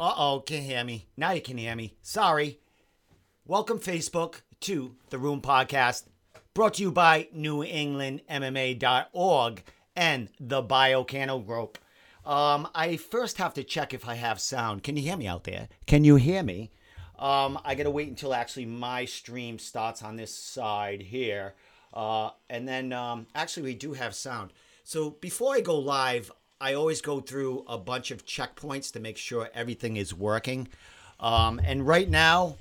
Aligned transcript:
Uh 0.00 0.14
oh, 0.16 0.44
can't 0.46 0.62
hear 0.62 0.84
me. 0.84 1.08
Now 1.16 1.32
you 1.32 1.40
can 1.40 1.58
hear 1.58 1.74
me. 1.74 1.96
Sorry. 2.02 2.60
Welcome, 3.44 3.80
Facebook, 3.80 4.42
to 4.60 4.94
the 5.10 5.18
Room 5.18 5.40
Podcast, 5.40 6.04
brought 6.54 6.74
to 6.74 6.82
you 6.82 6.92
by 6.92 7.26
NewEnglandMMA.org 7.36 9.62
and 9.96 10.28
the 10.38 10.62
Biocano 10.62 11.44
Group. 11.44 11.78
Um, 12.24 12.68
I 12.76 12.96
first 12.96 13.38
have 13.38 13.54
to 13.54 13.64
check 13.64 13.92
if 13.92 14.06
I 14.06 14.14
have 14.14 14.40
sound. 14.40 14.84
Can 14.84 14.96
you 14.96 15.02
hear 15.02 15.16
me 15.16 15.26
out 15.26 15.42
there? 15.42 15.68
Can 15.88 16.04
you 16.04 16.14
hear 16.14 16.44
me? 16.44 16.70
Um, 17.18 17.58
I 17.64 17.74
gotta 17.74 17.90
wait 17.90 18.06
until 18.06 18.34
actually 18.34 18.66
my 18.66 19.04
stream 19.04 19.58
starts 19.58 20.04
on 20.04 20.14
this 20.14 20.32
side 20.32 21.02
here. 21.02 21.54
Uh, 21.92 22.30
and 22.48 22.68
then 22.68 22.92
um, 22.92 23.26
actually, 23.34 23.64
we 23.64 23.74
do 23.74 23.94
have 23.94 24.14
sound. 24.14 24.52
So 24.84 25.10
before 25.10 25.56
I 25.56 25.60
go 25.60 25.76
live, 25.76 26.30
I 26.60 26.74
always 26.74 27.00
go 27.00 27.20
through 27.20 27.64
a 27.68 27.78
bunch 27.78 28.10
of 28.10 28.26
checkpoints 28.26 28.92
to 28.92 29.00
make 29.00 29.16
sure 29.16 29.48
everything 29.54 29.96
is 29.96 30.12
working. 30.12 30.68
Um, 31.20 31.60
and 31.64 31.86
right 31.86 32.08
now, 32.08 32.56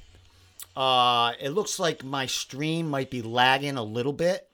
uh, 0.76 1.34
it 1.40 1.50
looks 1.50 1.80
like 1.80 2.04
my 2.04 2.28
stream 2.28 2.88
might 2.88 3.10
be 3.10 3.24
lagging 3.24 3.76
a 3.76 3.84
little 3.84 4.14
bit. 4.14 4.48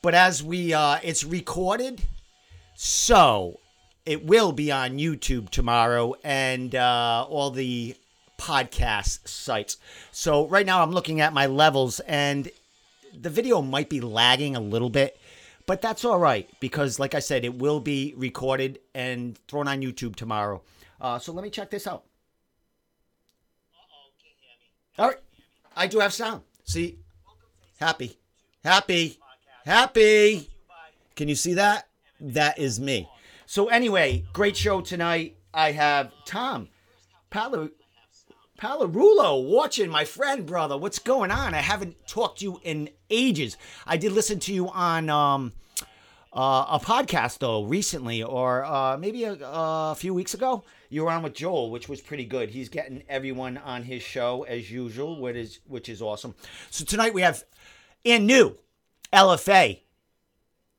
But 0.00 0.14
as 0.14 0.42
we, 0.42 0.72
uh, 0.72 0.98
it's 1.02 1.22
recorded, 1.22 2.00
so 2.74 3.60
it 4.06 4.24
will 4.24 4.52
be 4.52 4.72
on 4.72 4.98
YouTube 4.98 5.50
tomorrow 5.50 6.14
and 6.24 6.74
uh, 6.74 7.26
all 7.28 7.50
the 7.50 7.94
podcast 8.38 9.28
sites. 9.28 9.76
So 10.12 10.46
right 10.46 10.64
now 10.64 10.82
I'm 10.82 10.92
looking 10.92 11.20
at 11.20 11.34
my 11.34 11.44
levels 11.44 12.00
and 12.00 12.50
the 13.12 13.28
video 13.28 13.60
might 13.60 13.90
be 13.90 14.00
lagging 14.00 14.56
a 14.56 14.60
little 14.60 14.88
bit, 14.88 15.19
but 15.70 15.80
that's 15.80 16.04
all 16.04 16.18
right 16.18 16.50
because, 16.58 16.98
like 16.98 17.14
I 17.14 17.20
said, 17.20 17.44
it 17.44 17.54
will 17.54 17.78
be 17.78 18.12
recorded 18.16 18.80
and 18.92 19.38
thrown 19.46 19.68
on 19.68 19.80
YouTube 19.80 20.16
tomorrow. 20.16 20.62
Uh, 21.00 21.20
so 21.20 21.32
let 21.32 21.44
me 21.44 21.50
check 21.50 21.70
this 21.70 21.86
out. 21.86 22.02
All 24.98 25.10
right, 25.10 25.18
I 25.76 25.86
do 25.86 26.00
have 26.00 26.12
sound. 26.12 26.42
See, 26.64 26.98
happy, 27.78 28.18
happy, 28.64 29.20
happy. 29.64 30.50
Can 31.14 31.28
you 31.28 31.36
see 31.36 31.54
that? 31.54 31.86
That 32.18 32.58
is 32.58 32.80
me. 32.80 33.08
So 33.46 33.68
anyway, 33.68 34.24
great 34.32 34.56
show 34.56 34.80
tonight. 34.80 35.36
I 35.54 35.70
have 35.70 36.10
Tom 36.26 36.68
Palo 37.30 37.70
Palarulo 38.60 39.48
watching 39.48 39.88
my 39.88 40.04
friend, 40.04 40.44
brother. 40.44 40.76
What's 40.76 40.98
going 40.98 41.30
on? 41.30 41.54
I 41.54 41.58
haven't 41.58 42.08
talked 42.08 42.40
to 42.40 42.44
you 42.46 42.60
in 42.64 42.90
ages. 43.10 43.56
I 43.86 43.96
did 43.96 44.12
listen 44.12 44.38
to 44.40 44.54
you 44.54 44.68
on 44.68 45.10
um, 45.10 45.52
uh, 46.32 46.66
a 46.70 46.80
podcast 46.80 47.38
though 47.38 47.64
recently, 47.64 48.22
or 48.22 48.64
uh, 48.64 48.96
maybe 48.96 49.24
a, 49.24 49.36
a 49.42 49.94
few 49.96 50.14
weeks 50.14 50.34
ago. 50.34 50.64
You 50.88 51.04
were 51.04 51.10
on 51.10 51.22
with 51.22 51.34
Joel, 51.34 51.70
which 51.70 51.88
was 51.88 52.00
pretty 52.00 52.24
good. 52.24 52.50
He's 52.50 52.68
getting 52.68 53.02
everyone 53.08 53.58
on 53.58 53.84
his 53.84 54.02
show 54.02 54.42
as 54.44 54.70
usual, 54.70 55.20
which 55.20 55.36
is 55.36 55.60
which 55.66 55.88
is 55.88 56.02
awesome. 56.02 56.34
So 56.70 56.84
tonight 56.84 57.14
we 57.14 57.22
have 57.22 57.44
in 58.04 58.26
new 58.26 58.56
LFA 59.12 59.80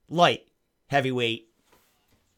light 0.09 0.47
heavyweight 0.87 1.47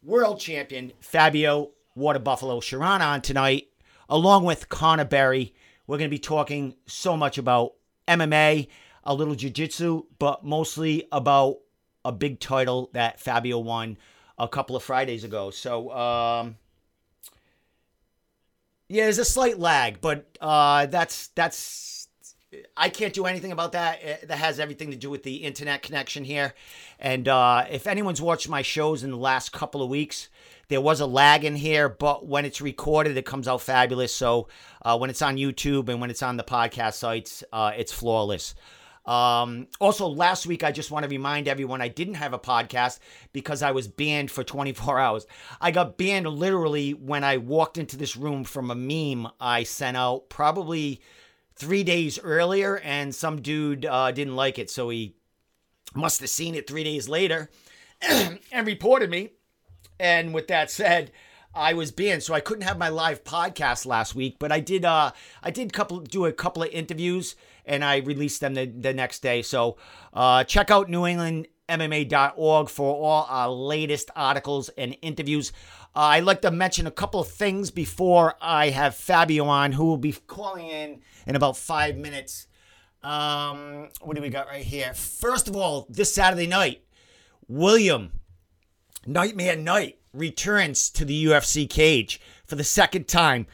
world 0.03 0.39
champion 0.39 0.91
Fabio 1.00 1.72
Water 1.95 2.19
Buffalo 2.19 2.59
Cherant 2.59 3.02
on 3.02 3.22
tonight, 3.22 3.67
along 4.09 4.45
with 4.45 4.69
Connor 4.69 5.05
Barry. 5.05 5.53
We're 5.88 5.97
going 5.97 6.09
to 6.09 6.16
be 6.16 6.19
talking 6.19 6.75
so 6.85 7.17
much 7.17 7.38
about 7.38 7.73
MMA, 8.07 8.67
a 9.04 9.14
little 9.14 9.36
jiu 9.36 9.50
jitsu, 9.50 10.04
but 10.20 10.44
mostly 10.44 11.08
about 11.12 11.59
a 12.06 12.12
big 12.12 12.40
title 12.40 12.90
that 12.94 13.20
Fabio 13.20 13.59
won 13.59 13.98
a 14.38 14.48
couple 14.48 14.76
of 14.76 14.84
Fridays 14.84 15.23
ago. 15.23 15.52
So, 15.52 15.91
um, 15.91 16.58
yeah, 18.88 19.03
there's 19.03 19.19
a 19.19 19.25
slight 19.25 19.59
lag, 19.59 20.02
but 20.02 20.38
uh, 20.42 20.86
that's 20.88 21.28
that's 21.30 22.08
I 22.78 22.90
can't 22.90 23.13
do 23.13 23.25
anything 23.25 23.52
about 23.52 23.72
that. 23.72 24.00
Eh, 24.02 24.18
That 24.28 24.38
has 24.38 24.59
everything 24.59 24.92
to 24.92 24.97
do 24.97 25.09
with 25.09 25.24
the 25.24 25.38
internet 25.38 25.81
connection 25.81 26.24
here. 26.24 26.53
And 27.00 27.28
uh, 27.28 27.66
if 27.69 27.88
anyone's 27.88 28.22
watched 28.22 28.50
my 28.50 28.62
shows 28.62 29.03
in 29.03 29.12
the 29.12 29.18
last 29.18 29.52
couple 29.52 29.81
of 29.81 29.90
weeks, 29.90 30.30
there 30.68 30.81
was 30.81 31.00
a 31.00 31.06
lag 31.06 31.44
in 31.44 31.56
here, 31.56 31.90
but 31.90 32.25
when 32.25 32.46
it's 32.46 32.62
recorded, 32.62 33.18
it 33.18 33.25
comes 33.25 33.47
out 33.47 33.62
fabulous. 33.62 34.13
So 34.13 34.47
uh, 34.84 34.97
when 34.97 35.09
it's 35.09 35.22
on 35.22 35.38
YouTube 35.38 35.90
and 35.90 36.00
when 36.00 36.09
it's 36.09 36.24
on 36.24 36.38
the 36.38 36.44
podcast 36.44 36.94
sites, 36.94 37.44
uh, 37.52 37.72
it's 37.75 37.92
flawless. 37.92 38.56
Um, 39.06 39.68
also, 39.81 40.08
last 40.08 40.46
week, 40.47 40.64
I 40.64 40.72
just 40.72 40.91
want 40.91 41.03
to 41.03 41.09
remind 41.09 41.47
everyone 41.47 41.81
I 41.81 41.90
didn't 41.90 42.14
have 42.16 42.34
a 42.34 42.40
podcast 42.40 43.00
because 43.34 43.62
I 43.62 43.72
was 43.72 43.88
banned 43.88 44.31
for 44.31 44.44
24 44.44 45.00
hours. 45.00 45.28
I 45.59 45.72
got 45.72 45.97
banned 45.97 46.28
literally 46.28 46.94
when 46.94 47.24
I 47.24 47.38
walked 47.38 47.78
into 47.78 47.97
this 47.97 48.16
room 48.16 48.44
from 48.44 48.72
a 48.72 48.75
meme 48.75 49.31
I 49.40 49.63
sent 49.63 49.97
out 49.97 50.30
probably 50.30 51.02
three 51.56 51.84
days 51.84 52.18
earlier, 52.19 52.78
and 52.78 53.13
some 53.13 53.42
dude 53.42 53.86
uh, 53.86 54.12
didn't 54.12 54.36
like 54.36 54.58
it. 54.58 54.69
So 54.69 54.90
he 54.90 55.16
must 55.94 56.22
have 56.22 56.30
seen 56.30 56.56
it 56.56 56.68
three 56.68 56.84
days 56.84 57.09
later 57.09 57.50
and 58.02 58.68
reported 58.68 59.09
me. 59.09 59.31
And 60.00 60.34
with 60.34 60.47
that 60.47 60.72
said, 60.72 61.12
I 61.56 61.74
was 61.74 61.92
banned, 61.92 62.24
so 62.24 62.34
I 62.34 62.40
couldn't 62.40 62.63
have 62.63 62.80
my 62.80 62.90
live 62.90 63.24
podcast 63.24 63.86
last 63.86 64.16
week. 64.16 64.38
But 64.40 64.52
I 64.52 64.59
did. 64.59 64.86
Uh, 64.86 65.12
I 65.44 65.52
did 65.52 65.72
couple 65.72 66.00
do 66.00 66.25
a 66.25 66.34
couple 66.34 66.63
of 66.63 66.69
interviews, 66.69 67.36
and 67.66 67.84
I 67.84 67.97
released 67.97 68.41
them 68.41 68.53
the, 68.53 68.66
the 68.66 68.94
next 68.94 69.22
day. 69.22 69.41
So 69.41 69.78
uh, 70.13 70.44
check 70.44 70.72
out 70.72 70.90
NewEnglandMMA.org 70.90 72.69
for 72.69 72.96
all 72.96 73.25
our 73.29 73.50
latest 73.50 74.12
articles 74.16 74.69
and 74.78 74.96
interviews. 75.01 75.51
Uh, 75.96 76.00
I'd 76.00 76.24
like 76.24 76.41
to 76.41 76.51
mention 76.51 76.88
a 76.88 76.91
couple 76.91 77.19
of 77.19 77.28
things 77.28 77.69
before 77.69 78.35
I 78.41 78.69
have 78.69 78.96
Fabio 78.96 79.46
on, 79.46 79.74
who 79.74 79.85
will 79.85 79.97
be 79.97 80.13
calling 80.28 80.68
in 80.68 81.01
in 81.28 81.35
about 81.35 81.57
five 81.57 81.96
minutes. 81.97 82.47
Um, 83.03 83.90
what 84.01 84.16
do 84.16 84.22
we 84.22 84.30
got 84.30 84.47
right 84.47 84.63
here? 84.63 84.94
First 84.94 85.47
of 85.47 85.56
all, 85.56 85.85
this 85.90 86.13
Saturday 86.13 86.47
night, 86.47 86.84
William 87.47 88.13
Nightmare 89.06 89.57
Knight 89.57 90.00
returns 90.13 90.90
to 90.91 91.06
the 91.06 91.25
UFC 91.25 91.69
cage 91.69 92.22
for 92.45 92.56
the 92.56 92.63
second 92.63 93.07
time. 93.07 93.45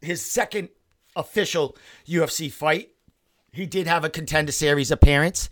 His 0.00 0.24
second 0.24 0.70
official 1.14 1.76
UFC 2.06 2.50
fight. 2.50 2.90
He 3.58 3.66
did 3.66 3.88
have 3.88 4.04
a 4.04 4.08
contender 4.08 4.52
series 4.52 4.92
appearance, 4.92 5.48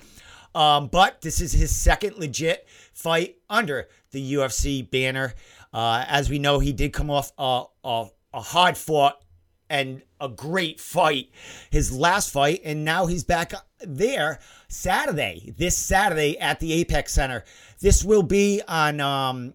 um, 0.55 0.87
but 0.87 1.23
this 1.23 1.41
is 1.41 1.51
his 1.51 1.75
second 1.75 2.19
legit 2.19 2.65
fight 2.93 3.39
under 3.51 3.89
the 4.13 4.35
UFC 4.35 4.89
banner. 4.89 5.35
Uh, 5.75 6.05
as 6.07 6.31
we 6.31 6.39
know, 6.39 6.61
he 6.61 6.73
did 6.73 6.93
come 6.93 7.11
off 7.11 7.33
a, 7.37 7.65
a, 7.83 8.07
a 8.33 8.41
hard 8.41 8.77
fought 8.77 9.25
and 9.69 10.03
a 10.21 10.29
great 10.29 10.79
fight. 10.81 11.31
His 11.71 11.91
last 11.91 12.33
fight 12.33 12.61
and 12.65 12.85
now 12.85 13.07
he's 13.07 13.25
back 13.25 13.53
there 13.81 14.39
saturday 14.69 15.53
this 15.59 15.77
saturday 15.77 16.39
at 16.39 16.61
the 16.61 16.75
apex 16.75 17.13
center. 17.13 17.45
This 17.81 18.05
will 18.05 18.23
be 18.23 18.63
on 18.69 19.01
um 19.01 19.55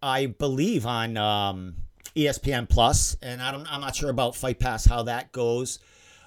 i 0.00 0.26
believe 0.26 0.86
on 0.86 1.16
um 1.16 1.74
espn 2.16 2.68
plus 2.68 3.16
and 3.22 3.40
I 3.40 3.52
don't, 3.52 3.70
i'm 3.72 3.80
not 3.82 3.94
sure 3.94 4.10
about 4.10 4.34
fight 4.34 4.58
pass 4.58 4.86
how 4.86 5.02
that 5.02 5.30
goes. 5.30 5.78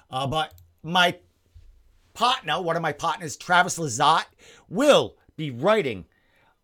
Uh, 0.08 0.28
but 0.28 0.54
my 0.84 1.18
partner 2.16 2.60
one 2.60 2.76
of 2.76 2.82
my 2.82 2.92
partners 2.92 3.36
travis 3.36 3.78
lazat 3.78 4.24
will 4.68 5.16
be 5.36 5.50
writing 5.50 6.06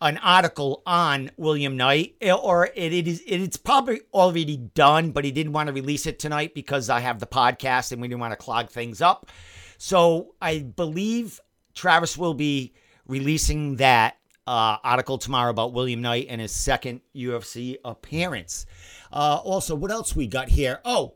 an 0.00 0.18
article 0.18 0.82
on 0.84 1.30
William 1.36 1.76
Knight, 1.76 2.16
or 2.20 2.66
it, 2.74 2.92
it 2.92 3.06
is 3.06 3.22
it's 3.24 3.56
probably 3.56 4.00
already 4.12 4.56
done, 4.56 5.12
but 5.12 5.24
he 5.24 5.30
didn't 5.30 5.52
want 5.52 5.68
to 5.68 5.72
release 5.72 6.06
it 6.06 6.18
tonight 6.18 6.54
because 6.54 6.90
I 6.90 6.98
have 6.98 7.20
the 7.20 7.26
podcast 7.26 7.92
and 7.92 8.02
we 8.02 8.08
didn't 8.08 8.20
want 8.20 8.32
to 8.32 8.36
clog 8.36 8.68
things 8.68 9.00
up. 9.00 9.30
So 9.78 10.34
I 10.42 10.58
believe 10.58 11.38
Travis 11.74 12.18
will 12.18 12.34
be 12.34 12.74
releasing 13.06 13.76
that 13.76 14.16
uh, 14.44 14.78
article 14.82 15.18
tomorrow 15.18 15.50
about 15.50 15.72
William 15.72 16.02
Knight 16.02 16.26
and 16.28 16.40
his 16.40 16.52
second 16.52 17.00
UFC 17.14 17.76
appearance. 17.84 18.66
Uh, 19.12 19.40
also, 19.44 19.76
what 19.76 19.92
else 19.92 20.16
we 20.16 20.26
got 20.26 20.48
here? 20.48 20.80
Oh, 20.84 21.14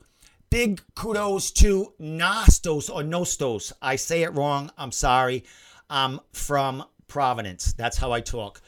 big 0.56 0.80
kudos 0.94 1.50
to 1.50 1.92
Nostos 2.00 2.88
or 2.88 3.02
Nostos. 3.02 3.74
I 3.82 3.96
say 3.96 4.22
it 4.22 4.32
wrong. 4.32 4.70
I'm 4.78 4.90
sorry. 4.90 5.44
I'm 5.90 6.18
from 6.32 6.82
Providence. 7.08 7.74
That's 7.74 7.98
how 7.98 8.10
I 8.10 8.22
talk. 8.22 8.62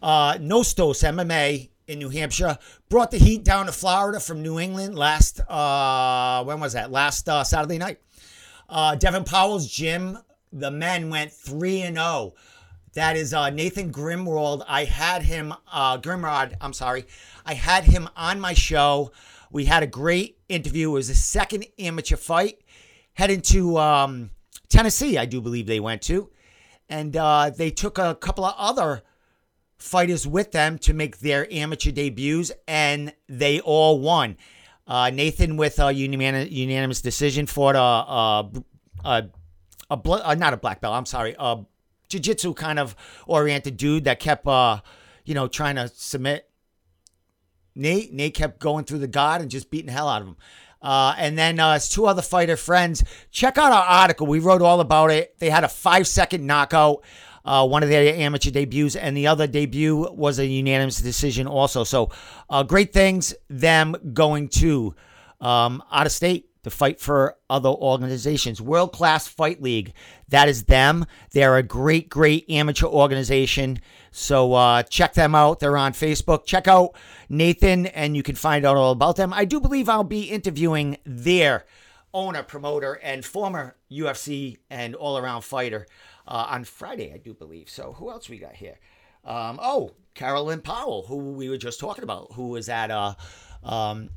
Uh, 0.00 0.34
Nostos 0.34 1.02
MMA 1.02 1.68
in 1.88 1.98
New 1.98 2.10
Hampshire 2.10 2.58
brought 2.88 3.10
the 3.10 3.18
heat 3.18 3.42
down 3.42 3.66
to 3.66 3.72
Florida 3.72 4.20
from 4.20 4.40
New 4.40 4.60
England 4.60 4.96
last, 4.96 5.40
uh, 5.40 6.44
when 6.44 6.60
was 6.60 6.74
that? 6.74 6.92
Last 6.92 7.28
uh, 7.28 7.42
Saturday 7.42 7.78
night. 7.78 7.98
Uh, 8.68 8.94
Devin 8.94 9.24
Powell's 9.24 9.66
gym, 9.66 10.18
the 10.52 10.70
men 10.70 11.10
went 11.10 11.32
3 11.32 11.82
and 11.82 11.96
0. 11.96 12.34
That 12.94 13.16
is 13.16 13.34
uh, 13.34 13.50
Nathan 13.50 13.90
Grimwald. 13.90 14.64
I 14.68 14.84
had 14.84 15.22
him, 15.22 15.52
uh, 15.72 15.98
Grimrod, 15.98 16.54
I'm 16.60 16.72
sorry. 16.72 17.04
I 17.44 17.54
had 17.54 17.82
him 17.82 18.08
on 18.14 18.38
my 18.38 18.54
show. 18.54 19.10
We 19.52 19.66
had 19.66 19.82
a 19.82 19.86
great 19.86 20.38
interview. 20.48 20.88
It 20.90 20.92
was 20.94 21.10
a 21.10 21.14
second 21.14 21.66
amateur 21.78 22.16
fight 22.16 22.58
heading 23.12 23.42
to 23.42 23.76
um, 23.76 24.30
Tennessee, 24.68 25.18
I 25.18 25.26
do 25.26 25.42
believe 25.42 25.66
they 25.66 25.78
went 25.78 26.00
to. 26.02 26.30
And 26.88 27.14
uh, 27.16 27.50
they 27.50 27.70
took 27.70 27.98
a 27.98 28.14
couple 28.14 28.44
of 28.44 28.54
other 28.56 29.02
fighters 29.78 30.26
with 30.26 30.52
them 30.52 30.78
to 30.78 30.94
make 30.94 31.18
their 31.18 31.52
amateur 31.52 31.90
debuts, 31.90 32.50
and 32.66 33.12
they 33.28 33.60
all 33.60 34.00
won. 34.00 34.36
Uh, 34.86 35.10
Nathan 35.10 35.56
with 35.56 35.78
a 35.78 35.92
unanimous, 35.92 36.50
unanimous 36.50 37.02
decision 37.02 37.46
fought 37.46 37.76
a 37.76 37.78
a 37.78 38.50
a, 39.04 39.24
a 39.90 39.96
bl- 39.96 40.14
uh, 40.14 40.34
not 40.34 40.54
a 40.54 40.56
black 40.56 40.80
belt. 40.80 40.94
I'm 40.94 41.06
sorry, 41.06 41.36
a 41.38 41.64
jiu-jitsu 42.08 42.54
kind 42.54 42.78
of 42.78 42.96
oriented 43.26 43.76
dude 43.76 44.04
that 44.04 44.20
kept 44.20 44.46
uh 44.46 44.80
you 45.24 45.34
know 45.34 45.48
trying 45.48 45.76
to 45.76 45.88
submit 45.88 46.48
Nate. 47.74 48.12
Nate 48.12 48.34
kept 48.34 48.58
going 48.58 48.84
through 48.84 48.98
the 48.98 49.08
guard 49.08 49.40
and 49.40 49.50
just 49.50 49.70
beating 49.70 49.86
the 49.86 49.92
hell 49.92 50.08
out 50.08 50.22
of 50.22 50.28
him. 50.28 50.36
Uh, 50.80 51.14
and 51.16 51.38
then 51.38 51.60
uh, 51.60 51.74
his 51.74 51.88
two 51.88 52.06
other 52.06 52.22
fighter 52.22 52.56
friends. 52.56 53.04
Check 53.30 53.56
out 53.56 53.72
our 53.72 53.84
article. 53.84 54.26
We 54.26 54.40
wrote 54.40 54.62
all 54.62 54.80
about 54.80 55.10
it. 55.10 55.38
They 55.38 55.48
had 55.48 55.64
a 55.64 55.68
five 55.68 56.06
second 56.06 56.46
knockout. 56.46 57.04
Uh, 57.44 57.66
one 57.66 57.82
of 57.82 57.88
their 57.88 58.14
amateur 58.14 58.52
debuts, 58.52 58.94
and 58.94 59.16
the 59.16 59.26
other 59.26 59.48
debut 59.48 60.12
was 60.12 60.38
a 60.38 60.46
unanimous 60.46 60.98
decision 60.98 61.48
also. 61.48 61.82
So, 61.82 62.10
uh, 62.48 62.62
great 62.62 62.92
things. 62.92 63.34
Them 63.50 63.96
going 64.12 64.48
to 64.50 64.94
um, 65.40 65.82
out 65.90 66.06
of 66.06 66.12
state 66.12 66.51
to 66.62 66.70
fight 66.70 67.00
for 67.00 67.36
other 67.50 67.68
organizations. 67.68 68.60
World 68.60 68.92
Class 68.92 69.26
Fight 69.26 69.60
League, 69.60 69.92
that 70.28 70.48
is 70.48 70.64
them. 70.64 71.04
They're 71.32 71.56
a 71.56 71.62
great, 71.62 72.08
great 72.08 72.48
amateur 72.48 72.86
organization. 72.86 73.80
So 74.10 74.54
uh, 74.54 74.82
check 74.84 75.14
them 75.14 75.34
out. 75.34 75.60
They're 75.60 75.76
on 75.76 75.92
Facebook. 75.92 76.44
Check 76.46 76.68
out 76.68 76.94
Nathan, 77.28 77.86
and 77.86 78.16
you 78.16 78.22
can 78.22 78.36
find 78.36 78.64
out 78.64 78.76
all 78.76 78.92
about 78.92 79.16
them. 79.16 79.32
I 79.32 79.44
do 79.44 79.60
believe 79.60 79.88
I'll 79.88 80.04
be 80.04 80.24
interviewing 80.24 80.98
their 81.04 81.64
owner, 82.14 82.42
promoter, 82.42 82.94
and 83.02 83.24
former 83.24 83.76
UFC 83.90 84.58
and 84.70 84.94
all 84.94 85.18
around 85.18 85.42
fighter 85.42 85.86
uh, 86.26 86.46
on 86.48 86.64
Friday, 86.64 87.12
I 87.12 87.18
do 87.18 87.34
believe. 87.34 87.68
So 87.68 87.94
who 87.94 88.10
else 88.10 88.28
we 88.28 88.38
got 88.38 88.54
here? 88.54 88.78
Um, 89.24 89.58
oh, 89.62 89.92
Carolyn 90.14 90.60
Powell, 90.60 91.06
who 91.06 91.16
we 91.16 91.48
were 91.48 91.56
just 91.56 91.80
talking 91.80 92.04
about, 92.04 92.32
who 92.32 92.48
was 92.48 92.68
at 92.68 92.90
uh, 92.90 93.14
um, 93.62 94.10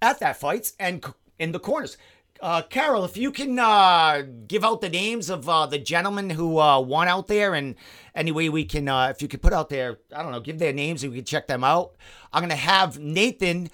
at 0.00 0.20
that 0.20 0.38
fights 0.38 0.74
and 0.78 1.04
in 1.38 1.52
the 1.52 1.58
corners. 1.58 1.96
Uh, 2.40 2.62
Carol, 2.62 3.04
if 3.04 3.16
you 3.16 3.30
can 3.30 3.58
uh, 3.58 4.22
give 4.46 4.64
out 4.64 4.80
the 4.80 4.88
names 4.88 5.30
of 5.30 5.48
uh, 5.48 5.66
the 5.66 5.78
gentlemen 5.78 6.28
who 6.28 6.58
uh, 6.58 6.78
won 6.78 7.08
out 7.08 7.28
there, 7.28 7.54
and 7.54 7.74
any 8.14 8.30
way 8.30 8.48
we 8.48 8.64
can, 8.64 8.88
uh, 8.88 9.08
if 9.08 9.22
you 9.22 9.28
could 9.28 9.40
put 9.40 9.52
out 9.52 9.68
there, 9.68 9.98
I 10.14 10.22
don't 10.22 10.32
know, 10.32 10.40
give 10.40 10.58
their 10.58 10.72
names 10.72 11.02
and 11.02 11.12
we 11.12 11.18
can 11.18 11.24
check 11.24 11.46
them 11.46 11.64
out. 11.64 11.96
I'm 12.32 12.42
gonna 12.42 12.54
have 12.56 12.98
Nathan 12.98 13.70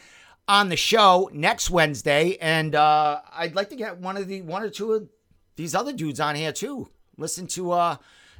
on 0.46 0.68
the 0.68 0.76
show 0.76 1.28
next 1.32 1.70
Wednesday, 1.70 2.36
and 2.40 2.74
uh, 2.74 3.20
I'd 3.32 3.56
like 3.56 3.70
to 3.70 3.76
get 3.76 3.98
one 3.98 4.16
of 4.16 4.28
the 4.28 4.42
one 4.42 4.62
or 4.62 4.70
two 4.70 4.92
of 4.92 5.08
these 5.56 5.74
other 5.74 5.92
dudes 5.92 6.20
on 6.20 6.36
here 6.36 6.52
too. 6.52 6.88
Listen 7.16 7.46
to 7.48 7.96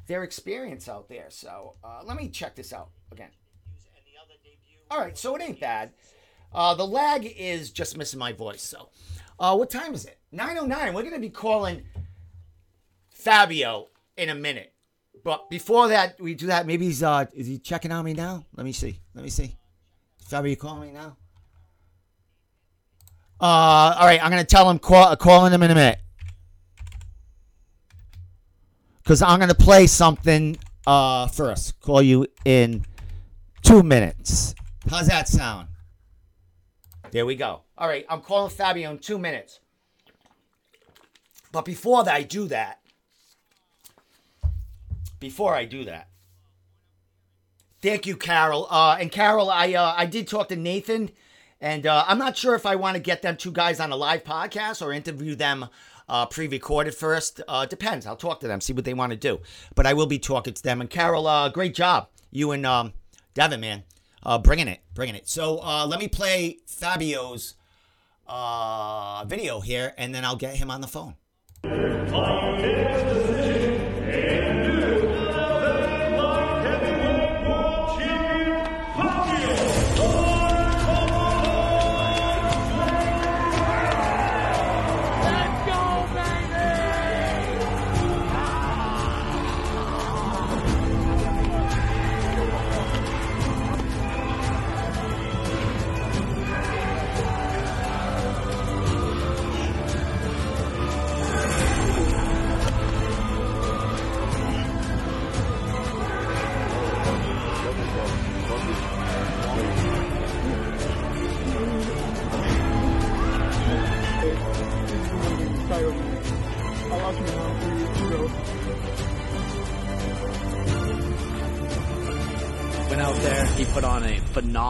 their 0.07 0.23
experience 0.23 0.89
out 0.89 1.09
there. 1.09 1.27
So 1.31 1.75
let 2.05 2.17
me 2.17 2.29
check 2.29 2.55
this 2.55 2.73
out 2.73 2.91
again. 3.11 3.31
All 4.91 4.99
right, 4.99 5.17
so 5.17 5.35
it 5.37 5.43
ain't 5.43 5.59
bad. 5.59 5.91
The 6.75 6.87
lag 6.87 7.25
is 7.25 7.71
just 7.71 7.97
missing 7.97 8.19
my 8.19 8.33
voice, 8.33 8.63
so. 8.63 8.91
Uh, 9.39 9.57
what 9.57 9.71
time 9.71 9.95
is 9.95 10.05
it? 10.05 10.19
9.09. 10.33 10.95
We're 10.95 11.03
to 11.15 11.19
be 11.19 11.31
calling 11.31 11.83
Fabio 13.11 13.89
in 14.17 14.29
a 14.29 14.35
minute. 14.35 14.73
But 15.25 15.51
before 15.51 15.89
that, 15.89 16.21
we 16.21 16.35
do 16.35 16.47
that. 16.47 16.67
Maybe 16.67 16.87
he's, 16.87 17.03
uh, 17.03 17.27
is 17.33 17.47
he 17.47 17.59
checking 17.59 17.93
on 17.93 18.05
me 18.05 18.13
now? 18.13 18.45
Let 18.57 18.65
me 18.65 18.73
see. 18.73 18.99
Let 19.15 19.25
me 19.25 19.31
see. 19.31 19.57
Fabio, 20.27 20.55
calling 20.57 20.89
me 20.89 20.93
now? 20.93 21.17
Uh, 23.41 23.97
all 23.99 24.07
right, 24.07 24.23
I'm 24.23 24.31
to 24.43 24.49
tell 24.49 24.69
him, 24.71 24.79
call, 24.79 25.15
calling 25.17 25.53
him 25.53 25.63
in 25.63 25.71
a 25.71 25.75
minute. 25.75 25.99
Because 29.03 29.23
I'm 29.23 29.39
to 29.49 29.55
play 29.55 29.89
something 29.89 30.57
uh, 30.87 31.27
first. 31.27 31.81
Call 31.81 32.03
you 32.03 32.27
in 32.45 32.85
two 33.63 33.83
minutes. 33.83 34.55
How's 34.89 35.09
that 35.09 35.29
sound? 35.29 35.69
There 37.13 37.27
we 37.27 37.37
go. 37.37 37.61
All 37.77 37.87
right, 37.87 38.07
I'm 38.09 38.23
calling 38.23 38.51
Fabio 38.51 38.91
in 38.91 38.99
two 38.99 39.19
minutes. 39.19 39.61
But 41.53 41.67
before 41.67 42.03
that, 42.05 42.15
I 42.15 42.23
do 42.23 42.49
that, 42.49 42.81
before 45.21 45.55
I 45.55 45.67
do 45.67 45.85
that, 45.85 46.09
thank 47.83 48.07
you, 48.07 48.17
Carol. 48.17 48.67
Uh, 48.71 48.97
and 48.99 49.13
Carol, 49.13 49.51
I 49.51 49.75
uh, 49.75 49.95
I 49.95 50.07
did 50.07 50.27
talk 50.27 50.49
to 50.49 50.57
Nathan, 50.57 51.11
and 51.61 51.87
uh, 51.87 52.07
I'm 52.09 52.17
not 52.17 52.39
sure 52.39 52.55
if 52.55 52.65
I 52.65 52.77
want 52.77 52.97
to 52.97 53.03
get 53.03 53.21
them 53.21 53.37
two 53.37 53.53
guys 53.53 53.79
on 53.79 53.93
a 53.93 53.97
live 53.97 54.25
podcast 54.25 54.81
or 54.81 54.91
interview 54.91 55.35
them 55.35 55.67
uh, 56.09 56.25
pre-recorded 56.25 56.95
first. 56.95 57.43
Uh, 57.47 57.67
depends. 57.67 58.07
I'll 58.07 58.17
talk 58.17 58.41
to 58.41 58.49
them, 58.49 58.63
see 58.63 58.73
what 58.73 58.87
they 58.87 58.95
want 58.95 59.11
to 59.11 59.19
do. 59.19 59.41
But 59.75 59.85
I 59.85 59.93
will 59.93 60.07
be 60.07 60.19
talking 60.19 60.55
to 60.55 60.63
them. 60.63 60.81
And 60.81 60.89
Carol, 60.89 61.27
uh, 61.27 61.51
great 61.51 61.75
job, 61.75 62.09
you 62.31 62.53
and 62.53 62.65
um, 62.65 62.95
Devin, 63.35 63.61
man 63.61 63.85
uh, 64.23 64.39
bringing 64.39 64.69
it, 64.69 64.81
bringing 64.95 65.15
it. 65.15 65.29
So 65.29 65.59
uh, 65.63 65.87
let 65.87 66.01
me 66.01 66.09
play 66.09 66.59
Fabio's 66.67 67.55
uh, 68.27 69.25
video 69.27 69.61
here, 69.61 69.95
and 69.97 70.15
then 70.15 70.25
I'll 70.25 70.37
get 70.37 70.57
him 70.57 70.71
on 70.71 70.81
the 70.81 70.89
phone. 70.89 71.17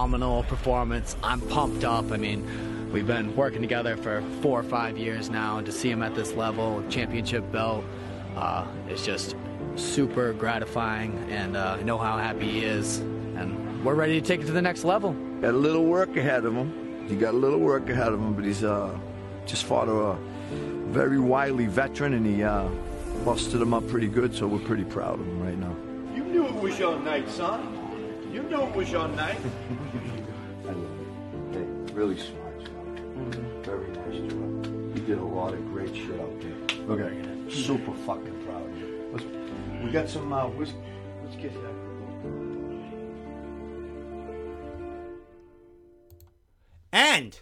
Phenomenal 0.03 0.43
performance. 0.43 1.17
I'm 1.23 1.41
pumped 1.43 1.85
up. 1.85 2.11
I 2.11 2.17
mean, 2.17 2.91
we've 2.93 3.07
been 3.07 3.37
working 3.37 3.63
together 3.63 3.97
for 3.97 4.21
four 4.41 4.59
or 4.59 4.65
five 4.65 4.99
years 4.99 5.31
now, 5.31 5.59
and 5.59 5.67
to 5.67 5.71
see 5.71 5.89
him 5.89 6.03
at 6.03 6.13
this 6.17 6.33
level, 6.33 6.83
championship 6.89 7.53
belt, 7.53 7.85
uh, 8.35 8.67
it's 8.89 9.07
just 9.07 9.37
super 9.77 10.33
gratifying, 10.33 11.17
and 11.31 11.57
uh, 11.57 11.77
I 11.79 11.85
know 11.85 11.99
how 11.99 12.19
happy 12.19 12.51
he 12.51 12.65
is, 12.65 12.99
and 12.99 13.85
we're 13.85 13.95
ready 13.95 14.21
to 14.21 14.27
take 14.27 14.41
it 14.41 14.47
to 14.47 14.53
the 14.53 14.61
next 14.61 14.83
level. 14.83 15.13
Got 15.41 15.55
a 15.55 15.57
little 15.57 15.85
work 15.85 16.17
ahead 16.17 16.47
of 16.47 16.53
him. 16.53 17.07
He 17.09 17.15
got 17.15 17.35
a 17.35 17.37
little 17.37 17.61
work 17.61 17.89
ahead 17.89 18.13
of 18.13 18.19
him, 18.19 18.35
but 18.35 18.45
he's 18.45 18.65
uh, 18.65 18.99
just 19.47 19.67
fought 19.67 19.89
a 19.89 20.17
very 20.91 21.21
wily 21.21 21.67
veteran, 21.67 22.15
and 22.15 22.27
he 22.27 22.43
uh, 22.43 22.67
busted 23.25 23.63
him 23.63 23.73
up 23.73 23.87
pretty 23.87 24.09
good, 24.09 24.35
so 24.35 24.49
we're 24.49 24.67
pretty 24.67 24.85
proud 24.85 25.21
of 25.21 25.27
him 25.27 25.41
right 25.41 25.59
now. 25.59 25.77
You 26.13 26.25
knew 26.25 26.45
it 26.49 26.55
was 26.55 26.77
your 26.77 26.99
night, 26.99 27.31
son. 27.31 27.82
You 28.33 28.43
know 28.45 28.67
it 28.67 28.75
was 28.75 28.91
your 28.91 29.09
night. 29.09 29.37
I 30.65 30.69
love 30.69 30.77
you. 30.79 31.49
Hey, 31.53 31.93
really 31.93 32.19
smart, 32.19 32.61
mm-hmm. 32.61 33.63
Very 33.63 33.89
nice 33.89 34.33
job. 34.33 34.97
You 34.97 35.03
did 35.07 35.19
a 35.19 35.25
lot 35.25 35.53
of 35.53 35.63
great 35.67 35.95
shit 35.95 36.19
out 36.19 36.41
there. 36.41 36.79
Look 36.87 37.01
at 37.01 37.13
you. 37.13 37.51
Super 37.51 37.93
fucking 37.93 38.43
proud 38.47 38.71
of 38.71 38.79
you. 38.79 39.11
Let's, 39.13 39.25
we 39.85 39.91
got 39.91 40.09
some 40.09 40.33
uh, 40.33 40.47
whiskey. 40.49 40.79
Let's 41.23 41.37
get 41.37 41.53
that. 41.53 41.75
And 46.91 47.39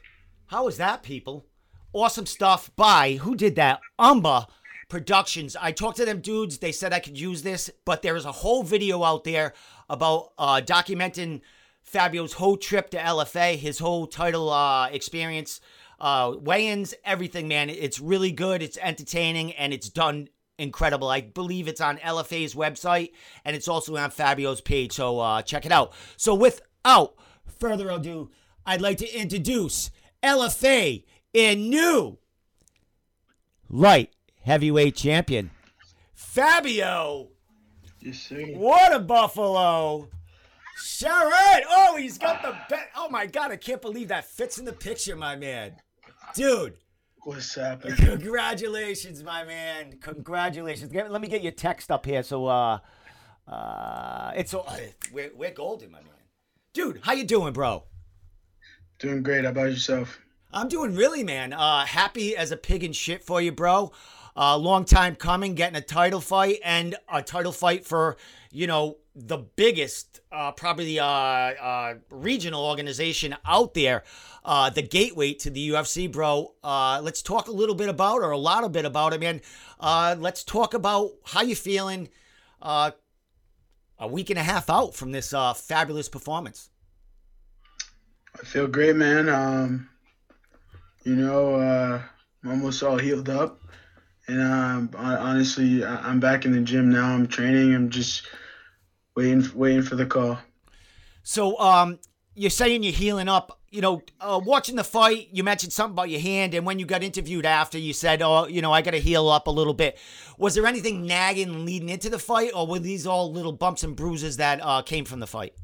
how 0.47 0.65
was 0.65 0.77
that, 0.79 1.05
people? 1.05 1.47
Awesome 1.93 2.27
stuff 2.27 2.69
by 2.75 3.13
who 3.13 3.37
did 3.37 3.55
that? 3.55 3.79
Umba 3.97 4.49
Productions. 4.91 5.57
I 5.59 5.73
talked 5.73 5.97
to 5.99 6.05
them 6.05 6.21
dudes. 6.21 6.59
They 6.59 6.73
said 6.73 6.93
I 6.93 6.99
could 6.99 7.19
use 7.19 7.43
this, 7.43 7.71
but 7.85 8.03
there 8.03 8.17
is 8.17 8.25
a 8.25 8.33
whole 8.33 8.65
video 8.65 9.05
out 9.05 9.25
there 9.25 9.55
about 9.89 10.33
uh, 10.37 10.61
documenting 10.63 11.41
Fabio's 11.83 12.35
whole 12.35 12.57
trip 12.57 12.91
to 12.91 12.99
LFA, 12.99 13.57
his 13.57 13.79
whole 13.79 14.07
title 14.07 14.51
uh, 14.51 14.89
experience, 14.89 15.61
uh, 16.01 16.35
weigh-ins, 16.39 16.93
everything. 17.05 17.47
Man, 17.47 17.71
it's 17.71 18.01
really 18.01 18.33
good. 18.33 18.63
It's 18.63 18.77
entertaining, 18.79 19.53
and 19.53 19.73
it's 19.73 19.89
done 19.89 20.29
incredible. 20.59 21.09
I 21.09 21.21
believe 21.21 21.69
it's 21.69 21.81
on 21.81 21.99
LFA's 21.99 22.55
website, 22.55 23.13
and 23.45 23.55
it's 23.55 23.69
also 23.69 23.97
on 23.97 24.11
Fabio's 24.11 24.61
page. 24.61 24.93
So 24.93 25.21
uh, 25.21 25.43
check 25.43 25.65
it 25.65 25.73
out. 25.73 25.93
So 26.17 26.35
without 26.35 27.15
further 27.61 27.91
ado, 27.91 28.31
I'd 28.67 28.81
like 28.81 28.99
to 28.99 29.09
introduce 29.09 29.91
LFA 30.23 31.05
in 31.33 31.71
new 31.71 32.19
light 33.69 34.13
heavyweight 34.43 34.95
champion, 34.97 35.51
Fabio. 36.15 37.29
Yes, 38.01 38.19
sir. 38.19 38.41
What 38.55 38.95
a 38.95 38.99
buffalo. 38.99 40.09
Cherant! 40.83 41.63
Oh, 41.69 41.97
he's 41.99 42.17
got 42.17 42.43
the 42.43 42.57
bet. 42.69 42.89
Oh 42.97 43.11
my 43.11 43.27
god, 43.27 43.51
I 43.51 43.57
can't 43.57 43.83
believe 43.83 44.09
that 44.09 44.25
fits 44.25 44.59
in 44.59 44.65
the 44.65 44.73
picture, 44.73 45.15
my 45.15 45.37
man. 45.37 45.75
Dude, 46.35 46.77
What's 47.25 47.55
happening? 47.55 47.97
congratulations, 47.97 49.23
my 49.23 49.45
man. 49.45 49.99
Congratulations. 50.01 50.93
Let 50.95 51.21
me 51.21 51.29
get 51.29 51.43
your 51.43 51.53
text 51.53 51.91
up 51.91 52.07
here. 52.07 52.23
So, 52.23 52.47
uh, 52.47 52.79
uh, 53.47 54.33
it's 54.37 54.55
uh, 54.55 54.63
we're, 55.13 55.31
we're 55.37 55.51
golden, 55.51 55.91
my 55.91 55.99
man. 55.99 56.09
Dude, 56.73 57.01
how 57.03 57.13
you 57.13 57.25
doing, 57.25 57.53
bro? 57.53 57.85
Doing 59.01 59.23
great. 59.23 59.45
How 59.45 59.51
about 59.51 59.71
yourself? 59.71 60.19
I'm 60.53 60.69
doing 60.69 60.95
really, 60.95 61.23
man. 61.25 61.53
Uh, 61.53 61.85
happy 61.85 62.37
as 62.37 62.53
a 62.53 62.57
pig 62.57 62.85
in 62.85 62.93
shit 62.93 63.23
for 63.23 63.41
you, 63.41 63.53
bro. 63.53 63.93
Uh, 64.37 64.57
long 64.57 64.85
time 64.85 65.17
coming, 65.17 65.55
getting 65.55 65.77
a 65.77 65.81
title 65.81 66.21
fight 66.21 66.59
and 66.65 66.97
a 67.13 67.23
title 67.23 67.53
fight 67.53 67.85
for, 67.85 68.17
you 68.51 68.67
know, 68.67 68.97
the 69.15 69.39
biggest, 69.39 70.21
uh, 70.31 70.53
probably 70.53 70.99
uh, 70.99 71.05
uh, 71.05 71.95
regional 72.11 72.65
organization 72.65 73.37
out 73.45 73.75
there, 73.75 74.05
uh, 74.45 74.71
the 74.71 74.83
gateway 74.83 75.33
to 75.35 75.51
the 75.51 75.71
UFC, 75.71 76.11
bro. 76.11 76.55
Uh, 76.63 77.01
let's 77.03 77.23
talk 77.23 77.49
a 77.49 77.53
little 77.53 77.75
bit 77.75 77.89
about, 77.89 78.23
or 78.23 78.31
a 78.31 78.39
lot 78.39 78.65
of 78.65 78.73
bit 78.73 78.85
about 78.85 79.13
it, 79.13 79.21
man. 79.21 79.41
Uh, 79.79 80.15
let's 80.19 80.45
talk 80.45 80.75
about 80.75 81.11
how 81.25 81.43
you 81.43 81.57
feeling. 81.57 82.09
Uh, 82.63 82.93
a 84.01 84.09
week 84.09 84.31
and 84.31 84.39
a 84.39 84.43
half 84.43 84.71
out 84.71 84.95
from 84.95 85.13
this 85.13 85.33
uh, 85.33 85.53
fabulous 85.53 86.09
performance. 86.09 86.71
I 88.35 88.45
feel 88.45 88.67
great, 88.67 88.97
man. 88.97 89.29
Um, 89.29 89.89
you 91.05 91.15
know, 91.15 91.57
uh, 91.57 92.03
I'm 92.43 92.51
almost 92.51 92.83
all 92.83 92.97
healed 92.97 93.29
up, 93.29 93.61
and 94.31 94.41
um, 94.43 94.91
hon- 94.95 95.19
honestly, 95.19 95.85
I- 95.85 96.09
I'm 96.09 96.21
back 96.21 96.45
in 96.45 96.53
the 96.53 96.61
gym 96.61 96.91
now. 96.91 97.13
I'm 97.13 97.27
training. 97.27 97.75
I'm 97.75 97.91
just 97.91 98.27
waiting, 99.17 99.45
waiting 99.55 99.83
for 99.83 99.97
the 99.97 100.07
call. 100.07 100.39
So, 101.23 101.59
um, 101.59 101.99
you're 102.35 102.51
saying 102.51 102.83
you're 102.83 102.93
healing 102.93 103.29
up. 103.29 103.59
You 103.71 103.81
know, 103.83 104.03
uh, 104.21 104.41
watching 104.43 104.75
the 104.75 104.85
fight, 104.85 105.29
you 105.31 105.45
mentioned 105.45 105.73
something 105.73 105.93
about 105.93 106.11
your 106.11 106.21
hand, 106.21 106.55
and 106.55 106.67
when 106.67 106.79
you 106.79 106.87
got 106.87 107.05
interviewed 107.05 107.47
after, 107.47 107.79
you 107.79 107.93
said, 107.93 108.21
"Oh, 108.21 108.47
you 108.49 108.63
know, 108.63 108.73
I 108.73 108.83
got 108.83 108.93
to 108.93 109.01
heal 109.01 109.29
up 109.29 109.47
a 109.47 109.51
little 109.51 109.75
bit." 109.75 109.97
Was 110.39 110.55
there 110.55 110.67
anything 110.67 111.07
nagging 111.07 111.65
leading 111.65 111.89
into 111.89 112.09
the 112.09 112.19
fight, 112.19 112.51
or 112.55 112.67
were 112.67 112.81
these 112.81 113.07
all 113.07 113.33
little 113.33 113.53
bumps 113.53 113.85
and 113.85 113.95
bruises 113.95 114.39
that 114.39 114.61
uh, 114.63 114.83
came 114.83 115.05
from 115.05 115.21
the 115.21 115.27
fight? 115.27 115.55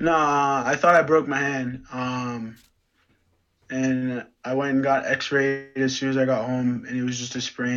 Nah, 0.00 0.64
I 0.66 0.74
thought 0.74 0.96
I 0.96 1.02
broke 1.02 1.28
my 1.28 1.38
hand. 1.38 1.84
Um, 1.92 2.56
and 3.70 4.24
I 4.44 4.54
went 4.54 4.74
and 4.74 4.82
got 4.82 5.06
X-rayed 5.06 5.56
as 5.56 5.72
soon 5.72 5.86
as 5.86 5.94
I 5.94 6.00
got 6.00 6.20
home, 6.20 6.58
and 6.62 6.74
it 6.74 6.80
was 6.80 6.94
just 6.94 7.10
a 7.10 7.18
sprain. 7.18 7.72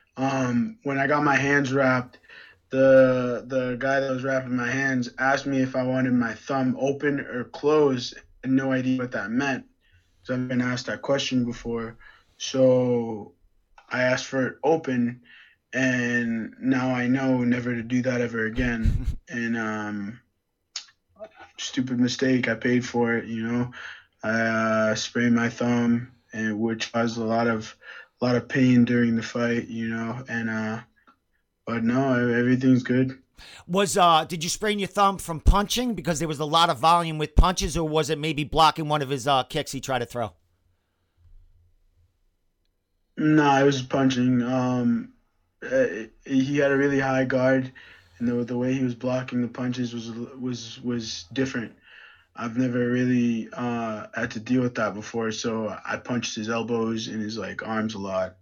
Um, 0.00 0.66
when 0.70 0.86
I 0.86 0.94
got 0.94 1.22
my 1.22 1.34
hands 1.36 1.72
wrapped, 1.72 2.18
the 2.70 3.44
the 3.46 3.76
guy 3.78 4.00
that 4.00 4.10
was 4.10 4.24
wrapping 4.24 4.56
my 4.56 4.70
hands 4.70 5.08
asked 5.18 5.46
me 5.46 5.60
if 5.60 5.74
I 5.76 5.82
wanted 5.82 6.14
my 6.14 6.34
thumb 6.34 6.76
open 6.78 7.20
or 7.20 7.44
closed, 7.44 8.14
and 8.42 8.56
no 8.56 8.72
idea 8.72 8.98
what 8.98 9.12
that 9.12 9.30
meant. 9.30 9.64
So 10.22 10.34
I've 10.34 10.48
been 10.48 10.60
asked 10.60 10.86
that 10.86 11.02
question 11.02 11.44
before, 11.44 11.96
so 12.36 13.32
I 13.90 14.02
asked 14.02 14.26
for 14.26 14.46
it 14.46 14.56
open, 14.64 15.20
and 15.72 16.54
now 16.60 16.94
I 16.94 17.06
know 17.06 17.44
never 17.44 17.74
to 17.74 17.82
do 17.82 18.02
that 18.02 18.20
ever 18.20 18.44
again. 18.46 18.94
and 19.28 19.56
um, 19.56 20.20
stupid 21.58 22.00
mistake. 22.00 22.48
I 22.48 22.54
paid 22.54 22.84
for 22.84 23.14
it, 23.16 23.26
you 23.26 23.42
know. 23.42 23.70
I 24.26 24.90
uh, 24.90 24.94
sprained 24.96 25.36
my 25.36 25.48
thumb, 25.48 26.10
and 26.32 26.58
which 26.58 26.92
caused 26.92 27.16
a 27.16 27.24
lot 27.24 27.46
of 27.46 27.76
a 28.20 28.24
lot 28.24 28.34
of 28.34 28.48
pain 28.48 28.84
during 28.84 29.14
the 29.14 29.22
fight, 29.22 29.68
you 29.68 29.88
know. 29.88 30.24
And 30.28 30.50
uh, 30.50 30.80
but 31.64 31.84
no, 31.84 32.12
everything's 32.34 32.82
good. 32.82 33.18
Was 33.68 33.96
uh, 33.96 34.24
did 34.24 34.42
you 34.42 34.50
sprain 34.50 34.80
your 34.80 34.88
thumb 34.88 35.18
from 35.18 35.40
punching 35.40 35.94
because 35.94 36.18
there 36.18 36.26
was 36.26 36.40
a 36.40 36.44
lot 36.44 36.70
of 36.70 36.78
volume 36.78 37.18
with 37.18 37.36
punches, 37.36 37.76
or 37.76 37.88
was 37.88 38.10
it 38.10 38.18
maybe 38.18 38.42
blocking 38.42 38.88
one 38.88 39.00
of 39.00 39.10
his 39.10 39.28
uh, 39.28 39.44
kicks 39.44 39.70
he 39.70 39.80
tried 39.80 40.00
to 40.00 40.06
throw? 40.06 40.32
No, 43.16 43.44
I 43.44 43.62
was 43.62 43.80
punching. 43.80 44.42
Um, 44.42 45.12
uh, 45.62 45.86
he 46.24 46.58
had 46.58 46.72
a 46.72 46.76
really 46.76 46.98
high 46.98 47.24
guard, 47.24 47.72
and 48.18 48.26
the 48.26 48.44
the 48.44 48.58
way 48.58 48.74
he 48.74 48.82
was 48.82 48.94
blocking 48.96 49.40
the 49.40 49.48
punches 49.48 49.94
was 49.94 50.10
was 50.10 50.80
was 50.82 51.26
different. 51.32 51.72
I've 52.38 52.56
never 52.56 52.90
really 52.90 53.48
uh, 53.52 54.06
had 54.14 54.30
to 54.32 54.40
deal 54.40 54.62
with 54.62 54.74
that 54.76 54.94
before, 54.94 55.32
so 55.32 55.76
I 55.84 55.96
punched 55.96 56.36
his 56.36 56.48
elbows 56.48 57.08
and 57.08 57.22
his 57.22 57.38
like 57.38 57.66
arms 57.66 57.94
a 57.94 57.98
lot. 57.98 58.36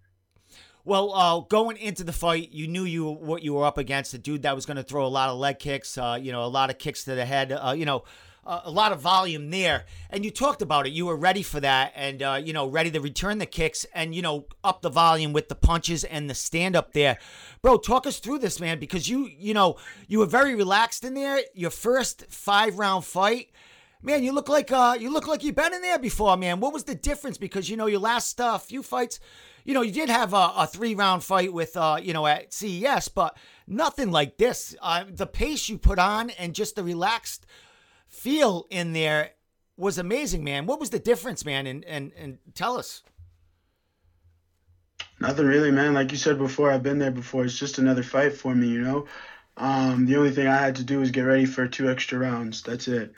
Well, 0.85 1.15
uh, 1.15 1.41
going 1.41 1.79
into 1.79 2.05
the 2.05 2.13
fight, 2.13 2.51
you 2.53 2.69
knew 2.69 2.85
you 2.85 3.09
what 3.09 3.43
you 3.43 3.55
were 3.55 3.65
up 3.65 3.79
against. 3.79 4.13
A 4.13 4.19
dude 4.19 4.43
that 4.43 4.55
was 4.55 4.67
going 4.67 4.77
to 4.77 4.83
throw 4.83 5.07
a 5.07 5.09
lot 5.09 5.31
of 5.31 5.39
leg 5.39 5.59
kicks, 5.59 5.97
uh, 5.97 6.19
you 6.21 6.31
know, 6.31 6.45
a 6.45 6.47
lot 6.47 6.69
of 6.69 6.79
kicks 6.79 7.05
to 7.05 7.15
the 7.15 7.25
head, 7.25 7.53
uh, 7.53 7.75
you 7.77 7.87
know, 7.87 8.05
a 8.47 8.71
lot 8.71 8.93
of 8.93 9.01
volume 9.01 9.51
there. 9.51 9.85
And 10.11 10.25
you 10.25 10.31
talked 10.31 10.63
about 10.63 10.87
it. 10.87 10.93
You 10.93 11.07
were 11.07 11.17
ready 11.17 11.43
for 11.43 11.61
that, 11.61 11.93
and 11.97 12.23
uh, 12.23 12.41
you 12.43 12.53
know, 12.53 12.67
ready 12.67 12.91
to 12.91 13.01
return 13.01 13.39
the 13.39 13.47
kicks 13.47 13.87
and 13.95 14.15
you 14.15 14.23
know, 14.23 14.47
up 14.63 14.83
the 14.83 14.91
volume 14.91 15.33
with 15.33 15.49
the 15.49 15.55
punches 15.55 16.05
and 16.05 16.29
the 16.29 16.35
stand 16.35 16.77
up 16.77 16.93
there, 16.93 17.19
bro. 17.63 17.79
Talk 17.79 18.07
us 18.07 18.19
through 18.19 18.39
this, 18.41 18.61
man, 18.61 18.79
because 18.79 19.09
you, 19.09 19.31
you 19.39 19.55
know, 19.55 19.77
you 20.07 20.19
were 20.19 20.27
very 20.27 20.55
relaxed 20.55 21.05
in 21.05 21.15
there. 21.15 21.41
Your 21.55 21.71
first 21.71 22.27
five 22.29 22.79
round 22.79 23.05
fight. 23.05 23.49
Man, 24.05 24.23
you 24.23 24.33
look 24.33 24.51
like 24.51 24.71
uh, 24.71 24.99
you 25.01 25.11
look 25.11 25.27
like 25.27 25.43
you've 25.43 25.55
been 25.55 25.73
in 25.73 25.81
there 25.81 25.99
before, 25.99 26.37
man. 26.37 26.61
What 26.61 26.75
was 26.75 26.85
the 26.85 26.95
difference? 26.95 27.39
Because 27.39 27.71
you 27.71 27.77
know 27.79 27.87
your 27.87 28.01
last 28.01 28.39
uh, 28.39 28.59
few 28.59 28.83
fights, 28.83 29.19
you 29.65 29.73
know, 29.73 29.81
you 29.81 29.93
did 29.93 30.11
have 30.11 30.35
a, 30.35 30.53
a 30.57 30.69
three 30.71 30.95
round 30.95 31.25
fight 31.25 31.55
with, 31.55 31.75
uh, 31.75 31.97
you 32.03 32.13
know, 32.13 32.27
at 32.27 32.53
CES, 32.53 33.09
but 33.09 33.35
nothing 33.67 34.11
like 34.11 34.37
this. 34.37 34.77
Uh, 34.83 35.05
the 35.09 35.27
pace 35.27 35.71
you 35.71 35.79
put 35.79 35.99
on 35.99 36.29
and 36.31 36.55
just 36.55 36.77
the 36.77 36.85
relaxed 36.85 37.47
feel 38.07 38.67
in 38.69 38.93
there 38.93 39.31
was 39.79 39.97
amazing, 39.97 40.45
man. 40.45 40.67
What 40.67 40.81
was 40.81 40.91
the 40.91 40.99
difference, 40.99 41.47
man? 41.47 41.67
And 41.67 41.83
and 41.87 42.13
and 42.13 42.39
tell 42.55 42.77
us. 42.77 43.03
Nothing 45.19 45.47
really, 45.47 45.71
man. 45.71 45.95
Like 45.95 46.13
you 46.13 46.19
said 46.19 46.37
before, 46.37 46.71
I've 46.71 46.83
been 46.83 46.99
there 46.99 47.11
before. 47.11 47.47
It's 47.47 47.59
just 47.59 47.79
another 47.79 48.03
fight 48.03 48.37
for 48.37 48.55
me, 48.55 48.69
you 48.69 48.83
know. 48.83 49.07
Um, 49.57 50.05
the 50.05 50.17
only 50.17 50.31
thing 50.31 50.47
I 50.47 50.59
had 50.59 50.77
to 50.77 50.85
do 50.85 50.99
was 50.99 51.11
get 51.11 51.23
ready 51.23 51.47
for 51.47 51.67
two 51.67 51.89
extra 51.89 52.19
rounds. 52.19 52.63
That's 52.63 52.87
it. 52.87 53.15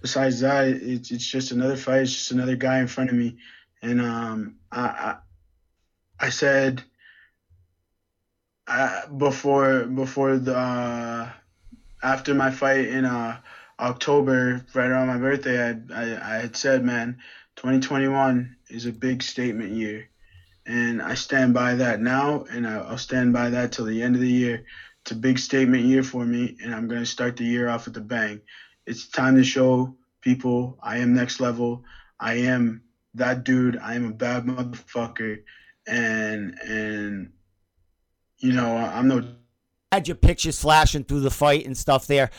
Besides 0.00 0.40
that, 0.40 0.68
it's 0.68 1.10
it's 1.10 1.26
just 1.26 1.50
another 1.52 1.76
fight. 1.76 2.02
It's 2.02 2.12
just 2.14 2.30
another 2.30 2.56
guy 2.56 2.78
in 2.78 2.86
front 2.86 3.10
of 3.10 3.16
me, 3.16 3.36
and 3.82 4.00
um, 4.00 4.54
I, 4.72 4.80
I 4.80 5.14
I 6.18 6.28
said 6.30 6.82
I, 8.66 9.04
before 9.18 9.84
before 9.84 10.38
the 10.38 10.56
uh, 10.56 11.30
after 12.02 12.34
my 12.34 12.50
fight 12.50 12.86
in 12.86 13.04
uh, 13.04 13.38
October, 13.78 14.64
right 14.74 14.90
around 14.90 15.08
my 15.08 15.18
birthday, 15.18 15.70
I, 15.70 15.70
I 15.94 16.36
I 16.36 16.38
had 16.38 16.56
said, 16.56 16.84
man, 16.84 17.18
2021 17.56 18.54
is 18.68 18.86
a 18.86 18.92
big 18.92 19.22
statement 19.22 19.72
year, 19.72 20.08
and 20.66 21.02
I 21.02 21.14
stand 21.14 21.52
by 21.52 21.74
that 21.74 22.00
now, 22.00 22.44
and 22.50 22.66
I, 22.66 22.76
I'll 22.76 22.98
stand 22.98 23.32
by 23.32 23.50
that 23.50 23.72
till 23.72 23.86
the 23.86 24.02
end 24.02 24.14
of 24.14 24.20
the 24.20 24.28
year. 24.28 24.62
It's 25.02 25.12
a 25.12 25.16
big 25.16 25.38
statement 25.38 25.84
year 25.84 26.02
for 26.02 26.24
me, 26.24 26.56
and 26.62 26.74
I'm 26.74 26.86
gonna 26.86 27.06
start 27.06 27.36
the 27.36 27.44
year 27.44 27.68
off 27.68 27.86
with 27.86 27.96
a 27.96 28.00
bang. 28.00 28.40
It's 28.86 29.08
time 29.08 29.36
to 29.36 29.44
show 29.44 29.94
people 30.20 30.78
I 30.82 30.98
am 30.98 31.14
next 31.14 31.40
level. 31.40 31.84
I 32.18 32.34
am 32.34 32.82
that 33.14 33.44
dude. 33.44 33.78
I 33.78 33.94
am 33.94 34.06
a 34.06 34.12
bad 34.12 34.44
motherfucker, 34.44 35.42
and 35.86 36.58
and 36.62 37.32
you 38.38 38.52
know 38.52 38.76
I'm 38.76 39.08
no 39.08 39.24
Had 39.92 40.08
your 40.08 40.16
pictures 40.16 40.60
flashing 40.60 41.04
through 41.04 41.20
the 41.20 41.30
fight 41.30 41.66
and 41.66 41.76
stuff 41.76 42.06
there, 42.06 42.30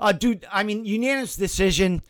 uh, 0.00 0.12
dude. 0.12 0.46
I 0.50 0.62
mean, 0.62 0.84
unanimous 0.84 1.36
decision. 1.36 2.02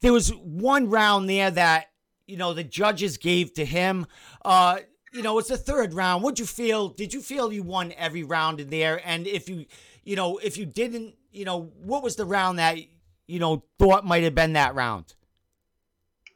There 0.00 0.12
was 0.12 0.30
one 0.30 0.90
round 0.90 1.28
there 1.28 1.50
that 1.50 1.86
you 2.26 2.36
know 2.36 2.54
the 2.54 2.64
judges 2.64 3.16
gave 3.16 3.54
to 3.54 3.64
him. 3.64 4.06
Uh, 4.44 4.78
you 5.12 5.22
know, 5.22 5.38
it's 5.38 5.48
the 5.48 5.56
third 5.56 5.94
round. 5.94 6.22
What'd 6.22 6.40
you 6.40 6.46
feel? 6.46 6.88
Did 6.88 7.14
you 7.14 7.20
feel 7.20 7.52
you 7.52 7.62
won 7.62 7.92
every 7.96 8.24
round 8.24 8.60
in 8.60 8.68
there? 8.68 9.00
And 9.04 9.28
if 9.28 9.48
you, 9.48 9.66
you 10.02 10.16
know, 10.16 10.38
if 10.38 10.58
you 10.58 10.66
didn't, 10.66 11.14
you 11.30 11.44
know, 11.44 11.70
what 11.82 12.02
was 12.02 12.16
the 12.16 12.26
round 12.26 12.58
that 12.58 12.78
you 13.26 13.38
know 13.38 13.64
thought 13.78 14.04
might 14.04 14.22
have 14.22 14.34
been 14.34 14.54
that 14.54 14.74
round? 14.74 15.14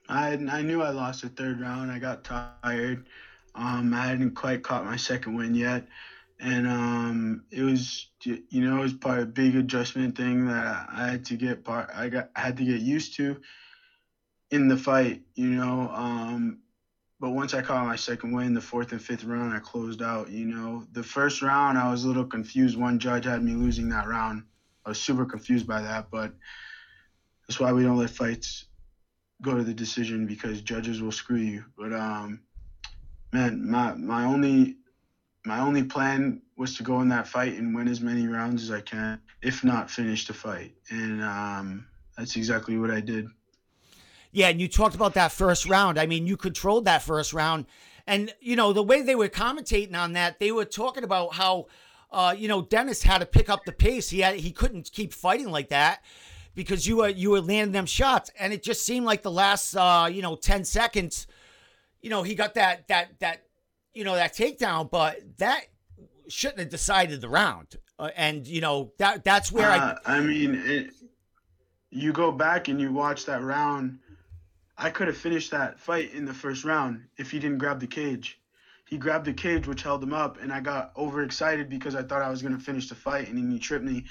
I 0.09 0.33
I 0.33 0.62
knew 0.62 0.83
I 0.83 0.90
lost 0.90 1.23
the 1.23 1.28
third 1.28 1.61
round. 1.61 1.90
I 1.90 1.99
got 1.99 2.25
tired. 2.25 3.07
Um, 3.54 3.92
I 3.92 4.07
hadn't 4.07 4.35
quite 4.35 4.62
caught 4.62 4.85
my 4.85 4.97
second 4.97 5.35
win 5.35 5.54
yet, 5.54 5.87
and 6.40 6.66
um, 6.66 7.45
it 7.50 7.62
was 7.62 8.09
you 8.25 8.42
know 8.64 8.78
it 8.78 8.83
was 8.83 8.95
part 8.95 9.18
of 9.18 9.25
a 9.25 9.33
big 9.33 9.57
adjustment 9.57 10.16
thing 10.16 10.47
that 10.47 10.88
I, 10.90 11.09
had 11.11 11.25
to 11.26 11.37
get 11.37 11.64
part. 11.64 11.90
I 11.95 12.09
got 12.09 12.30
I 12.35 12.40
had 12.40 12.57
to 12.59 12.64
get 12.64 12.80
used 12.80 13.16
to 13.16 13.40
in 14.50 14.68
the 14.68 14.76
fight. 14.76 15.23
You 15.35 15.49
know, 15.49 15.90
um, 15.92 16.61
but 17.21 17.30
once 17.30 17.52
I 17.52 17.62
caught 17.62 17.87
my 17.87 17.97
second 17.97 18.33
win, 18.33 18.54
the 18.54 18.61
fourth 18.61 18.92
and 18.92 19.02
fifth 19.02 19.25
round, 19.25 19.52
I 19.52 19.59
closed 19.59 20.02
out. 20.02 20.30
You 20.30 20.47
know, 20.47 20.85
the 20.92 21.02
first 21.02 21.42
round 21.42 21.76
I 21.76 21.90
was 21.90 22.04
a 22.04 22.09
little 22.09 22.25
confused. 22.25 22.78
One 22.78 22.99
judge 22.99 23.25
had 23.25 23.42
me 23.42 23.52
losing 23.52 23.88
that 23.90 24.07
round. 24.07 24.45
I 24.87 24.90
was 24.90 25.00
super 25.00 25.26
confused 25.26 25.66
by 25.66 25.83
that, 25.83 26.11
but 26.11 26.33
that's 27.49 27.59
why 27.59 27.73
we 27.73 27.83
don't 27.83 27.97
let 27.97 28.11
fights 28.11 28.67
go 29.40 29.57
to 29.57 29.64
the 29.64 29.73
decision 29.73 30.26
because 30.26 30.61
judges 30.61 31.00
will 31.00 31.12
screw 31.12 31.38
you. 31.38 31.64
But 31.76 31.93
um, 31.95 32.40
man, 33.33 33.69
my 33.69 33.95
my 33.95 34.25
only 34.25 34.76
my 35.47 35.61
only 35.61 35.83
plan 35.83 36.43
was 36.59 36.76
to 36.76 36.83
go 36.83 37.00
in 37.00 37.09
that 37.09 37.26
fight 37.26 37.55
and 37.55 37.75
win 37.75 37.88
as 37.88 38.00
many 38.00 38.26
rounds 38.26 38.62
as 38.64 38.71
I 38.71 38.83
can, 38.83 39.21
if 39.43 39.64
not 39.64 39.90
finish 39.90 40.26
the 40.26 40.35
fight. 40.35 40.75
And 40.90 41.23
um, 41.23 41.87
that's 42.17 42.37
exactly 42.37 42.76
what 42.76 42.90
I 42.90 43.00
did. 43.00 43.28
Yeah, 44.31 44.49
and 44.49 44.61
you 44.61 44.69
talked 44.69 44.95
about 44.95 45.14
that 45.14 45.33
first 45.33 45.67
round. 45.67 45.99
I 45.99 46.05
mean, 46.05 46.26
you 46.26 46.37
controlled 46.37 46.85
that 46.85 47.02
first 47.02 47.33
round, 47.33 47.64
and 48.07 48.35
you 48.40 48.57
know 48.57 48.75
the 48.75 48.83
way 48.83 49.00
they 49.00 49.14
were 49.14 49.28
commentating 49.31 49.97
on 49.97 50.12
that, 50.12 50.38
they 50.38 50.52
were 50.52 50.67
talking 50.67 51.02
about 51.02 51.33
how, 51.33 51.69
uh, 52.11 52.35
you 52.37 52.47
know, 52.47 52.61
Dennis 52.61 53.05
had 53.05 53.19
to 53.19 53.26
pick 53.26 53.49
up 53.49 53.64
the 53.64 53.73
pace. 53.73 54.11
He 54.11 54.21
had 54.21 54.35
he 54.35 54.50
couldn't 54.50 54.93
keep 54.93 55.14
fighting 55.14 55.50
like 55.50 55.71
that 55.71 56.02
because 56.55 56.87
you 56.87 56.99
were 56.99 57.09
you 57.09 57.31
were 57.31 57.40
landing 57.40 57.73
them 57.73 57.87
shots, 57.87 58.31
and 58.38 58.52
it 58.52 58.62
just 58.62 58.85
seemed 58.85 59.07
like 59.07 59.23
the 59.23 59.31
last 59.31 59.75
uh, 59.75 60.09
you 60.11 60.23
know 60.23 60.37
ten 60.37 60.64
seconds, 60.64 61.26
you 62.00 62.11
know, 62.11 62.23
he 62.23 62.35
got 62.35 62.55
that 62.55 62.88
that 62.88 63.19
that 63.21 63.45
you 63.95 64.05
know 64.05 64.14
that 64.14 64.35
takedown, 64.35 64.90
but 64.90 65.21
that 65.38 65.62
shouldn't 66.28 66.61
have 66.61 66.71
decided 66.71 67.21
the 67.21 67.28
round. 67.28 67.76
Uh, 67.99 68.11
and 68.17 68.47
you 68.47 68.61
know 68.61 68.93
that 68.99 69.25
that's 69.25 69.50
where 69.50 69.71
uh, 69.71 69.99
I. 70.07 70.17
I 70.19 70.21
mean, 70.21 70.62
it, 70.64 70.90
you 71.90 72.12
go 72.12 72.31
back 72.31 72.69
and 72.69 72.81
you 72.81 72.93
watch 72.93 73.26
that 73.26 73.43
round 73.43 73.99
I 74.81 74.90
could 74.90 75.09
have 75.09 75.17
finished 75.17 75.50
that 75.50 75.81
fight 75.81 76.14
in 76.14 76.25
the 76.25 76.33
first 76.33 76.64
round 76.64 77.02
if 77.17 77.33
he 77.33 77.40
didn't 77.40 77.59
grab 77.59 77.81
the 77.81 77.87
cage. 77.88 78.40
He 78.87 78.97
grabbed 78.97 79.25
the 79.25 79.33
cage, 79.33 79.67
which 79.67 79.83
held 79.83 80.02
him 80.02 80.14
up, 80.14 80.40
and 80.40 80.52
I 80.52 80.61
got 80.61 80.93
overexcited 80.97 81.69
because 81.69 81.97
I 81.97 82.02
thought 82.02 82.23
I 82.23 82.31
was 82.31 82.43
going 82.43 82.57
to 82.57 82.62
finish 82.62 82.88
the 82.88 82.95
fight, 82.95 83.28
and 83.28 83.37
then 83.37 83.50
he 83.50 83.59
tripped 83.59 83.85
me. 83.85 84.05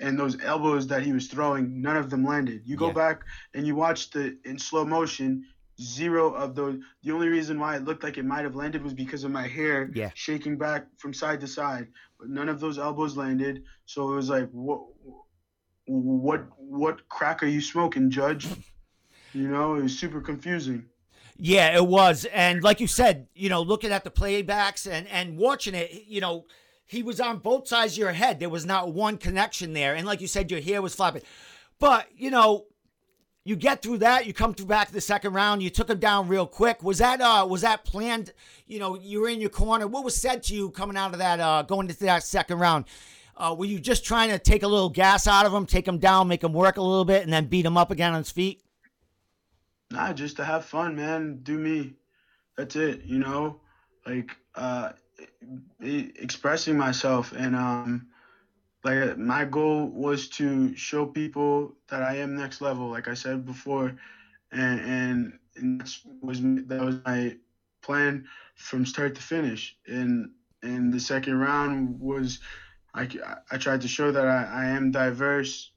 And 0.00 0.18
those 0.18 0.42
elbows 0.42 0.86
that 0.88 1.02
he 1.02 1.12
was 1.12 1.28
throwing, 1.28 1.80
none 1.80 1.96
of 1.96 2.10
them 2.10 2.24
landed. 2.24 2.62
You 2.64 2.76
go 2.76 2.88
yeah. 2.88 2.94
back 2.94 3.22
and 3.54 3.66
you 3.66 3.76
watch 3.76 4.10
the 4.10 4.36
in 4.44 4.58
slow 4.58 4.84
motion, 4.84 5.44
zero 5.80 6.32
of 6.32 6.54
those. 6.54 6.78
The 7.04 7.12
only 7.12 7.28
reason 7.28 7.60
why 7.60 7.76
it 7.76 7.84
looked 7.84 8.02
like 8.02 8.18
it 8.18 8.24
might 8.24 8.42
have 8.42 8.56
landed 8.56 8.82
was 8.82 8.92
because 8.92 9.24
of 9.24 9.30
my 9.30 9.46
hair 9.46 9.90
yeah. 9.94 10.10
shaking 10.14 10.58
back 10.58 10.86
from 10.98 11.14
side 11.14 11.40
to 11.40 11.46
side. 11.46 11.88
But 12.18 12.28
none 12.28 12.48
of 12.48 12.58
those 12.60 12.78
elbows 12.78 13.16
landed. 13.16 13.62
So 13.86 14.12
it 14.12 14.16
was 14.16 14.28
like, 14.28 14.50
what, 14.50 14.80
what, 15.84 16.44
what 16.56 17.08
crack 17.08 17.42
are 17.42 17.48
you 17.48 17.60
smoking, 17.60 18.10
Judge? 18.10 18.48
You 19.34 19.48
know, 19.48 19.74
it 19.74 19.82
was 19.82 19.98
super 19.98 20.20
confusing. 20.20 20.86
Yeah, 21.36 21.74
it 21.76 21.86
was. 21.86 22.24
And 22.26 22.62
like 22.62 22.80
you 22.80 22.86
said, 22.86 23.26
you 23.34 23.48
know, 23.48 23.62
looking 23.62 23.90
at 23.90 24.04
the 24.04 24.10
playbacks 24.10 24.90
and 24.90 25.08
and 25.08 25.36
watching 25.36 25.74
it, 25.74 26.04
you 26.06 26.20
know, 26.20 26.46
he 26.86 27.02
was 27.02 27.20
on 27.20 27.38
both 27.38 27.68
sides 27.68 27.94
of 27.94 27.98
your 27.98 28.12
head. 28.12 28.40
There 28.40 28.48
was 28.48 28.66
not 28.66 28.92
one 28.92 29.16
connection 29.16 29.72
there. 29.72 29.94
And 29.94 30.06
like 30.06 30.20
you 30.20 30.26
said, 30.26 30.50
your 30.50 30.60
hair 30.60 30.82
was 30.82 30.94
flapping. 30.94 31.22
But, 31.78 32.08
you 32.16 32.30
know, 32.30 32.66
you 33.44 33.56
get 33.56 33.82
through 33.82 33.98
that, 33.98 34.26
you 34.26 34.32
come 34.32 34.54
through 34.54 34.66
back 34.66 34.88
to 34.88 34.94
the 34.94 35.00
second 35.00 35.34
round, 35.34 35.62
you 35.62 35.70
took 35.70 35.90
him 35.90 35.98
down 35.98 36.28
real 36.28 36.46
quick. 36.46 36.82
Was 36.82 36.98
that 36.98 37.20
uh 37.20 37.46
was 37.48 37.60
that 37.60 37.84
planned? 37.84 38.32
You 38.66 38.78
know, 38.78 38.96
you 38.96 39.20
were 39.20 39.28
in 39.28 39.40
your 39.40 39.50
corner. 39.50 39.86
What 39.86 40.04
was 40.04 40.16
said 40.16 40.42
to 40.44 40.54
you 40.54 40.70
coming 40.70 40.96
out 40.96 41.12
of 41.12 41.18
that 41.18 41.40
uh 41.40 41.62
going 41.62 41.88
into 41.88 42.04
that 42.04 42.22
second 42.22 42.58
round? 42.58 42.86
Uh, 43.36 43.54
were 43.58 43.64
you 43.64 43.80
just 43.80 44.04
trying 44.04 44.30
to 44.30 44.38
take 44.38 44.62
a 44.62 44.68
little 44.68 44.88
gas 44.88 45.26
out 45.26 45.44
of 45.44 45.52
him, 45.52 45.66
take 45.66 45.88
him 45.88 45.98
down, 45.98 46.28
make 46.28 46.44
him 46.44 46.52
work 46.52 46.76
a 46.76 46.82
little 46.82 47.04
bit, 47.04 47.24
and 47.24 47.32
then 47.32 47.46
beat 47.46 47.66
him 47.66 47.76
up 47.76 47.90
again 47.90 48.12
on 48.12 48.18
his 48.18 48.30
feet? 48.30 48.62
Nah, 49.90 50.12
just 50.12 50.36
to 50.36 50.44
have 50.44 50.64
fun, 50.64 50.94
man. 50.94 51.40
Do 51.42 51.58
me. 51.58 51.94
That's 52.56 52.76
it. 52.76 53.02
You 53.04 53.18
know, 53.18 53.60
like 54.06 54.30
uh, 54.54 54.92
expressing 55.80 56.76
myself 56.76 57.32
and 57.32 57.54
um, 57.56 58.02
like 58.84 59.16
my 59.16 59.44
goal 59.44 59.88
was 59.88 60.28
to 60.28 60.74
show 60.76 61.06
people 61.06 61.74
that 61.88 62.02
I 62.02 62.16
am 62.16 62.36
next 62.36 62.60
level, 62.60 62.88
like 62.90 63.08
I 63.08 63.14
said 63.14 63.44
before, 63.44 63.94
and 64.52 64.80
and, 64.80 65.32
and 65.56 65.80
that 65.80 65.90
was 66.20 66.40
that 66.42 66.80
was 66.80 66.96
my 67.04 67.34
plan 67.82 68.22
from 68.54 68.84
start 68.86 69.14
to 69.16 69.22
finish. 69.22 69.74
And 69.86 70.28
and 70.62 70.92
the 70.92 71.00
second 71.00 71.38
round 71.38 71.98
was 72.00 72.38
I, 72.94 73.08
I 73.50 73.56
tried 73.56 73.80
to 73.82 73.88
show 73.88 74.10
that 74.10 74.26
I, 74.26 74.44
I 74.44 74.64
am 74.66 74.90
diverse. 74.90 75.70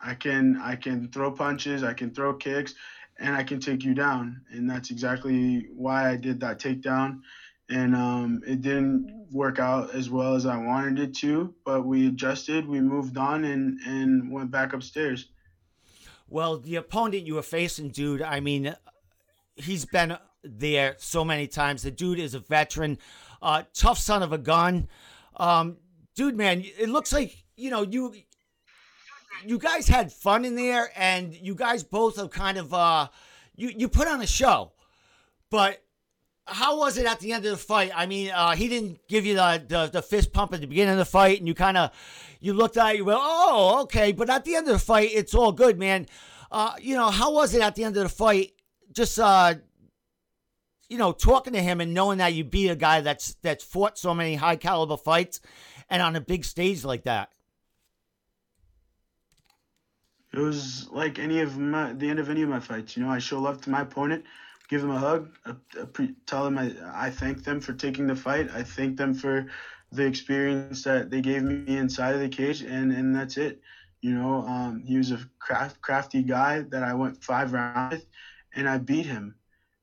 I 0.00 0.14
can 0.14 0.56
I 0.60 0.76
can 0.76 1.08
throw 1.08 1.30
punches, 1.30 1.82
I 1.82 1.92
can 1.94 2.10
throw 2.12 2.34
kicks, 2.34 2.74
and 3.18 3.34
I 3.34 3.42
can 3.42 3.60
take 3.60 3.84
you 3.84 3.94
down. 3.94 4.42
And 4.50 4.68
that's 4.68 4.90
exactly 4.90 5.66
why 5.74 6.10
I 6.10 6.16
did 6.16 6.40
that 6.40 6.58
takedown. 6.58 7.16
And 7.70 7.94
um, 7.94 8.42
it 8.46 8.62
didn't 8.62 9.26
work 9.30 9.58
out 9.58 9.94
as 9.94 10.08
well 10.08 10.34
as 10.34 10.46
I 10.46 10.56
wanted 10.56 10.98
it 10.98 11.14
to, 11.16 11.54
but 11.64 11.84
we 11.84 12.08
adjusted, 12.08 12.66
we 12.66 12.80
moved 12.80 13.18
on, 13.18 13.44
and, 13.44 13.78
and 13.86 14.32
went 14.32 14.50
back 14.50 14.72
upstairs. 14.72 15.28
Well, 16.28 16.58
the 16.58 16.76
opponent 16.76 17.26
you 17.26 17.34
were 17.34 17.42
facing, 17.42 17.90
dude, 17.90 18.22
I 18.22 18.40
mean, 18.40 18.74
he's 19.56 19.84
been 19.84 20.16
there 20.42 20.94
so 20.98 21.24
many 21.24 21.46
times. 21.46 21.82
The 21.82 21.90
dude 21.90 22.18
is 22.18 22.34
a 22.34 22.38
veteran, 22.38 22.98
uh, 23.42 23.64
tough 23.74 23.98
son 23.98 24.22
of 24.22 24.32
a 24.32 24.38
gun. 24.38 24.88
Um, 25.36 25.76
dude, 26.14 26.36
man, 26.36 26.62
it 26.78 26.88
looks 26.88 27.12
like, 27.12 27.44
you 27.56 27.70
know, 27.70 27.82
you 27.82 28.14
you 29.46 29.58
guys 29.58 29.86
had 29.86 30.12
fun 30.12 30.44
in 30.44 30.56
there, 30.56 30.90
and 30.96 31.34
you 31.34 31.54
guys 31.54 31.84
both 31.84 32.16
have 32.16 32.30
kind 32.30 32.58
of 32.58 32.74
uh, 32.74 33.08
you 33.56 33.72
you 33.76 33.88
put 33.88 34.08
on 34.08 34.20
a 34.20 34.26
show, 34.26 34.72
but 35.50 35.82
how 36.48 36.78
was 36.78 36.98
it 36.98 37.06
at 37.06 37.20
the 37.20 37.32
end 37.32 37.44
of 37.44 37.52
the 37.52 37.56
fight? 37.56 37.92
I 37.94 38.06
mean, 38.06 38.30
uh, 38.30 38.54
he 38.54 38.68
didn't 38.68 39.06
give 39.08 39.26
you 39.26 39.34
the, 39.34 39.62
the, 39.66 39.86
the 39.86 40.02
fist 40.02 40.32
pump 40.32 40.52
at 40.52 40.60
the 40.60 40.66
beginning 40.66 40.92
of 40.92 40.98
the 40.98 41.04
fight, 41.04 41.38
and 41.38 41.46
you 41.46 41.54
kind 41.54 41.76
of 41.76 41.90
you 42.40 42.52
looked 42.52 42.76
at 42.76 42.94
it, 42.94 42.98
you 42.98 43.04
went, 43.04 43.18
oh, 43.20 43.80
okay. 43.82 44.12
But 44.12 44.30
at 44.30 44.44
the 44.44 44.56
end 44.56 44.66
of 44.66 44.72
the 44.72 44.78
fight, 44.78 45.10
it's 45.12 45.34
all 45.34 45.52
good, 45.52 45.78
man. 45.78 46.06
Uh, 46.50 46.72
you 46.80 46.94
know, 46.94 47.10
how 47.10 47.32
was 47.32 47.54
it 47.54 47.62
at 47.62 47.74
the 47.74 47.84
end 47.84 47.96
of 47.96 48.02
the 48.02 48.08
fight? 48.08 48.52
Just 48.92 49.18
uh, 49.18 49.54
you 50.88 50.96
know, 50.96 51.12
talking 51.12 51.52
to 51.52 51.60
him 51.60 51.80
and 51.80 51.92
knowing 51.92 52.18
that 52.18 52.32
you 52.34 52.44
beat 52.44 52.68
a 52.68 52.76
guy 52.76 53.00
that's 53.02 53.34
that's 53.42 53.62
fought 53.62 53.98
so 53.98 54.14
many 54.14 54.34
high 54.34 54.56
caliber 54.56 54.96
fights, 54.96 55.40
and 55.90 56.02
on 56.02 56.16
a 56.16 56.20
big 56.20 56.44
stage 56.44 56.84
like 56.84 57.04
that. 57.04 57.30
It 60.32 60.38
was 60.38 60.88
like 60.90 61.18
any 61.18 61.40
of 61.40 61.58
my 61.58 61.92
the 61.92 62.08
end 62.08 62.18
of 62.18 62.30
any 62.30 62.42
of 62.42 62.48
my 62.48 62.60
fights. 62.60 62.96
You 62.96 63.04
know, 63.04 63.10
I 63.10 63.18
show 63.18 63.40
love 63.40 63.60
to 63.62 63.70
my 63.70 63.82
opponent, 63.82 64.24
give 64.68 64.82
them 64.82 64.90
a 64.90 64.98
hug, 64.98 65.28
a, 65.46 65.56
a 65.80 65.86
pre, 65.86 66.14
tell 66.26 66.44
them 66.44 66.58
I, 66.58 66.72
I 66.94 67.10
thank 67.10 67.44
them 67.44 67.60
for 67.60 67.74
taking 67.74 68.06
the 68.08 68.16
fight. 68.16 68.50
I 68.54 68.62
thank 68.64 68.96
them 68.98 69.14
for 69.14 69.46
the 69.92 70.06
experience 70.06 70.82
that 70.84 71.10
they 71.10 71.20
gave 71.22 71.42
me 71.42 71.76
inside 71.76 72.14
of 72.14 72.20
the 72.20 72.28
cage, 72.28 72.62
and 72.62 72.92
and 72.92 73.14
that's 73.14 73.36
it. 73.36 73.58
You 74.00 74.14
know, 74.14 74.42
um, 74.42 74.82
he 74.86 74.96
was 74.96 75.10
a 75.10 75.18
craft, 75.40 75.80
crafty 75.80 76.22
guy 76.22 76.62
that 76.70 76.82
I 76.82 76.94
went 76.94 77.22
five 77.22 77.52
rounds 77.52 77.80
with, 77.80 78.04
and 78.54 78.68
I 78.68 78.78
beat 78.78 79.06
him. 79.06 79.34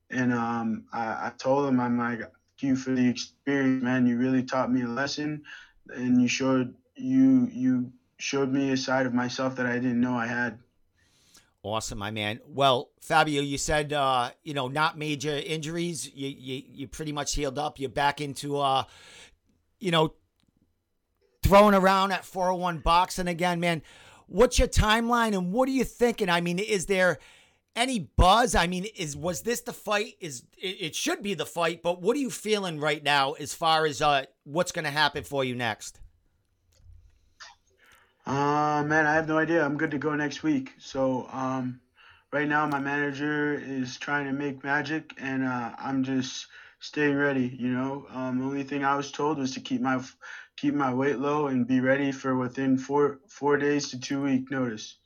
And 0.10 0.32
um, 0.34 0.84
I, 0.94 1.28
I 1.28 1.32
told 1.38 1.68
him, 1.68 1.80
I'm 1.80 1.98
like, 1.98 2.20
thank 2.20 2.62
you 2.64 2.76
for 2.76 2.92
the 2.92 3.08
experience, 3.08 3.82
man. 3.84 4.06
You 4.06 4.18
really 4.18 4.44
taught 4.44 4.72
me 4.72 4.82
a 4.84 4.88
lesson, 4.88 5.42
and 5.94 6.22
you 6.22 6.28
showed 6.28 6.74
you 6.96 7.48
you 7.52 7.92
showed 8.18 8.52
me 8.52 8.72
a 8.72 8.78
side 8.78 9.06
of 9.06 9.14
myself 9.14 9.56
that 9.58 9.68
I 9.68 9.80
didn't 9.80 10.02
know 10.02 10.16
I 10.16 10.28
had. 10.28 10.60
Awesome, 11.66 11.98
my 11.98 12.12
man. 12.12 12.42
Well, 12.48 12.92
Fabio, 13.02 13.42
you 13.42 13.58
said 13.58 13.92
uh, 13.92 14.30
you 14.44 14.54
know 14.54 14.68
not 14.68 15.00
major 15.00 15.36
injuries. 15.36 16.08
You, 16.14 16.30
you 16.30 16.64
you 16.68 16.88
pretty 16.88 17.12
much 17.12 17.34
healed 17.34 17.58
up. 17.58 17.80
You're 17.80 17.90
back 17.90 18.22
into 18.22 18.60
uh, 18.60 18.84
you 19.80 19.92
know, 19.92 20.14
throwing 21.44 21.76
around 21.76 22.12
at 22.12 22.26
401 22.26 22.80
boxing 22.80 23.28
again, 23.28 23.60
man. 23.60 23.82
What's 24.28 24.58
your 24.58 24.68
timeline 24.68 25.36
and 25.38 25.52
what 25.52 25.70
are 25.70 25.74
you 25.74 25.84
thinking? 25.84 26.30
I 26.30 26.42
mean, 26.42 26.60
is 26.60 26.88
there 26.88 27.20
any 27.76 28.00
buzz? 28.00 28.56
I 28.56 28.68
mean, 28.68 28.86
is 28.96 29.16
was 29.16 29.42
this 29.42 29.62
the 29.62 29.74
fight? 29.74 30.16
Is 30.20 30.44
it, 30.58 30.78
it 30.80 30.96
should 30.96 31.22
be 31.22 31.34
the 31.34 31.46
fight, 31.46 31.84
but 31.84 32.02
what 32.02 32.18
are 32.18 32.20
you 32.20 32.32
feeling 32.32 32.80
right 32.80 33.04
now 33.04 33.34
as 33.34 33.54
far 33.54 33.86
as 33.86 34.02
uh, 34.02 34.26
what's 34.44 34.72
going 34.72 34.86
to 34.86 34.92
happen 34.92 35.24
for 35.24 35.44
you 35.44 35.56
next? 35.56 36.00
Uh, 38.26 38.84
man, 38.86 39.06
I 39.06 39.14
have 39.14 39.28
no 39.28 39.38
idea. 39.38 39.64
I'm 39.64 39.78
good 39.78 39.92
to 39.92 39.98
go 39.98 40.16
next 40.16 40.42
week. 40.42 40.74
So, 40.80 41.28
um, 41.32 41.80
right 42.32 42.48
now 42.48 42.66
my 42.68 42.80
manager 42.80 43.54
is 43.54 43.98
trying 43.98 44.26
to 44.26 44.34
make 44.34 44.64
magic, 44.64 45.14
and 45.18 45.44
uh, 45.44 45.72
I'm 45.78 46.04
just 46.04 46.48
staying 46.80 47.16
ready. 47.16 47.56
You 47.58 47.70
know, 47.70 48.08
um, 48.12 48.40
the 48.40 48.46
only 48.46 48.64
thing 48.64 48.84
I 48.84 48.96
was 48.96 49.12
told 49.12 49.38
was 49.38 49.54
to 49.54 49.60
keep 49.60 49.82
my 49.82 50.02
keep 50.58 50.74
my 50.74 50.94
weight 50.94 51.20
low 51.20 51.48
and 51.48 51.68
be 51.68 51.80
ready 51.80 52.12
for 52.12 52.36
within 52.36 52.78
four 52.78 53.20
four 53.28 53.58
days 53.58 53.90
to 53.90 54.00
two 54.00 54.24
week 54.24 54.50
notice, 54.52 54.98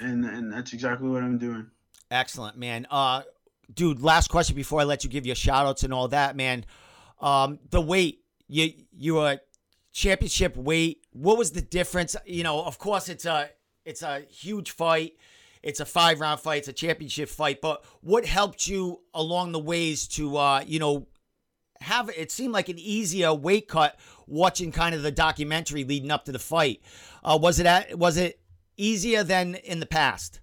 and 0.00 0.24
and 0.24 0.52
that's 0.52 0.72
exactly 0.72 1.08
what 1.08 1.22
I'm 1.22 1.38
doing. 1.38 1.70
Excellent, 2.10 2.56
man. 2.56 2.86
Uh, 2.90 3.22
dude, 3.72 4.00
last 4.00 4.28
question 4.28 4.56
before 4.56 4.80
I 4.80 4.84
let 4.84 5.04
you 5.04 5.10
give 5.10 5.26
your 5.26 5.36
shout 5.36 5.66
outs 5.66 5.82
and 5.82 5.92
all 5.92 6.08
that, 6.08 6.34
man. 6.34 6.64
Um, 7.20 7.58
the 7.70 7.80
weight 7.80 8.20
you 8.48 8.72
you 8.92 9.18
are 9.18 9.38
championship 9.92 10.56
weight. 10.56 11.03
What 11.14 11.38
was 11.38 11.52
the 11.52 11.62
difference? 11.62 12.16
You 12.26 12.42
know, 12.42 12.62
of 12.62 12.78
course, 12.78 13.08
it's 13.08 13.24
a 13.24 13.50
it's 13.84 14.02
a 14.02 14.20
huge 14.28 14.72
fight. 14.72 15.16
It's 15.62 15.80
a 15.80 15.86
five 15.86 16.20
round 16.20 16.40
fight. 16.40 16.58
It's 16.58 16.68
a 16.68 16.72
championship 16.72 17.28
fight. 17.28 17.60
But 17.60 17.84
what 18.02 18.26
helped 18.26 18.66
you 18.66 19.00
along 19.14 19.52
the 19.52 19.60
ways 19.60 20.06
to 20.08 20.36
uh, 20.36 20.64
you 20.66 20.80
know 20.80 21.06
have 21.80 22.10
it 22.10 22.32
seemed 22.32 22.52
like 22.52 22.68
an 22.68 22.78
easier 22.78 23.32
weight 23.32 23.68
cut 23.68 23.98
watching 24.26 24.72
kind 24.72 24.94
of 24.94 25.02
the 25.02 25.12
documentary 25.12 25.84
leading 25.84 26.10
up 26.10 26.24
to 26.24 26.32
the 26.32 26.38
fight. 26.38 26.82
Uh, 27.22 27.38
was 27.40 27.60
it 27.60 27.66
at, 27.66 27.96
was 27.96 28.16
it 28.16 28.40
easier 28.76 29.22
than 29.22 29.54
in 29.54 29.80
the 29.80 29.86
past? 29.86 30.40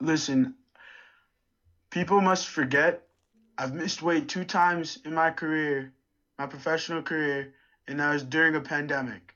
Listen, 0.00 0.54
people 1.90 2.20
must 2.20 2.48
forget 2.48 3.06
I've 3.58 3.74
missed 3.74 4.02
weight 4.02 4.28
two 4.28 4.44
times 4.44 4.98
in 5.04 5.14
my 5.14 5.30
career 5.30 5.92
my 6.38 6.46
professional 6.46 7.02
career, 7.02 7.52
and 7.88 7.98
that 7.98 8.12
was 8.12 8.22
during 8.22 8.54
a 8.54 8.60
pandemic. 8.60 9.34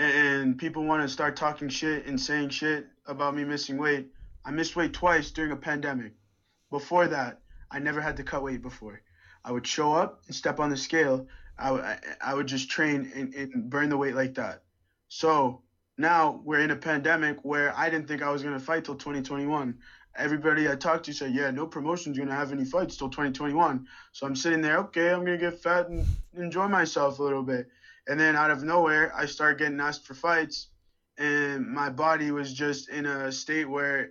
and 0.00 0.56
people 0.58 0.84
want 0.84 1.02
to 1.02 1.08
start 1.08 1.34
talking 1.34 1.68
shit 1.68 2.06
and 2.06 2.20
saying 2.20 2.50
shit 2.50 2.86
about 3.06 3.34
me 3.34 3.42
missing 3.42 3.78
weight. 3.78 4.06
I 4.44 4.52
missed 4.52 4.76
weight 4.76 4.92
twice 4.92 5.32
during 5.32 5.50
a 5.50 5.56
pandemic. 5.56 6.12
Before 6.70 7.08
that, 7.08 7.40
I 7.68 7.80
never 7.80 8.00
had 8.00 8.16
to 8.18 8.22
cut 8.22 8.44
weight 8.44 8.62
before. 8.62 9.00
I 9.44 9.50
would 9.50 9.66
show 9.66 9.92
up 9.94 10.22
and 10.26 10.36
step 10.36 10.60
on 10.60 10.70
the 10.70 10.76
scale. 10.76 11.26
I, 11.58 11.98
I 12.20 12.34
would 12.34 12.46
just 12.46 12.70
train 12.70 13.10
and, 13.12 13.34
and 13.34 13.68
burn 13.68 13.88
the 13.88 13.96
weight 13.96 14.14
like 14.14 14.34
that. 14.34 14.62
So 15.08 15.62
now 15.96 16.42
we're 16.44 16.60
in 16.60 16.70
a 16.70 16.76
pandemic 16.76 17.38
where 17.42 17.76
I 17.76 17.90
didn't 17.90 18.06
think 18.06 18.22
I 18.22 18.30
was 18.30 18.42
going 18.42 18.54
to 18.54 18.64
fight 18.64 18.84
till 18.84 18.94
2021. 18.94 19.78
Everybody 20.18 20.68
I 20.68 20.74
talked 20.74 21.06
to 21.06 21.12
said, 21.12 21.32
yeah, 21.32 21.50
no 21.50 21.66
promotion's 21.66 22.18
to 22.28 22.34
have 22.34 22.52
any 22.52 22.64
fights 22.64 22.96
till 22.96 23.08
2021. 23.08 23.86
So 24.12 24.26
I'm 24.26 24.36
sitting 24.36 24.60
there, 24.60 24.78
okay, 24.78 25.10
I'm 25.10 25.24
to 25.38 25.50
get 25.50 25.60
fat 25.60 25.88
and 25.88 26.04
enjoy 26.36 26.68
myself 26.68 27.18
a 27.18 27.22
little 27.22 27.42
bit. 27.42 27.68
And 28.08 28.18
then 28.18 28.36
out 28.36 28.50
of 28.50 28.62
nowhere, 28.62 29.12
I 29.14 29.26
start 29.26 29.58
getting 29.58 29.80
asked 29.80 30.06
for 30.06 30.14
fights, 30.14 30.68
and 31.18 31.68
my 31.68 31.90
body 31.90 32.30
was 32.30 32.52
just 32.52 32.88
in 32.88 33.06
a 33.06 33.30
state 33.30 33.68
where 33.68 34.10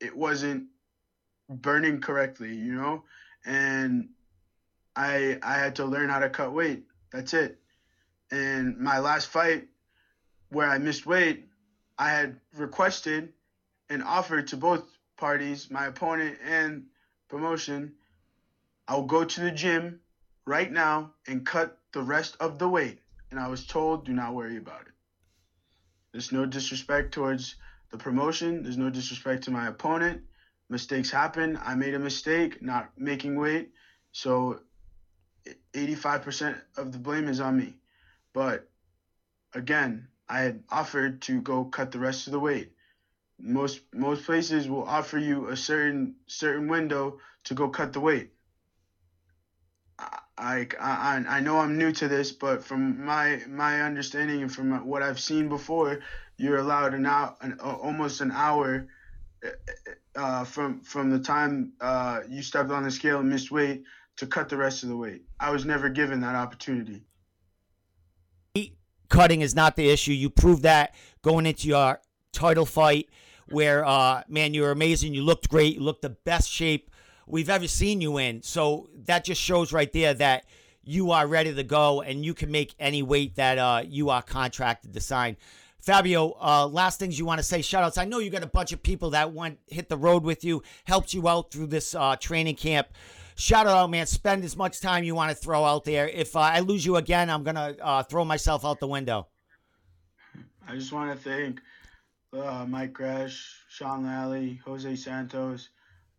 it 0.00 0.16
wasn't 0.16 0.64
burning 1.48 2.00
correctly, 2.00 2.54
you 2.54 2.74
know? 2.74 3.02
And 3.44 4.08
I 4.96 5.38
I 5.42 5.54
had 5.54 5.76
to 5.76 5.84
learn 5.84 6.08
how 6.08 6.20
to 6.20 6.30
cut 6.30 6.52
weight. 6.52 6.84
That's 7.12 7.34
it. 7.34 7.58
And 8.30 8.78
my 8.78 8.98
last 8.98 9.28
fight 9.28 9.68
where 10.48 10.68
I 10.68 10.78
missed 10.78 11.06
weight, 11.06 11.48
I 11.98 12.10
had 12.10 12.40
requested 12.56 13.32
and 13.90 14.02
offered 14.02 14.48
to 14.48 14.56
both 14.56 14.84
parties, 15.16 15.70
my 15.70 15.86
opponent 15.86 16.38
and 16.44 16.84
promotion, 17.28 17.94
I'll 18.86 19.02
go 19.02 19.24
to 19.24 19.40
the 19.40 19.50
gym 19.50 20.00
right 20.46 20.70
now 20.70 21.12
and 21.26 21.46
cut 21.46 21.78
the 21.92 22.02
rest 22.02 22.36
of 22.40 22.58
the 22.58 22.68
weight. 22.68 22.98
And 23.30 23.40
I 23.40 23.48
was 23.48 23.66
told, 23.66 24.04
do 24.04 24.12
not 24.12 24.34
worry 24.34 24.56
about 24.56 24.82
it. 24.82 24.92
There's 26.12 26.32
no 26.32 26.46
disrespect 26.46 27.12
towards 27.12 27.56
the 27.90 27.98
promotion. 27.98 28.62
There's 28.62 28.76
no 28.76 28.90
disrespect 28.90 29.44
to 29.44 29.50
my 29.50 29.66
opponent. 29.66 30.22
Mistakes 30.68 31.10
happen. 31.10 31.58
I 31.62 31.74
made 31.74 31.94
a 31.94 31.98
mistake 31.98 32.62
not 32.62 32.90
making 32.96 33.38
weight. 33.38 33.70
So 34.12 34.60
85% 35.72 36.56
of 36.76 36.92
the 36.92 36.98
blame 36.98 37.28
is 37.28 37.40
on 37.40 37.56
me. 37.56 37.76
But 38.32 38.68
again, 39.52 40.08
I 40.28 40.40
had 40.40 40.62
offered 40.70 41.22
to 41.22 41.40
go 41.40 41.64
cut 41.64 41.90
the 41.90 41.98
rest 41.98 42.26
of 42.26 42.32
the 42.32 42.40
weight. 42.40 42.72
Most 43.46 43.82
most 43.92 44.24
places 44.24 44.68
will 44.68 44.84
offer 44.84 45.18
you 45.18 45.48
a 45.48 45.56
certain 45.56 46.14
certain 46.26 46.66
window 46.66 47.20
to 47.44 47.54
go 47.54 47.68
cut 47.68 47.92
the 47.92 48.00
weight. 48.00 48.30
I, 50.36 50.66
I, 50.80 51.24
I 51.28 51.40
know 51.40 51.58
I'm 51.58 51.78
new 51.78 51.92
to 51.92 52.08
this, 52.08 52.32
but 52.32 52.64
from 52.64 53.04
my 53.04 53.42
my 53.46 53.82
understanding 53.82 54.40
and 54.42 54.52
from 54.52 54.86
what 54.86 55.02
I've 55.02 55.20
seen 55.20 55.48
before, 55.48 56.00
you're 56.38 56.56
allowed 56.56 56.94
an 56.94 57.04
hour, 57.06 57.36
an, 57.42 57.60
almost 57.60 58.22
an 58.22 58.32
hour 58.32 58.88
uh, 60.16 60.44
from 60.44 60.80
from 60.80 61.10
the 61.10 61.18
time 61.18 61.72
uh, 61.80 62.20
you 62.28 62.42
stepped 62.42 62.70
on 62.70 62.82
the 62.82 62.90
scale 62.90 63.20
and 63.20 63.28
missed 63.28 63.50
weight 63.50 63.84
to 64.16 64.26
cut 64.26 64.48
the 64.48 64.56
rest 64.56 64.82
of 64.82 64.88
the 64.88 64.96
weight. 64.96 65.22
I 65.38 65.50
was 65.50 65.64
never 65.64 65.88
given 65.88 66.20
that 66.20 66.34
opportunity. 66.34 67.02
Cutting 69.08 69.42
is 69.42 69.54
not 69.54 69.76
the 69.76 69.90
issue. 69.90 70.12
You 70.12 70.30
proved 70.30 70.62
that 70.62 70.94
going 71.22 71.46
into 71.46 71.68
your 71.68 72.00
title 72.32 72.66
fight, 72.66 73.08
where 73.48 73.84
uh, 73.84 74.22
man, 74.28 74.54
you 74.54 74.62
were 74.62 74.70
amazing. 74.70 75.14
You 75.14 75.22
looked 75.22 75.48
great. 75.48 75.74
You 75.74 75.80
looked 75.80 76.02
the 76.02 76.10
best 76.10 76.50
shape 76.50 76.90
we've 77.26 77.50
ever 77.50 77.68
seen 77.68 78.00
you 78.00 78.18
in. 78.18 78.42
So 78.42 78.88
that 79.06 79.24
just 79.24 79.40
shows 79.40 79.72
right 79.72 79.92
there 79.92 80.14
that 80.14 80.44
you 80.84 81.12
are 81.12 81.26
ready 81.26 81.54
to 81.54 81.62
go 81.62 82.02
and 82.02 82.24
you 82.24 82.34
can 82.34 82.50
make 82.50 82.74
any 82.78 83.02
weight 83.02 83.36
that 83.36 83.58
uh, 83.58 83.82
you 83.86 84.10
are 84.10 84.22
contracted 84.22 84.92
to 84.92 85.00
sign. 85.00 85.36
Fabio, 85.80 86.34
uh, 86.40 86.66
last 86.66 86.98
things 86.98 87.18
you 87.18 87.26
want 87.26 87.38
to 87.38 87.42
say, 87.42 87.60
shout 87.60 87.84
outs. 87.84 87.98
I 87.98 88.06
know 88.06 88.18
you 88.18 88.30
got 88.30 88.42
a 88.42 88.46
bunch 88.46 88.72
of 88.72 88.82
people 88.82 89.10
that 89.10 89.32
went 89.32 89.58
hit 89.66 89.90
the 89.90 89.98
road 89.98 90.24
with 90.24 90.42
you, 90.42 90.62
helped 90.84 91.12
you 91.12 91.28
out 91.28 91.50
through 91.50 91.66
this 91.66 91.94
uh, 91.94 92.16
training 92.16 92.56
camp. 92.56 92.88
Shout 93.36 93.66
out, 93.66 93.90
man. 93.90 94.06
Spend 94.06 94.44
as 94.44 94.56
much 94.56 94.80
time 94.80 95.04
you 95.04 95.14
want 95.14 95.30
to 95.30 95.36
throw 95.36 95.64
out 95.64 95.84
there. 95.84 96.08
If 96.08 96.36
uh, 96.36 96.40
I 96.40 96.60
lose 96.60 96.86
you 96.86 96.96
again, 96.96 97.28
I'm 97.28 97.42
gonna 97.42 97.76
uh, 97.82 98.02
throw 98.04 98.24
myself 98.24 98.64
out 98.64 98.80
the 98.80 98.86
window. 98.86 99.26
I 100.66 100.74
just 100.76 100.92
want 100.92 101.10
to 101.10 101.18
thank 101.18 101.60
uh, 102.42 102.66
Mike 102.66 102.92
Gresh, 102.92 103.62
Sean 103.68 104.04
Lally, 104.04 104.60
Jose 104.64 104.96
Santos, 104.96 105.68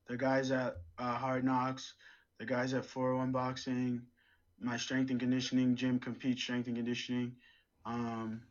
the 0.08 0.18
guys 0.18 0.52
at 0.52 0.78
uh, 0.98 1.16
Hard 1.16 1.44
Knocks, 1.44 1.94
the 2.40 2.46
guys 2.46 2.74
at 2.74 2.86
401 2.86 3.32
Boxing, 3.32 4.02
my 4.60 4.78
strength 4.78 5.12
and 5.12 5.20
conditioning 5.20 5.76
gym, 5.76 6.00
Compete 6.00 6.40
Strength 6.40 6.68
and 6.68 6.76
Conditioning, 6.78 7.34
um, 7.86 8.42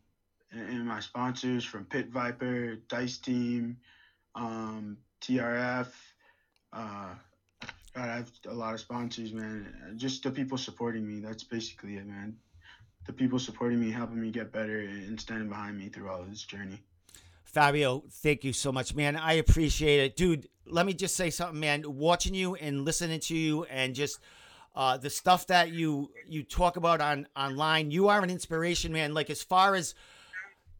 and, 0.52 0.68
and, 0.68 0.86
my 0.86 1.00
sponsors 1.00 1.64
from 1.64 1.84
Pit 1.84 2.08
Viper, 2.10 2.76
Dice 2.88 3.18
Team, 3.18 3.78
um, 4.34 4.98
TRF. 5.22 5.88
Uh, 6.72 7.14
God, 7.94 8.08
I 8.08 8.16
have 8.16 8.30
a 8.48 8.54
lot 8.54 8.74
of 8.74 8.80
sponsors, 8.80 9.32
man. 9.32 9.94
Just 9.96 10.22
the 10.22 10.30
people 10.30 10.58
supporting 10.58 11.06
me. 11.06 11.20
That's 11.20 11.44
basically 11.44 11.96
it, 11.96 12.06
man. 12.06 12.36
The 13.06 13.12
people 13.12 13.38
supporting 13.38 13.80
me, 13.80 13.90
helping 13.90 14.20
me 14.20 14.30
get 14.30 14.52
better, 14.52 14.80
and 14.80 15.20
standing 15.20 15.48
behind 15.48 15.78
me 15.78 15.88
through 15.88 16.10
all 16.10 16.20
of 16.20 16.30
this 16.30 16.44
journey. 16.44 16.82
Fabio, 17.54 18.02
thank 18.10 18.42
you 18.42 18.52
so 18.52 18.72
much, 18.72 18.96
man. 18.96 19.14
I 19.14 19.34
appreciate 19.34 20.00
it, 20.00 20.16
dude. 20.16 20.48
Let 20.66 20.86
me 20.86 20.92
just 20.92 21.14
say 21.14 21.30
something, 21.30 21.60
man. 21.60 21.84
Watching 21.86 22.34
you 22.34 22.56
and 22.56 22.84
listening 22.84 23.20
to 23.20 23.36
you, 23.36 23.62
and 23.66 23.94
just 23.94 24.18
uh, 24.74 24.96
the 24.96 25.08
stuff 25.08 25.46
that 25.46 25.70
you 25.70 26.10
you 26.26 26.42
talk 26.42 26.76
about 26.76 27.00
on 27.00 27.28
online, 27.36 27.92
you 27.92 28.08
are 28.08 28.20
an 28.20 28.28
inspiration, 28.28 28.92
man. 28.92 29.14
Like 29.14 29.30
as 29.30 29.40
far 29.40 29.76
as 29.76 29.94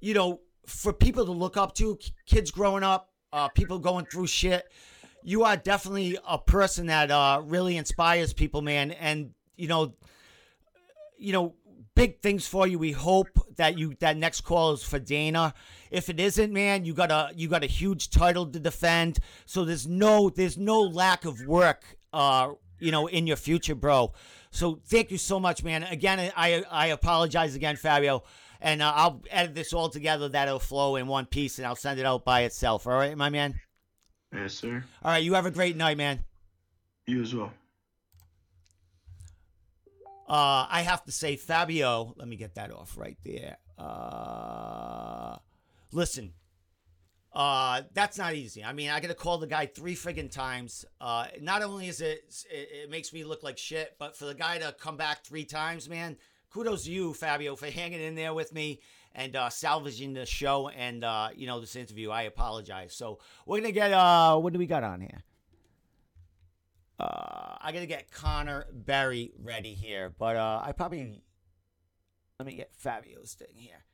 you 0.00 0.14
know, 0.14 0.40
for 0.66 0.92
people 0.92 1.24
to 1.24 1.30
look 1.30 1.56
up 1.56 1.76
to, 1.76 1.96
kids 2.26 2.50
growing 2.50 2.82
up, 2.82 3.12
uh, 3.32 3.46
people 3.48 3.78
going 3.78 4.06
through 4.06 4.26
shit. 4.26 4.64
You 5.22 5.44
are 5.44 5.56
definitely 5.56 6.18
a 6.28 6.38
person 6.38 6.86
that 6.88 7.12
uh, 7.12 7.40
really 7.44 7.76
inspires 7.76 8.32
people, 8.32 8.62
man. 8.62 8.90
And 8.90 9.30
you 9.56 9.68
know, 9.68 9.94
you 11.18 11.32
know, 11.32 11.54
big 11.94 12.20
things 12.20 12.46
for 12.46 12.66
you. 12.66 12.78
We 12.78 12.92
hope 12.92 13.28
that 13.56 13.78
you 13.78 13.94
that 14.00 14.16
next 14.16 14.42
call 14.42 14.72
is 14.72 14.82
for 14.82 14.98
Dana. 14.98 15.54
If 15.90 16.08
it 16.08 16.18
isn't, 16.18 16.52
man, 16.52 16.84
you 16.84 16.94
got 16.94 17.10
a 17.10 17.30
you 17.34 17.48
got 17.48 17.64
a 17.64 17.68
huge 17.68 18.10
title 18.10 18.46
to 18.46 18.60
defend. 18.60 19.18
So 19.46 19.64
there's 19.64 19.86
no 19.86 20.30
there's 20.30 20.58
no 20.58 20.80
lack 20.82 21.24
of 21.24 21.46
work 21.46 21.84
uh 22.12 22.52
you 22.78 22.90
know 22.90 23.06
in 23.06 23.26
your 23.26 23.36
future, 23.36 23.74
bro. 23.74 24.12
So 24.50 24.80
thank 24.86 25.10
you 25.10 25.18
so 25.18 25.40
much, 25.40 25.64
man. 25.64 25.82
Again, 25.84 26.32
I 26.36 26.64
I 26.70 26.86
apologize 26.88 27.54
again, 27.54 27.76
Fabio. 27.76 28.24
And 28.60 28.80
uh, 28.80 28.92
I'll 28.94 29.22
edit 29.30 29.54
this 29.54 29.74
all 29.74 29.90
together 29.90 30.26
that 30.30 30.48
it'll 30.48 30.58
flow 30.58 30.96
in 30.96 31.06
one 31.06 31.26
piece 31.26 31.58
and 31.58 31.66
I'll 31.66 31.76
send 31.76 32.00
it 32.00 32.06
out 32.06 32.24
by 32.24 32.42
itself. 32.44 32.86
All 32.86 32.94
right, 32.94 33.14
my 33.14 33.28
man? 33.28 33.60
Yes, 34.32 34.54
sir. 34.54 34.82
All 35.02 35.10
right, 35.10 35.22
you 35.22 35.34
have 35.34 35.44
a 35.44 35.50
great 35.50 35.76
night, 35.76 35.98
man. 35.98 36.24
You 37.06 37.20
as 37.20 37.34
well. 37.34 37.52
Uh, 40.26 40.66
I 40.70 40.82
have 40.82 41.04
to 41.04 41.12
say, 41.12 41.36
Fabio, 41.36 42.14
let 42.16 42.26
me 42.26 42.36
get 42.36 42.54
that 42.54 42.72
off 42.72 42.96
right 42.96 43.18
there. 43.24 43.58
Uh, 43.78 45.36
listen, 45.92 46.32
uh, 47.32 47.82
that's 47.92 48.16
not 48.16 48.34
easy. 48.34 48.64
I 48.64 48.72
mean, 48.72 48.90
I 48.90 49.00
got 49.00 49.08
to 49.08 49.14
call 49.14 49.38
the 49.38 49.46
guy 49.46 49.66
three 49.66 49.94
friggin' 49.94 50.30
times. 50.30 50.84
Uh, 51.00 51.26
not 51.40 51.62
only 51.62 51.88
is 51.88 52.00
it, 52.00 52.34
it, 52.50 52.68
it 52.84 52.90
makes 52.90 53.12
me 53.12 53.24
look 53.24 53.42
like 53.42 53.58
shit, 53.58 53.96
but 53.98 54.16
for 54.16 54.24
the 54.24 54.34
guy 54.34 54.58
to 54.58 54.74
come 54.78 54.96
back 54.96 55.24
three 55.24 55.44
times, 55.44 55.88
man, 55.88 56.16
kudos 56.50 56.84
to 56.84 56.92
you, 56.92 57.12
Fabio, 57.12 57.56
for 57.56 57.66
hanging 57.66 58.00
in 58.00 58.14
there 58.14 58.32
with 58.32 58.52
me 58.54 58.80
and 59.14 59.36
uh, 59.36 59.50
salvaging 59.50 60.14
the 60.14 60.24
show 60.24 60.68
and, 60.68 61.04
uh, 61.04 61.28
you 61.34 61.46
know, 61.46 61.60
this 61.60 61.76
interview. 61.76 62.10
I 62.10 62.22
apologize. 62.22 62.94
So 62.94 63.18
we're 63.46 63.60
to 63.60 63.72
get, 63.72 63.92
uh, 63.92 64.38
what 64.38 64.52
do 64.52 64.58
we 64.58 64.66
got 64.66 64.84
on 64.84 65.00
here? 65.00 65.22
Uh, 66.98 67.56
I 67.60 67.72
gotta 67.72 67.86
get 67.86 68.10
Connor 68.10 68.66
Barry 68.72 69.32
ready 69.42 69.74
here, 69.74 70.12
but 70.18 70.36
uh, 70.36 70.62
I 70.64 70.72
probably 70.72 71.22
let 72.38 72.46
me 72.46 72.54
get 72.54 72.70
Fabio's 72.76 73.34
thing 73.34 73.54
here. 73.54 73.84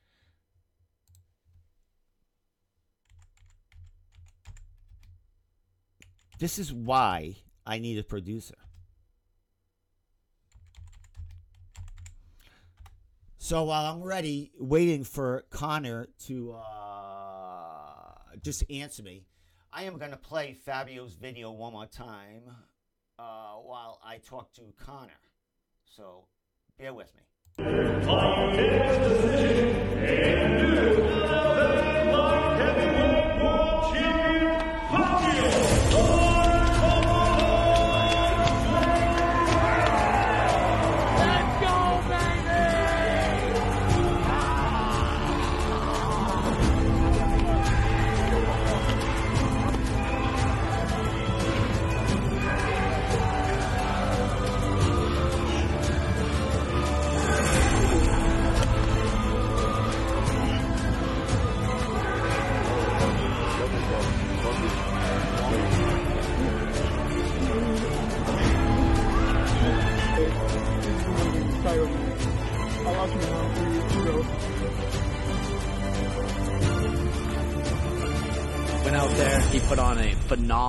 This 6.39 6.59
is 6.59 6.73
why 6.73 7.37
I 7.67 7.79
need 7.79 7.99
a 7.99 8.03
producer. 8.03 8.55
So 13.39 13.65
while 13.65 13.93
I'm 13.93 14.03
ready, 14.03 14.53
waiting 14.59 15.05
for 15.05 15.45
Connor 15.51 16.07
to 16.27 16.53
uh, 16.53 18.15
just 18.43 18.65
answer 18.71 19.03
me, 19.03 19.27
I 19.73 19.85
am 19.85 19.99
going 19.99 20.13
to 20.13 20.17
play 20.17 20.55
Fabio's 20.55 21.15
video 21.15 21.51
one 21.51 21.73
more 21.73 21.87
time 21.87 22.43
uh, 23.21 23.55
while 23.57 24.01
I 24.05 24.19
talk 24.19 24.53
to 24.55 24.63
Connor. 24.85 25.11
So 25.85 26.25
bear 26.79 26.95
with 26.95 27.13
me. 27.15 27.23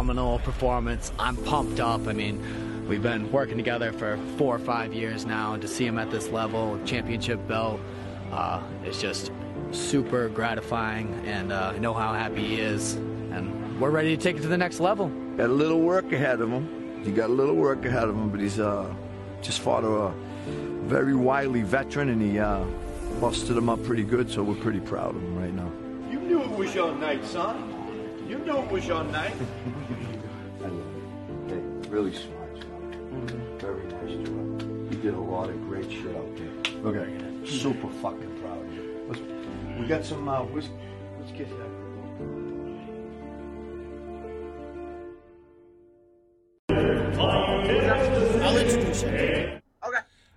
Phenomenal 0.02 0.40
performance. 0.40 1.12
I'm 1.20 1.38
pumped 1.38 1.80
up. 1.80 2.08
I 2.08 2.14
mean, 2.14 2.88
we've 2.88 3.04
been 3.04 3.32
working 3.32 3.56
together 3.56 3.94
for 3.94 4.18
four 4.36 4.56
or 4.56 4.60
five 4.60 4.96
years 4.96 5.28
now, 5.28 5.54
and 5.54 5.62
to 5.62 5.68
see 5.68 5.86
him 5.86 6.00
at 6.00 6.10
this 6.10 6.30
level, 6.30 6.80
championship 6.86 7.48
belt, 7.48 7.80
uh, 8.32 8.64
it's 8.84 9.00
just 9.00 9.32
super 9.70 10.28
gratifying, 10.28 11.14
and 11.28 11.52
uh, 11.52 11.74
I 11.76 11.78
know 11.78 11.94
how 11.94 12.14
happy 12.14 12.48
he 12.48 12.60
is, 12.60 12.96
and 12.96 13.80
we're 13.80 13.92
ready 13.92 14.18
to 14.18 14.22
take 14.22 14.38
it 14.38 14.42
to 14.42 14.48
the 14.48 14.58
next 14.58 14.80
level. 14.80 15.10
Got 15.38 15.52
a 15.52 15.54
little 15.54 15.82
work 15.82 16.12
ahead 16.12 16.42
of 16.42 16.50
him. 16.50 17.04
He 17.04 17.12
got 17.12 17.30
a 17.30 17.34
little 17.34 17.56
work 17.56 17.86
ahead 17.86 18.10
of 18.10 18.16
him, 18.16 18.32
but 18.32 18.40
he's 18.40 18.60
uh, 18.60 18.92
just 19.44 19.60
fought 19.60 19.84
a 19.84 20.12
very 20.88 21.14
wily 21.14 21.62
veteran, 21.62 22.10
and 22.10 22.20
he 22.20 22.40
uh, 22.40 22.64
busted 23.20 23.56
him 23.56 23.70
up 23.70 23.84
pretty 23.84 24.04
good. 24.04 24.32
So 24.32 24.42
we're 24.42 24.56
pretty 24.56 24.80
proud 24.80 25.16
of 25.16 25.22
him 25.22 25.38
right 25.38 25.54
now. 25.54 25.72
You 26.10 26.20
knew 26.20 26.42
it 26.42 26.50
was 26.50 26.74
your 26.74 26.96
night, 26.96 27.24
son. 27.24 27.71
You 28.32 28.39
know 28.39 28.63
it 28.63 28.72
was 28.72 28.88
your 28.88 29.04
night. 29.04 29.34
I 30.63 30.67
love 30.67 30.72
you. 30.72 31.04
Hey, 31.50 31.89
really 31.89 32.13
smart, 32.13 32.56
son. 32.60 33.58
Very 33.60 33.84
nice 33.88 34.26
job. 34.26 34.62
You 34.89 35.00
did 35.02 35.13
a 35.15 35.20
lot 35.20 35.50
of 35.50 35.62
great 35.67 35.91
shit 35.91 36.15
out 36.15 36.38
there. 36.38 36.48
Look 36.82 36.96
at 36.96 37.10
you. 37.10 37.46
Super 37.46 37.89
fucking 37.89 38.39
proud 38.39 38.65
of 38.65 38.74
you. 38.74 39.04
Let's, 39.10 39.20
we 39.78 39.86
got 39.86 40.06
some 40.06 40.30
uh, 40.30 40.44
whiskey. 40.44 40.72
Let's 41.20 41.34
get 41.34 41.50
that. 41.50 41.67
I'll 47.20 48.58
introduce 48.58 49.04
you. 49.04 49.10
Okay. 49.10 49.62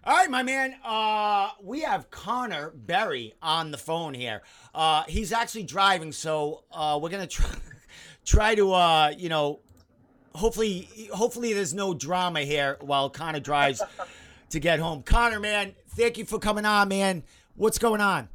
All 0.03 0.17
right, 0.17 0.29
my 0.29 0.43
man. 0.43 0.75
Uh, 0.85 1.51
we 1.63 1.83
have 1.83 2.11
Connor 2.11 2.73
Barry 2.75 3.35
on 3.41 3.71
the 3.71 3.79
phone 3.79 4.15
here. 4.15 4.43
Uh, 4.75 5.05
he's 5.07 5.33
actually 5.33 5.63
driving, 5.63 6.11
so 6.11 6.65
uh, 6.73 6.99
we're 7.01 7.11
gonna 7.11 7.29
try, 7.29 7.47
try 8.25 8.55
to, 8.55 8.73
uh, 8.73 9.13
you 9.17 9.29
know, 9.29 9.61
hopefully, 10.35 10.89
hopefully 11.13 11.53
there's 11.53 11.75
no 11.75 11.95
drama 11.95 12.41
here 12.41 12.77
while 12.81 13.11
Connor 13.11 13.41
drives 13.41 13.83
to 14.51 14.61
get 14.61 14.79
home. 14.79 15.03
Connor, 15.03 15.41
man, 15.41 15.75
thank 15.91 16.19
you 16.19 16.25
for 16.25 16.39
coming 16.39 16.65
on, 16.65 16.89
man. 16.89 17.23
What's 17.57 17.79
going 17.79 18.01
on? 18.01 18.29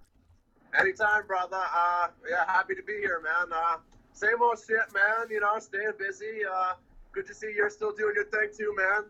Anytime, 0.80 1.26
brother. 1.28 1.58
Uh, 1.58 2.08
yeah, 2.30 2.46
happy 2.48 2.76
to 2.76 2.84
be 2.84 2.94
here, 3.00 3.22
man. 3.24 3.52
Uh, 3.54 3.78
same 4.14 4.42
old 4.42 4.60
shit, 4.60 4.78
man. 4.94 5.28
You 5.30 5.40
know, 5.40 5.58
staying 5.60 5.92
busy. 5.98 6.42
Uh, 6.50 6.74
good 7.12 7.26
to 7.28 7.34
see 7.34 7.52
you're 7.56 7.70
still 7.70 7.92
doing 7.92 8.14
your 8.16 8.26
thing 8.26 8.50
too, 8.56 8.76
man. 8.78 9.06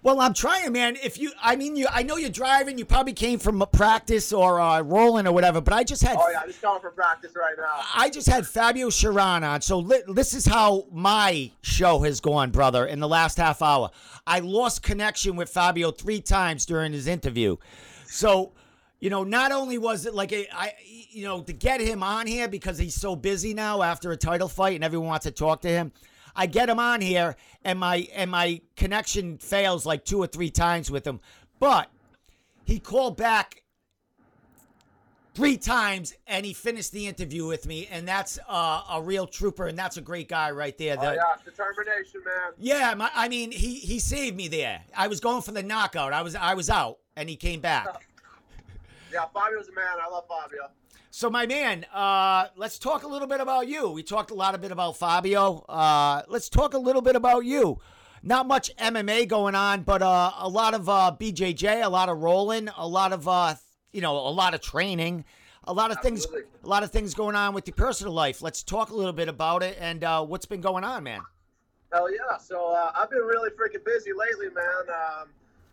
Well, 0.00 0.20
I'm 0.20 0.32
trying, 0.32 0.72
man. 0.72 0.96
If 1.02 1.18
you, 1.18 1.32
I 1.42 1.56
mean, 1.56 1.74
you, 1.74 1.88
I 1.90 2.04
know 2.04 2.16
you're 2.16 2.30
driving. 2.30 2.78
You 2.78 2.84
probably 2.84 3.12
came 3.12 3.40
from 3.40 3.64
practice 3.72 4.32
or 4.32 4.60
uh, 4.60 4.80
rolling 4.82 5.26
or 5.26 5.32
whatever. 5.32 5.60
But 5.60 5.74
I 5.74 5.82
just 5.82 6.02
had, 6.02 6.16
Oh 6.18 6.30
yeah, 6.30 6.46
just 6.46 6.62
going 6.62 6.80
for 6.80 6.90
practice 6.90 7.32
right 7.36 7.54
now. 7.58 7.80
I 7.94 8.08
just 8.08 8.28
had 8.28 8.46
Fabio 8.46 8.88
Cherant 8.88 9.42
on. 9.42 9.60
So 9.60 9.80
li- 9.80 10.02
this 10.08 10.34
is 10.34 10.46
how 10.46 10.86
my 10.92 11.50
show 11.62 11.98
has 12.00 12.20
gone, 12.20 12.50
brother. 12.52 12.86
In 12.86 13.00
the 13.00 13.08
last 13.08 13.38
half 13.38 13.60
hour, 13.60 13.90
I 14.26 14.38
lost 14.38 14.82
connection 14.84 15.34
with 15.34 15.48
Fabio 15.48 15.90
three 15.90 16.20
times 16.20 16.64
during 16.64 16.92
his 16.92 17.08
interview. 17.08 17.56
So, 18.06 18.52
you 19.00 19.10
know, 19.10 19.24
not 19.24 19.50
only 19.50 19.78
was 19.78 20.06
it 20.06 20.14
like 20.14 20.32
a, 20.32 20.46
I, 20.54 20.74
you 21.10 21.24
know, 21.24 21.40
to 21.42 21.52
get 21.52 21.80
him 21.80 22.04
on 22.04 22.28
here 22.28 22.46
because 22.46 22.78
he's 22.78 22.94
so 22.94 23.16
busy 23.16 23.52
now 23.52 23.82
after 23.82 24.12
a 24.12 24.16
title 24.16 24.48
fight 24.48 24.76
and 24.76 24.84
everyone 24.84 25.08
wants 25.08 25.24
to 25.24 25.32
talk 25.32 25.62
to 25.62 25.68
him. 25.68 25.92
I 26.38 26.46
get 26.46 26.68
him 26.68 26.78
on 26.78 27.00
here 27.00 27.34
and 27.64 27.80
my 27.80 28.08
and 28.14 28.30
my 28.30 28.60
connection 28.76 29.38
fails 29.38 29.84
like 29.84 30.04
two 30.04 30.20
or 30.20 30.28
three 30.28 30.50
times 30.50 30.88
with 30.88 31.04
him. 31.04 31.18
But 31.58 31.90
he 32.64 32.78
called 32.78 33.16
back 33.16 33.64
three 35.34 35.56
times 35.56 36.14
and 36.28 36.46
he 36.46 36.52
finished 36.52 36.92
the 36.92 37.08
interview 37.08 37.44
with 37.44 37.66
me 37.66 37.88
and 37.90 38.06
that's 38.06 38.38
uh, 38.48 38.82
a 38.88 39.02
real 39.02 39.26
trooper 39.26 39.66
and 39.66 39.76
that's 39.76 39.96
a 39.96 40.00
great 40.00 40.28
guy 40.28 40.52
right 40.52 40.78
there. 40.78 40.96
Oh 41.00 41.10
yeah, 41.10 41.22
determination, 41.44 42.22
man. 42.24 42.52
yeah, 42.56 42.94
my, 42.94 43.10
I 43.16 43.28
mean 43.28 43.50
he 43.50 43.74
he 43.74 43.98
saved 43.98 44.36
me 44.36 44.46
there. 44.46 44.80
I 44.96 45.08
was 45.08 45.18
going 45.18 45.42
for 45.42 45.50
the 45.50 45.64
knockout. 45.64 46.12
I 46.12 46.22
was 46.22 46.36
I 46.36 46.54
was 46.54 46.70
out 46.70 46.98
and 47.16 47.28
he 47.28 47.34
came 47.36 47.60
back. 47.60 47.86
Yeah, 49.10 49.24
Fabio's 49.32 49.68
a 49.68 49.72
man. 49.72 49.86
I 50.04 50.10
love 50.10 50.24
Fabio. 50.28 50.68
So 51.18 51.28
my 51.28 51.46
man, 51.46 51.84
uh, 51.92 52.46
let's 52.54 52.78
talk 52.78 53.02
a 53.02 53.08
little 53.08 53.26
bit 53.26 53.40
about 53.40 53.66
you. 53.66 53.90
We 53.90 54.04
talked 54.04 54.30
a 54.30 54.34
lot 54.34 54.54
a 54.54 54.58
bit 54.58 54.70
about 54.70 54.98
Fabio. 54.98 55.64
Uh, 55.68 56.22
let's 56.28 56.48
talk 56.48 56.74
a 56.74 56.78
little 56.78 57.02
bit 57.02 57.16
about 57.16 57.44
you. 57.44 57.80
Not 58.22 58.46
much 58.46 58.70
MMA 58.76 59.26
going 59.26 59.56
on, 59.56 59.82
but 59.82 60.00
uh, 60.00 60.30
a 60.38 60.48
lot 60.48 60.74
of 60.74 60.88
uh, 60.88 61.16
BJJ, 61.18 61.84
a 61.84 61.88
lot 61.88 62.08
of 62.08 62.18
rolling, 62.18 62.68
a 62.68 62.86
lot 62.86 63.12
of 63.12 63.26
uh, 63.26 63.56
you 63.90 64.00
know, 64.00 64.16
a 64.16 64.30
lot 64.30 64.54
of 64.54 64.60
training, 64.60 65.24
a 65.64 65.72
lot 65.72 65.90
of 65.90 66.00
things, 66.02 66.24
a 66.62 66.68
lot 66.68 66.84
of 66.84 66.92
things 66.92 67.14
going 67.14 67.34
on 67.34 67.52
with 67.52 67.66
your 67.66 67.74
personal 67.74 68.12
life. 68.12 68.40
Let's 68.40 68.62
talk 68.62 68.90
a 68.90 68.94
little 68.94 69.12
bit 69.12 69.28
about 69.28 69.64
it 69.64 69.76
and 69.80 70.04
uh, 70.04 70.24
what's 70.24 70.46
been 70.46 70.60
going 70.60 70.84
on, 70.84 71.02
man. 71.02 71.22
Hell 71.92 72.08
yeah. 72.12 72.38
So 72.38 72.72
uh, 72.72 72.92
I've 72.94 73.10
been 73.10 73.22
really 73.22 73.50
freaking 73.50 73.84
busy 73.84 74.12
lately, 74.12 74.54
man. 74.54 74.94
Um, 74.94 75.28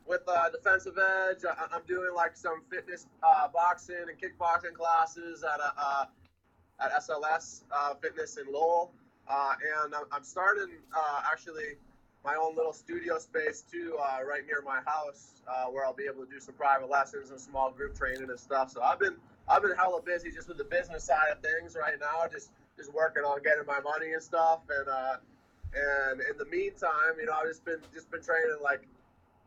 with 0.07 0.21
uh, 0.27 0.49
defensive 0.49 0.97
edge, 0.97 1.43
I- 1.45 1.67
I'm 1.71 1.83
doing 1.87 2.13
like 2.15 2.35
some 2.37 2.61
fitness, 2.69 3.07
uh, 3.23 3.47
boxing 3.47 4.05
and 4.09 4.19
kickboxing 4.19 4.73
classes 4.73 5.43
at 5.43 5.59
a, 5.59 5.73
uh, 5.77 6.05
at 6.79 6.91
SLS 6.93 7.63
uh, 7.71 7.95
Fitness 7.95 8.37
in 8.37 8.51
Lowell, 8.51 8.91
uh, 9.27 9.53
and 9.83 9.95
I'm, 10.11 10.23
starting 10.23 10.75
uh, 10.95 11.21
actually 11.31 11.77
my 12.23 12.35
own 12.35 12.55
little 12.55 12.73
studio 12.73 13.17
space 13.19 13.63
too, 13.71 13.97
uh, 14.01 14.23
right 14.23 14.45
near 14.45 14.61
my 14.65 14.81
house, 14.85 15.41
uh, 15.47 15.65
where 15.65 15.85
I'll 15.85 15.93
be 15.93 16.05
able 16.05 16.25
to 16.25 16.31
do 16.31 16.39
some 16.39 16.55
private 16.55 16.89
lessons 16.89 17.29
and 17.31 17.39
small 17.39 17.71
group 17.71 17.95
training 17.95 18.29
and 18.29 18.39
stuff. 18.39 18.71
So 18.71 18.81
I've 18.81 18.99
been 18.99 19.15
I've 19.47 19.61
been 19.61 19.75
hella 19.75 20.01
busy 20.01 20.31
just 20.31 20.47
with 20.47 20.57
the 20.57 20.63
business 20.63 21.03
side 21.03 21.29
of 21.31 21.41
things 21.41 21.75
right 21.79 21.99
now, 21.99 22.27
just 22.31 22.51
just 22.77 22.91
working 22.93 23.23
on 23.23 23.41
getting 23.43 23.65
my 23.65 23.79
money 23.79 24.13
and 24.13 24.21
stuff, 24.23 24.61
and 24.69 24.89
uh, 24.89 25.17
and 25.73 26.21
in 26.21 26.37
the 26.37 26.45
meantime, 26.45 27.15
you 27.19 27.27
know, 27.27 27.33
I've 27.33 27.47
just 27.47 27.63
been 27.63 27.79
just 27.93 28.09
been 28.11 28.21
training 28.21 28.57
like 28.63 28.81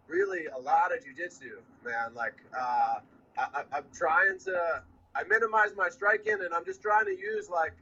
really 0.09 0.47
a 0.47 0.59
lot 0.59 0.93
of 0.93 1.05
jujitsu, 1.05 1.61
man. 1.85 2.15
Like 2.15 2.35
uh, 2.59 2.97
I, 3.37 3.47
I, 3.55 3.63
I'm 3.73 3.85
trying 3.95 4.39
to 4.45 4.83
I 5.15 5.25
minimize 5.25 5.75
my 5.77 5.89
striking, 5.89 6.39
and 6.45 6.55
I'm 6.55 6.65
just 6.65 6.83
trying 6.83 7.07
to 7.07 7.17
use 7.17 7.49
like 7.49 7.73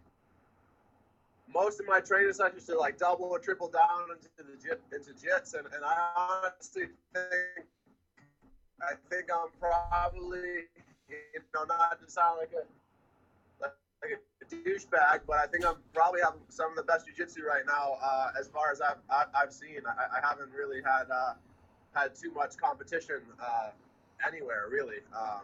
most 1.52 1.80
of 1.80 1.86
my 1.86 2.00
training 2.00 2.32
sessions 2.32 2.64
to 2.66 2.78
like 2.78 2.98
double 2.98 3.26
or 3.26 3.38
triple 3.38 3.68
down 3.68 4.10
into 4.10 4.28
the 4.38 4.96
into 4.96 5.10
jits, 5.12 5.54
and, 5.54 5.66
and 5.74 5.84
I 5.84 6.42
honestly 6.44 6.86
think 7.14 7.66
I 8.82 8.92
think 9.10 9.26
I'm 9.32 9.48
probably 9.58 10.68
you 11.08 11.40
know 11.54 11.64
not 11.64 12.00
to 12.04 12.10
sound 12.10 12.38
like 12.40 12.52
a 12.52 12.66
like 14.02 14.12
a 14.12 14.44
douchebag, 14.54 15.20
but 15.26 15.38
I 15.38 15.46
think 15.46 15.66
I'm 15.66 15.76
probably 15.94 16.20
having 16.22 16.40
some 16.48 16.70
of 16.70 16.76
the 16.76 16.82
best 16.82 17.06
jujitsu 17.06 17.42
right 17.42 17.64
now 17.66 17.96
uh, 18.02 18.30
as 18.38 18.48
far 18.48 18.70
as 18.70 18.80
I've 18.80 18.98
I, 19.10 19.24
I've 19.34 19.52
seen. 19.52 19.80
I, 19.86 20.18
I 20.18 20.26
haven't 20.26 20.50
really 20.52 20.80
had 20.84 21.10
uh, 21.12 21.34
had 21.96 22.14
too 22.14 22.30
much 22.32 22.56
competition 22.56 23.20
uh, 23.40 23.70
anywhere 24.26 24.66
really, 24.70 24.98
um, 25.16 25.42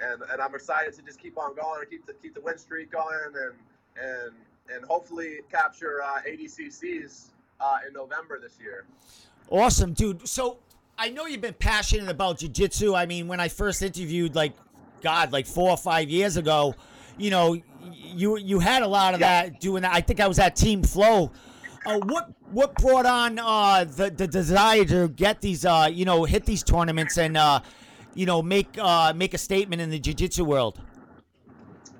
and 0.00 0.22
and 0.30 0.40
I'm 0.40 0.54
excited 0.54 0.94
to 0.94 1.02
just 1.02 1.20
keep 1.20 1.38
on 1.38 1.54
going 1.54 1.80
and 1.80 1.90
keep 1.90 2.06
the 2.06 2.14
keep 2.14 2.34
the 2.34 2.40
win 2.40 2.58
streak 2.58 2.90
going 2.90 3.32
and 3.34 3.54
and 3.96 4.32
and 4.74 4.84
hopefully 4.84 5.38
capture 5.50 6.02
uh, 6.02 6.20
ADCCs 6.28 7.30
uh, 7.60 7.78
in 7.86 7.92
November 7.92 8.38
this 8.40 8.58
year. 8.60 8.84
Awesome, 9.48 9.92
dude. 9.92 10.28
So 10.28 10.58
I 10.98 11.08
know 11.08 11.26
you've 11.26 11.40
been 11.40 11.54
passionate 11.54 12.08
about 12.08 12.38
jujitsu. 12.38 12.96
I 12.96 13.06
mean, 13.06 13.26
when 13.26 13.40
I 13.40 13.48
first 13.48 13.82
interviewed, 13.82 14.34
like, 14.34 14.52
God, 15.00 15.32
like 15.32 15.46
four 15.46 15.70
or 15.70 15.76
five 15.76 16.10
years 16.10 16.36
ago, 16.36 16.74
you 17.18 17.30
know, 17.30 17.60
you 17.92 18.36
you 18.36 18.60
had 18.60 18.82
a 18.82 18.86
lot 18.86 19.14
of 19.14 19.20
that 19.20 19.60
doing 19.60 19.82
that. 19.82 19.94
I 19.94 20.00
think 20.00 20.20
I 20.20 20.28
was 20.28 20.38
at 20.38 20.56
Team 20.56 20.82
Flow. 20.82 21.32
Uh, 21.86 21.98
what 22.00 22.30
what 22.50 22.74
brought 22.74 23.06
on 23.06 23.38
uh, 23.38 23.84
the 23.84 24.10
the 24.10 24.26
desire 24.26 24.84
to 24.84 25.08
get 25.08 25.40
these, 25.40 25.64
uh, 25.64 25.88
you 25.90 26.04
know, 26.04 26.24
hit 26.24 26.44
these 26.44 26.62
tournaments 26.62 27.16
and 27.16 27.36
uh, 27.36 27.60
you 28.14 28.26
know 28.26 28.42
make 28.42 28.68
uh, 28.78 29.12
make 29.14 29.32
a 29.32 29.38
statement 29.38 29.80
in 29.80 29.88
the 29.88 29.98
jiu-jitsu 29.98 30.44
world? 30.44 30.78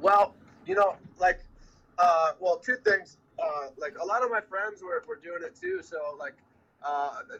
Well, 0.02 0.34
you 0.66 0.74
know, 0.74 0.96
like, 1.18 1.40
uh, 1.98 2.32
well, 2.40 2.56
two 2.56 2.76
things. 2.84 3.16
Like, 3.78 3.96
a 3.98 4.04
lot 4.04 4.22
of 4.22 4.30
my 4.30 4.40
friends 4.42 4.82
were, 4.82 5.02
were 5.08 5.16
doing 5.16 5.42
it 5.42 5.56
too. 5.58 5.80
So, 5.82 6.16
like, 6.18 6.34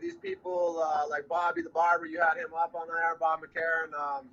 these 0.00 0.16
people, 0.16 0.82
like 1.10 1.28
Bobby 1.28 1.60
the 1.60 1.68
Barber, 1.68 2.06
you 2.06 2.20
had 2.20 2.38
him 2.38 2.54
up 2.56 2.74
on 2.74 2.86
there, 2.86 3.16
Bob 3.18 3.40
McCarron, 3.40 3.92
um, 3.98 4.26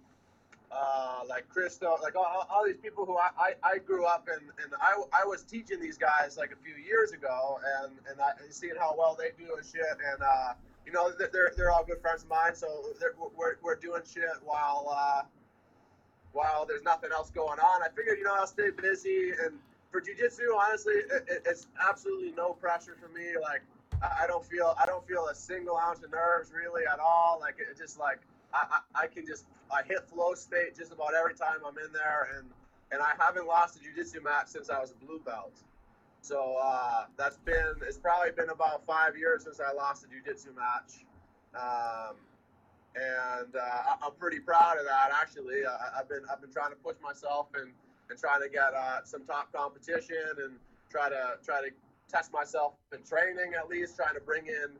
uh, 0.71 1.21
like 1.27 1.47
Christo, 1.49 1.97
like 2.03 2.15
all, 2.15 2.45
all 2.49 2.65
these 2.65 2.77
people 2.77 3.05
who 3.05 3.17
I, 3.17 3.29
I, 3.37 3.53
I 3.63 3.77
grew 3.77 4.05
up 4.05 4.27
in, 4.27 4.43
and 4.63 4.73
I, 4.81 5.01
I 5.13 5.25
was 5.25 5.43
teaching 5.43 5.79
these 5.79 5.97
guys 5.97 6.37
like 6.37 6.51
a 6.51 6.57
few 6.63 6.75
years 6.75 7.11
ago, 7.11 7.59
and, 7.81 7.93
and, 8.09 8.19
I, 8.19 8.31
and 8.43 8.53
seeing 8.53 8.75
how 8.77 8.95
well 8.97 9.15
they 9.17 9.31
do 9.37 9.55
and 9.55 9.65
shit. 9.65 9.83
And, 10.11 10.21
uh, 10.21 10.53
you 10.85 10.91
know, 10.91 11.11
they're, 11.17 11.53
they're 11.55 11.71
all 11.71 11.83
good 11.85 12.01
friends 12.01 12.23
of 12.23 12.29
mine. 12.29 12.55
So 12.55 12.67
we're, 13.35 13.55
we're 13.61 13.75
doing 13.75 14.01
shit 14.11 14.25
while, 14.43 14.87
uh, 14.89 15.23
while 16.33 16.65
there's 16.65 16.83
nothing 16.83 17.11
else 17.11 17.29
going 17.29 17.59
on. 17.59 17.81
I 17.81 17.87
figured, 17.95 18.17
you 18.17 18.25
know, 18.25 18.35
I'll 18.35 18.47
stay 18.47 18.69
busy. 18.69 19.31
And 19.43 19.59
for 19.91 20.01
jujitsu, 20.01 20.55
honestly, 20.57 20.93
it, 20.93 21.25
it, 21.27 21.41
it's 21.45 21.67
absolutely 21.87 22.31
no 22.31 22.53
pressure 22.53 22.95
for 23.01 23.09
me. 23.17 23.35
Like, 23.41 23.61
I 24.01 24.25
I 24.25 24.27
don't 24.27 24.45
feel, 24.45 24.75
I 24.79 24.85
don't 24.85 25.05
feel 25.07 25.27
a 25.27 25.35
single 25.35 25.77
ounce 25.77 26.03
of 26.03 26.11
nerves 26.11 26.51
really 26.53 26.83
at 26.91 26.99
all. 26.99 27.39
Like, 27.41 27.55
it 27.59 27.77
just 27.77 27.97
like, 27.99 28.19
I, 28.53 28.79
I, 28.95 29.07
can 29.07 29.25
just 29.25 29.45
I 29.71 29.85
hit 29.85 30.07
flow 30.09 30.33
state 30.33 30.77
just 30.77 30.91
about 30.91 31.13
every 31.13 31.35
time 31.35 31.57
I'm 31.65 31.77
in 31.77 31.91
there, 31.93 32.29
and 32.37 32.47
and 32.91 33.01
I 33.01 33.11
haven't 33.19 33.47
lost 33.47 33.77
a 33.77 33.79
jiu-jitsu 33.83 34.21
match 34.21 34.47
since 34.47 34.69
I 34.69 34.79
was 34.79 34.91
a 34.91 35.05
blue 35.05 35.19
belt. 35.19 35.53
So 36.21 36.57
uh, 36.61 37.05
that's 37.17 37.37
been 37.37 37.75
it's 37.81 37.97
probably 37.97 38.31
been 38.31 38.49
about 38.49 38.85
five 38.85 39.17
years 39.17 39.43
since 39.43 39.59
I 39.59 39.73
lost 39.73 40.05
a 40.05 40.07
jiu-jitsu 40.07 40.49
match. 40.55 41.05
Um, 41.55 42.15
and 42.95 43.55
uh, 43.55 44.05
I'm 44.05 44.13
pretty 44.19 44.39
proud 44.39 44.77
of 44.79 44.85
that. 44.85 45.11
Actually, 45.13 45.65
I, 45.65 45.99
I've 45.99 46.09
been 46.09 46.23
I've 46.31 46.41
been 46.41 46.51
trying 46.51 46.71
to 46.71 46.77
push 46.77 46.95
myself 47.03 47.47
and, 47.55 47.71
and 48.09 48.19
trying 48.19 48.41
to 48.41 48.49
get 48.49 48.73
uh, 48.73 49.03
some 49.03 49.25
top 49.25 49.51
competition 49.53 50.39
and 50.43 50.55
try 50.89 51.09
to 51.09 51.37
try 51.43 51.61
to 51.61 51.69
test 52.09 52.31
myself 52.31 52.73
in 52.93 53.03
training 53.03 53.53
at 53.57 53.67
least, 53.69 53.95
trying 53.97 54.15
to 54.15 54.21
bring 54.21 54.47
in 54.47 54.71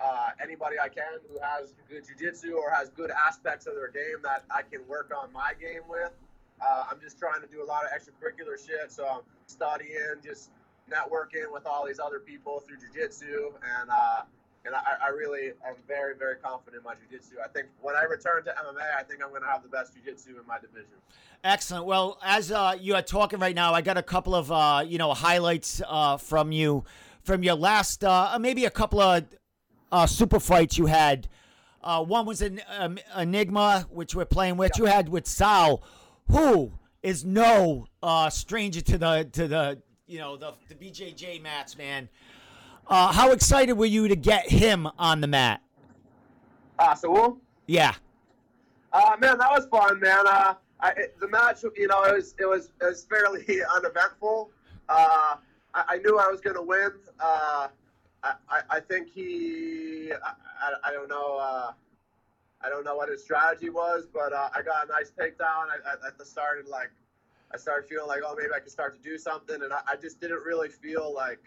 uh, 0.00 0.30
anybody 0.42 0.76
I 0.82 0.88
can 0.88 1.18
who 1.28 1.38
has 1.40 1.74
good 1.88 2.04
jujitsu 2.04 2.54
or 2.54 2.70
has 2.70 2.88
good 2.90 3.10
aspects 3.10 3.66
of 3.66 3.74
their 3.74 3.90
game 3.90 4.22
that 4.22 4.44
I 4.50 4.62
can 4.62 4.86
work 4.88 5.12
on 5.16 5.32
my 5.32 5.52
game 5.60 5.82
with. 5.88 6.12
Uh, 6.60 6.84
I'm 6.90 7.00
just 7.00 7.18
trying 7.18 7.40
to 7.40 7.46
do 7.46 7.62
a 7.62 7.66
lot 7.66 7.84
of 7.84 7.90
extracurricular 7.90 8.58
shit, 8.58 8.90
so 8.90 9.06
I'm 9.06 9.20
studying, 9.46 10.18
just 10.24 10.50
networking 10.90 11.52
with 11.52 11.66
all 11.66 11.86
these 11.86 12.00
other 12.00 12.18
people 12.18 12.60
through 12.60 12.76
jujitsu, 12.76 13.52
and 13.80 13.90
uh, 13.90 14.22
and 14.64 14.74
I, 14.74 15.06
I 15.06 15.08
really 15.10 15.52
am 15.66 15.74
very 15.86 16.14
very 16.16 16.36
confident 16.36 16.82
in 16.82 16.84
my 16.84 16.94
jiu-jitsu. 16.94 17.36
I 17.44 17.48
think 17.48 17.68
when 17.80 17.94
I 17.96 18.02
return 18.02 18.44
to 18.44 18.50
MMA, 18.50 18.98
I 18.98 19.02
think 19.02 19.22
I'm 19.22 19.30
going 19.30 19.42
to 19.42 19.48
have 19.48 19.62
the 19.62 19.68
best 19.68 19.94
jiu-jitsu 19.94 20.30
in 20.30 20.46
my 20.46 20.58
division. 20.58 20.96
Excellent. 21.44 21.86
Well, 21.86 22.18
as 22.22 22.50
uh, 22.50 22.76
you 22.78 22.94
are 22.94 23.02
talking 23.02 23.38
right 23.38 23.54
now, 23.54 23.72
I 23.72 23.82
got 23.82 23.96
a 23.96 24.02
couple 24.02 24.34
of 24.34 24.50
uh, 24.50 24.84
you 24.86 24.98
know 24.98 25.14
highlights 25.14 25.80
uh, 25.86 26.16
from 26.16 26.52
you 26.52 26.84
from 27.22 27.42
your 27.42 27.54
last 27.54 28.04
maybe 28.40 28.64
a 28.64 28.70
couple 28.70 29.00
of 29.00 29.24
uh, 29.92 30.06
super 30.06 30.40
fights 30.40 30.78
you 30.78 30.86
had. 30.86 31.28
Uh, 31.82 32.04
one 32.04 32.26
was 32.26 32.42
an 32.42 32.60
um, 32.76 32.98
Enigma, 33.16 33.86
which 33.90 34.14
we're 34.14 34.24
playing 34.24 34.56
with. 34.56 34.72
You 34.78 34.86
had 34.86 35.08
with 35.08 35.26
Sal, 35.26 35.82
who 36.30 36.72
is 37.02 37.24
no 37.24 37.86
uh, 38.02 38.30
stranger 38.30 38.80
to 38.80 38.98
the 38.98 39.28
to 39.32 39.48
the 39.48 39.82
you 40.06 40.18
know 40.18 40.36
the 40.36 40.54
the 40.68 40.74
BJJ 40.74 41.40
mats, 41.42 41.78
man. 41.78 42.08
Uh, 42.88 43.12
how 43.12 43.32
excited 43.32 43.74
were 43.74 43.86
you 43.86 44.08
to 44.08 44.16
get 44.16 44.48
him 44.48 44.88
on 44.98 45.20
the 45.20 45.26
mat? 45.26 45.60
Ah, 46.78 46.94
so 46.94 47.10
Will? 47.10 47.38
Yeah. 47.66 47.94
Uh, 48.92 49.16
man, 49.20 49.36
that 49.38 49.50
was 49.50 49.66
fun, 49.66 50.00
man. 50.00 50.26
Uh, 50.26 50.54
I, 50.80 50.90
it, 50.90 51.16
the 51.20 51.28
match, 51.28 51.62
you 51.76 51.86
know, 51.86 52.02
it 52.04 52.14
was 52.14 52.34
it 52.38 52.46
was 52.46 52.70
it 52.80 52.84
was 52.84 53.04
fairly 53.04 53.44
uneventful. 53.76 54.50
Uh, 54.88 55.36
I, 55.74 55.84
I 55.88 55.98
knew 55.98 56.18
I 56.18 56.28
was 56.28 56.40
going 56.40 56.56
to 56.56 56.62
win. 56.62 56.90
Uh, 57.20 57.68
I, 58.22 58.34
I, 58.48 58.60
I 58.70 58.80
think 58.80 59.08
he, 59.12 60.12
I, 60.12 60.72
I, 60.84 60.92
don't 60.92 61.08
know, 61.08 61.36
uh, 61.38 61.72
I 62.60 62.68
don't 62.68 62.84
know 62.84 62.96
what 62.96 63.08
his 63.08 63.22
strategy 63.22 63.70
was, 63.70 64.06
but 64.12 64.32
uh, 64.32 64.48
I 64.54 64.62
got 64.62 64.86
a 64.86 64.88
nice 64.88 65.10
takedown. 65.10 65.66
I, 65.70 65.78
I, 65.86 66.08
at 66.08 66.18
the 66.18 66.24
start, 66.24 66.66
like, 66.68 66.90
I 67.52 67.56
started 67.56 67.88
feeling 67.88 68.08
like, 68.08 68.20
oh, 68.26 68.34
maybe 68.36 68.50
I 68.54 68.58
could 68.60 68.72
start 68.72 69.00
to 69.00 69.08
do 69.08 69.16
something, 69.18 69.62
and 69.62 69.72
I, 69.72 69.80
I 69.86 69.96
just 69.96 70.20
didn't 70.20 70.42
really 70.44 70.68
feel 70.68 71.14
like, 71.14 71.40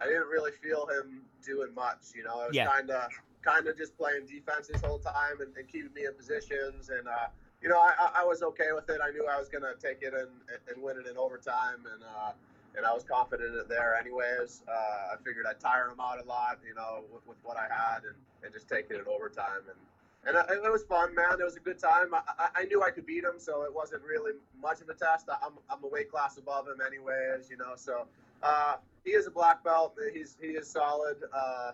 I 0.00 0.06
didn't 0.06 0.28
really 0.28 0.52
feel 0.52 0.86
him 0.86 1.22
doing 1.44 1.74
much. 1.74 2.14
You 2.14 2.22
know, 2.24 2.42
it 2.42 2.48
was 2.48 2.56
Yeah. 2.56 2.66
kind 2.68 2.90
of 2.90 3.10
kind 3.42 3.66
of 3.66 3.76
just 3.76 3.96
playing 3.96 4.26
defense 4.26 4.66
this 4.68 4.80
whole 4.82 4.98
time 4.98 5.40
and, 5.40 5.56
and 5.56 5.66
keeping 5.68 5.92
me 5.94 6.04
in 6.06 6.14
positions. 6.14 6.90
And 6.90 7.08
uh, 7.08 7.26
you 7.62 7.68
know, 7.68 7.78
I, 7.78 7.92
I- 7.98 8.22
I 8.22 8.24
was 8.24 8.42
okay 8.42 8.68
with 8.74 8.88
it. 8.90 9.00
I 9.04 9.10
knew 9.10 9.26
I 9.26 9.38
was 9.38 9.48
gonna 9.48 9.74
take 9.82 10.02
it 10.02 10.14
and, 10.14 10.28
and 10.72 10.82
win 10.82 10.96
it 10.98 11.06
in 11.10 11.16
overtime, 11.16 11.84
and 11.92 12.02
uh, 12.04 12.30
and 12.76 12.86
I 12.86 12.92
was 12.92 13.04
confident 13.04 13.54
in 13.54 13.60
it 13.60 13.68
there. 13.68 13.96
Anyways, 14.00 14.62
uh, 14.68 15.14
I 15.14 15.16
figured 15.24 15.46
I'd 15.48 15.60
tire 15.60 15.88
him 15.88 16.00
out 16.00 16.22
a 16.22 16.26
lot, 16.28 16.58
you 16.66 16.74
know, 16.74 17.04
with, 17.12 17.26
with 17.26 17.38
what 17.42 17.56
I 17.56 17.66
had, 17.72 18.04
and, 18.04 18.14
and 18.44 18.52
just 18.52 18.68
taking 18.68 18.96
it 18.96 19.00
in 19.00 19.08
overtime. 19.08 19.64
And 19.68 19.78
and 20.26 20.36
it, 20.36 20.64
it 20.64 20.70
was 20.72 20.82
fun, 20.82 21.14
man. 21.14 21.40
It 21.40 21.44
was 21.44 21.56
a 21.56 21.60
good 21.60 21.78
time. 21.78 22.12
I, 22.12 22.20
I, 22.38 22.48
I 22.56 22.64
knew 22.64 22.82
I 22.82 22.90
could 22.90 23.06
beat 23.06 23.24
him, 23.24 23.38
so 23.38 23.62
it 23.62 23.74
wasn't 23.74 24.02
really 24.02 24.32
much 24.60 24.80
of 24.80 24.88
a 24.88 24.94
test. 24.94 25.28
I'm, 25.30 25.52
I'm 25.70 25.82
a 25.82 25.86
weight 25.86 26.10
class 26.10 26.36
above 26.38 26.66
him, 26.66 26.78
anyways, 26.84 27.48
you 27.50 27.56
know. 27.56 27.72
So 27.76 28.06
uh, 28.42 28.76
he 29.04 29.12
is 29.12 29.26
a 29.26 29.30
black 29.30 29.64
belt. 29.64 29.94
He's 30.12 30.36
he 30.40 30.48
is 30.48 30.68
solid, 30.68 31.16
uh, 31.32 31.72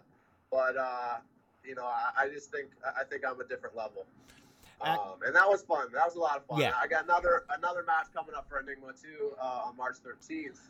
but 0.50 0.76
uh, 0.76 1.16
you 1.64 1.74
know, 1.74 1.84
I, 1.84 2.24
I 2.24 2.28
just 2.28 2.50
think 2.50 2.68
I 2.84 3.04
think 3.04 3.22
I'm 3.26 3.40
a 3.40 3.44
different 3.44 3.76
level. 3.76 4.04
Uh, 4.80 4.96
Um, 5.00 5.22
and 5.24 5.34
that 5.34 5.48
was 5.48 5.62
fun. 5.62 5.88
That 5.94 6.04
was 6.04 6.16
a 6.16 6.20
lot 6.20 6.36
of 6.36 6.44
fun. 6.46 6.60
Yeah. 6.60 6.72
I 6.80 6.86
got 6.86 7.04
another 7.04 7.44
another 7.50 7.84
match 7.84 8.06
coming 8.14 8.34
up 8.34 8.48
for 8.48 8.60
Enigma 8.60 8.92
too 8.92 9.32
uh, 9.40 9.62
on 9.66 9.76
March 9.76 9.96
13th 10.04 10.60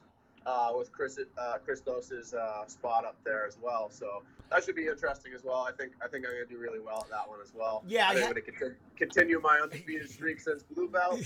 uh, 0.46 0.72
with 0.76 0.92
Chris 0.92 1.18
uh, 1.38 1.58
Christos's 1.64 2.34
uh, 2.34 2.66
spot 2.66 3.04
up 3.04 3.16
there 3.24 3.46
as 3.46 3.58
well. 3.60 3.90
So 3.90 4.22
that 4.50 4.64
should 4.64 4.76
be 4.76 4.86
interesting 4.86 5.32
as 5.34 5.44
well. 5.44 5.66
I 5.68 5.72
think 5.72 5.92
I 6.02 6.08
think 6.08 6.26
I'm 6.26 6.32
gonna 6.32 6.46
do 6.46 6.58
really 6.58 6.80
well 6.80 7.00
at 7.04 7.10
that 7.10 7.28
one 7.28 7.40
as 7.42 7.52
well. 7.54 7.82
Yeah, 7.86 8.08
I 8.08 8.10
I 8.10 8.14
think 8.14 8.20
ha- 8.22 8.28
I'm 8.28 8.34
gonna 8.34 8.40
continue, 8.42 8.74
continue 8.96 9.40
my 9.40 9.58
undefeated 9.62 10.10
streak 10.10 10.40
since 10.40 10.62
blue 10.62 10.88
belt, 10.88 11.20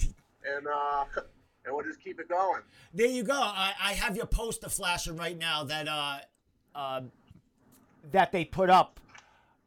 and 0.44 0.66
uh, 0.66 1.04
and 1.64 1.74
we'll 1.74 1.84
just 1.84 2.02
keep 2.02 2.20
it 2.20 2.28
going. 2.28 2.62
There 2.94 3.06
you 3.06 3.22
go. 3.22 3.34
I, 3.34 3.72
I 3.82 3.92
have 3.94 4.16
your 4.16 4.26
poster 4.26 4.68
flashing 4.68 5.16
right 5.16 5.36
now 5.36 5.64
that 5.64 5.88
uh, 5.88 6.18
uh, 6.74 7.00
that 8.10 8.32
they 8.32 8.44
put 8.44 8.70
up. 8.70 9.00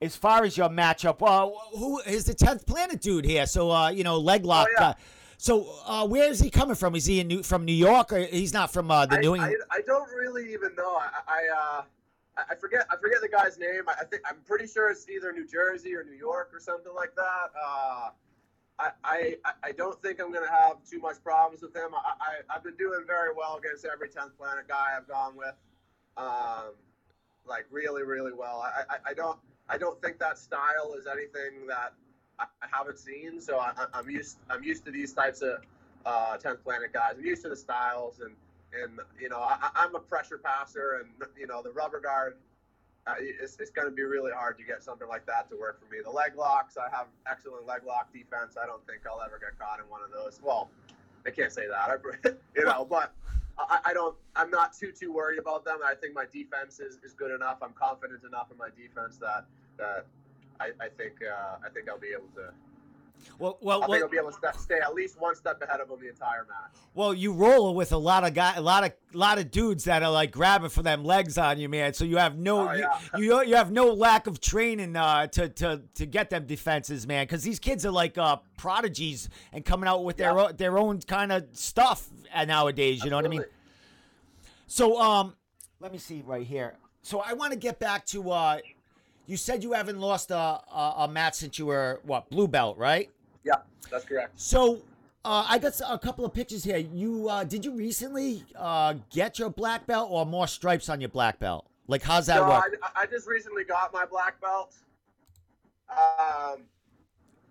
As 0.01 0.15
far 0.15 0.43
as 0.43 0.57
your 0.57 0.69
matchup, 0.69 1.19
well, 1.19 1.61
who 1.77 1.99
is 1.99 2.25
the 2.25 2.33
tenth 2.33 2.65
planet 2.65 3.01
dude 3.01 3.23
here? 3.23 3.45
So 3.45 3.69
uh, 3.69 3.89
you 3.89 4.03
know, 4.03 4.17
leg 4.17 4.45
lock. 4.45 4.67
yeah. 4.79 4.87
uh, 4.87 4.93
so 5.41 5.73
uh, 5.87 6.05
where 6.05 6.29
is 6.29 6.39
he 6.39 6.51
coming 6.51 6.75
from? 6.75 6.93
Is 6.93 7.07
he 7.07 7.19
in 7.19 7.27
New, 7.27 7.41
from 7.41 7.65
New 7.65 7.73
York 7.73 8.13
or 8.13 8.19
he's 8.19 8.53
not 8.53 8.71
from 8.71 8.91
uh, 8.91 9.07
the 9.07 9.17
I, 9.17 9.21
New 9.21 9.33
England? 9.33 9.55
I 9.71 9.81
don't 9.87 10.07
really 10.11 10.53
even 10.53 10.75
know. 10.75 10.97
I, 10.97 11.09
I 11.27 11.41
uh, 11.51 11.81
I- 12.37 12.43
I 12.51 12.55
forget 12.55 12.85
I 12.91 12.95
forget 12.95 13.21
the 13.21 13.27
guy's 13.27 13.57
name. 13.57 13.81
I 13.87 13.93
I 14.01 14.05
think 14.05 14.21
I'm 14.29 14.37
pretty 14.45 14.67
sure 14.67 14.91
it's 14.91 15.09
either 15.09 15.33
New 15.33 15.47
Jersey 15.47 15.95
or 15.95 16.03
New 16.03 16.15
York 16.15 16.51
or 16.53 16.59
something 16.59 16.93
like 16.95 17.15
that. 17.15 17.47
Uh, 17.59 18.09
I, 18.79 18.89
I 19.03 19.35
I 19.63 19.71
don't 19.71 19.99
think 20.03 20.21
I'm 20.21 20.31
gonna 20.31 20.47
have 20.49 20.77
too 20.89 20.99
much 20.99 21.21
problems 21.23 21.63
with 21.63 21.75
him. 21.75 21.89
I, 21.95 22.13
I 22.21 22.55
I've 22.55 22.63
been 22.63 22.77
doing 22.77 23.01
very 23.07 23.33
well 23.35 23.57
against 23.57 23.83
every 23.83 24.09
tenth 24.09 24.37
planet 24.37 24.67
guy 24.67 24.93
I've 24.95 25.07
gone 25.07 25.35
with, 25.35 25.55
um, 26.17 26.73
like 27.47 27.65
really 27.71 28.03
really 28.03 28.31
well. 28.33 28.61
I, 28.63 28.83
I, 28.93 28.97
I 29.09 29.13
don't 29.13 29.39
I 29.67 29.77
don't 29.79 29.99
think 30.01 30.19
that 30.19 30.37
style 30.37 30.93
is 30.97 31.07
anything 31.07 31.65
that 31.67 31.93
I, 32.39 32.45
haven't 32.71 32.99
seen. 32.99 33.39
So 33.39 33.59
I, 33.59 33.71
I'm 33.93 34.09
used 34.09 34.37
I'm 34.49 34.63
used 34.63 34.85
to 34.85 34.91
these 34.91 35.13
types 35.13 35.41
of 35.41 35.57
uh, 36.05 36.37
tenth 36.37 36.63
planet 36.63 36.93
guys. 36.93 37.15
I'm 37.17 37.25
used 37.25 37.43
to 37.43 37.49
the 37.49 37.55
styles 37.55 38.19
and 38.21 38.33
and 38.81 38.99
you 39.19 39.29
know 39.29 39.39
I- 39.39 39.71
I'm 39.75 39.95
a 39.95 39.99
pressure 39.99 40.39
passer 40.43 41.01
and 41.01 41.09
you 41.37 41.47
know 41.47 41.61
the 41.61 41.71
rubber 41.71 41.99
guard. 41.99 42.37
Uh, 43.07 43.15
it's, 43.17 43.57
it's 43.59 43.71
going 43.71 43.87
to 43.87 43.93
be 43.93 44.03
really 44.03 44.31
hard 44.31 44.59
to 44.59 44.63
get 44.63 44.83
something 44.83 45.07
like 45.07 45.25
that 45.25 45.49
to 45.49 45.57
work 45.57 45.79
for 45.79 45.91
me. 45.91 45.97
The 46.03 46.11
leg 46.11 46.35
locks, 46.37 46.77
I 46.77 46.87
have 46.95 47.07
excellent 47.27 47.65
leg 47.65 47.81
lock 47.83 48.13
defense. 48.13 48.57
I 48.61 48.67
don't 48.67 48.85
think 48.85 49.01
I'll 49.09 49.23
ever 49.25 49.39
get 49.39 49.57
caught 49.57 49.79
in 49.79 49.89
one 49.89 50.01
of 50.03 50.11
those. 50.11 50.39
Well, 50.43 50.69
I 51.25 51.31
can't 51.31 51.51
say 51.51 51.63
that, 51.67 51.89
I, 51.89 52.29
you 52.55 52.63
know, 52.63 52.85
but 52.87 53.11
I, 53.57 53.79
I 53.85 53.93
don't. 53.93 54.15
I'm 54.35 54.49
not 54.49 54.73
too 54.73 54.91
too 54.91 55.11
worried 55.11 55.39
about 55.39 55.65
them. 55.65 55.79
I 55.83 55.95
think 55.95 56.13
my 56.13 56.25
defense 56.31 56.79
is, 56.79 56.99
is 57.03 57.13
good 57.13 57.31
enough. 57.31 57.57
I'm 57.61 57.73
confident 57.73 58.23
enough 58.23 58.51
in 58.51 58.57
my 58.57 58.69
defense 58.69 59.17
that 59.17 59.45
that 59.77 60.05
I, 60.61 60.85
I 60.85 60.89
think 60.89 61.13
uh, 61.27 61.65
I 61.65 61.69
think 61.69 61.89
I'll 61.89 61.99
be 61.99 62.09
able 62.09 62.27
to. 62.35 62.51
well, 63.39 63.57
well, 63.61 63.79
I 63.83 63.85
think 63.85 63.89
well, 63.89 64.03
I'll 64.03 64.09
be 64.09 64.17
able 64.17 64.29
to 64.31 64.37
step, 64.37 64.55
stay 64.57 64.79
at 64.79 64.93
least 64.93 65.19
one 65.19 65.35
step 65.35 65.61
ahead 65.61 65.79
of 65.79 65.89
him 65.89 65.99
the 65.99 66.09
entire 66.09 66.45
match. 66.47 66.71
well, 66.93 67.13
you 67.13 67.33
roll 67.33 67.73
with 67.75 67.91
a 67.91 67.97
lot 67.97 68.23
of 68.25 68.33
guy, 68.33 68.53
a 68.55 68.61
lot 68.61 68.83
of 68.83 68.93
lot 69.13 69.37
of 69.39 69.51
dudes 69.51 69.83
that 69.85 70.03
are 70.03 70.11
like 70.11 70.31
grabbing 70.31 70.69
for 70.69 70.83
them 70.83 71.03
legs 71.03 71.37
on 71.37 71.59
you, 71.59 71.67
man. 71.69 71.93
So 71.93 72.03
you 72.05 72.17
have 72.17 72.37
no, 72.37 72.69
Oh, 72.69 72.71
you, 72.73 72.79
yeah. 72.79 73.17
you 73.17 73.43
you 73.49 73.55
have 73.55 73.71
no 73.71 73.91
lack 73.93 74.27
of 74.27 74.39
training 74.39 74.95
uh, 74.95 75.27
to 75.27 75.49
to 75.49 75.81
to 75.95 76.05
get 76.05 76.29
them 76.29 76.45
defenses, 76.45 77.05
man. 77.07 77.23
Because 77.25 77.43
these 77.43 77.59
kids 77.59 77.85
are 77.85 77.91
like 77.91 78.17
uh, 78.17 78.37
prodigies 78.57 79.29
and 79.53 79.65
coming 79.65 79.87
out 79.87 80.03
with 80.03 80.17
their 80.17 80.35
Yeah. 80.35 80.43
own, 80.45 80.55
their 80.57 80.77
own 80.77 80.99
kind 81.01 81.31
of 81.31 81.47
stuff 81.53 82.07
nowadays. 82.47 83.03
You 83.03 83.09
know 83.09 83.17
what 83.17 83.25
I 83.25 83.29
mean? 83.29 83.45
So 84.67 84.99
um, 85.01 85.35
let 85.79 85.91
me 85.91 85.97
see 85.97 86.23
right 86.25 86.45
here. 86.45 86.75
So 87.03 87.19
I 87.19 87.33
want 87.33 87.51
to 87.51 87.57
get 87.59 87.79
back 87.79 88.05
to 88.07 88.31
uh, 88.31 88.57
you 89.25 89.37
said 89.37 89.63
you 89.63 89.73
haven't 89.73 89.99
lost 89.99 90.31
a, 90.31 90.35
a 90.35 90.93
a 90.99 91.07
match 91.07 91.35
since 91.35 91.57
you 91.59 91.67
were 91.67 91.99
what 92.03 92.29
blue 92.29 92.47
belt, 92.47 92.77
right? 92.77 93.09
Yeah, 93.43 93.55
that's 93.89 94.05
correct. 94.05 94.39
So 94.39 94.81
uh, 95.23 95.45
I 95.47 95.59
got 95.59 95.79
a 95.87 95.99
couple 95.99 96.25
of 96.25 96.33
pictures 96.33 96.63
here. 96.63 96.77
You 96.77 97.29
uh, 97.29 97.43
did 97.43 97.63
you 97.63 97.71
recently 97.71 98.43
uh, 98.55 98.95
get 99.09 99.39
your 99.39 99.49
black 99.49 99.85
belt 99.85 100.09
or 100.11 100.25
more 100.25 100.47
stripes 100.47 100.89
on 100.89 100.99
your 100.99 101.09
black 101.09 101.39
belt? 101.39 101.65
Like 101.87 102.01
how's 102.01 102.25
that 102.27 102.41
No, 102.41 102.49
work? 102.49 102.79
I, 102.95 103.01
I 103.01 103.05
just 103.05 103.27
recently 103.27 103.63
got 103.63 103.93
my 103.93 104.05
black 104.05 104.39
belt. 104.41 104.75
Um, 105.89 106.63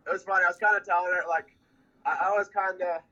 it 0.06 0.12
was 0.12 0.22
funny. 0.22 0.44
I 0.44 0.48
was 0.48 0.56
kind 0.56 0.76
of 0.76 0.84
telling 0.84 1.12
her 1.12 1.22
like 1.28 1.56
I, 2.04 2.30
I 2.32 2.38
was 2.38 2.48
kind 2.48 2.80
of. 2.82 3.02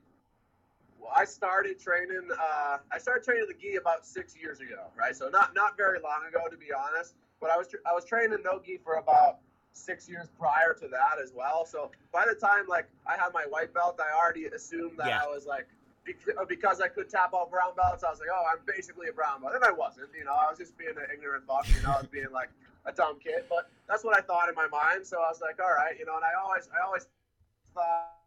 Well, 1.01 1.13
I 1.15 1.25
started 1.25 1.79
training. 1.79 2.29
Uh, 2.33 2.79
I 2.91 2.99
started 2.99 3.23
training 3.23 3.47
the 3.47 3.55
gi 3.55 3.77
about 3.77 4.05
six 4.05 4.37
years 4.37 4.61
ago, 4.61 4.91
right? 4.97 5.15
So 5.15 5.29
not 5.29 5.55
not 5.55 5.77
very 5.77 6.01
long 6.01 6.23
ago, 6.29 6.41
to 6.51 6.57
be 6.57 6.73
honest. 6.73 7.15
But 7.41 7.51
I 7.51 7.57
was 7.57 7.69
tr- 7.69 7.85
I 7.87 7.93
was 7.93 8.05
training 8.05 8.39
no 8.45 8.61
gi 8.65 8.79
for 8.83 8.95
about 8.95 9.39
six 9.73 10.09
years 10.09 10.29
prior 10.39 10.75
to 10.75 10.89
that 10.89 11.23
as 11.23 11.33
well. 11.35 11.65
So 11.65 11.91
by 12.13 12.27
the 12.27 12.35
time 12.35 12.67
like 12.69 12.89
I 13.07 13.17
had 13.17 13.33
my 13.33 13.45
white 13.49 13.73
belt, 13.73 14.01
I 14.01 14.11
already 14.17 14.47
assumed 14.47 14.99
that 14.99 15.07
Yeah. 15.07 15.23
I 15.23 15.29
was 15.29 15.47
like 15.47 15.69
bec- 16.05 16.37
uh, 16.37 16.45
because 16.45 16.81
I 16.81 16.89
could 16.89 17.09
tap 17.09 17.33
out 17.35 17.51
brown 17.51 17.75
belts. 17.77 18.03
I 18.03 18.11
was 18.11 18.19
like, 18.19 18.29
oh, 18.33 18.45
I'm 18.53 18.61
basically 18.67 19.09
a 19.09 19.13
brown 19.13 19.41
belt, 19.41 19.55
and 19.55 19.65
I 19.65 19.71
wasn't. 19.71 20.09
You 20.19 20.25
know, 20.25 20.33
I 20.35 20.51
was 20.51 20.59
just 20.59 20.77
being 20.77 20.97
an 20.97 21.07
ignorant 21.13 21.45
fuck. 21.47 21.67
You 21.69 21.81
know, 21.83 21.95
I 21.95 21.99
was 21.99 22.09
being 22.11 22.31
like 22.33 22.51
a 22.87 22.93
dumb 22.93 23.19
kid, 23.23 23.45
but 23.49 23.71
that's 23.87 24.03
what 24.05 24.17
I 24.17 24.21
thought 24.21 24.49
in 24.49 24.55
my 24.55 24.67
mind. 24.67 25.07
So 25.07 25.19
I 25.19 25.29
was 25.29 25.41
like, 25.41 25.61
all 25.61 25.71
right, 25.75 25.97
you 25.99 26.07
know. 26.07 26.17
And 26.17 26.25
I 26.25 26.35
always, 26.43 26.69
I 26.75 26.85
always 26.85 27.07
thought 27.75 28.18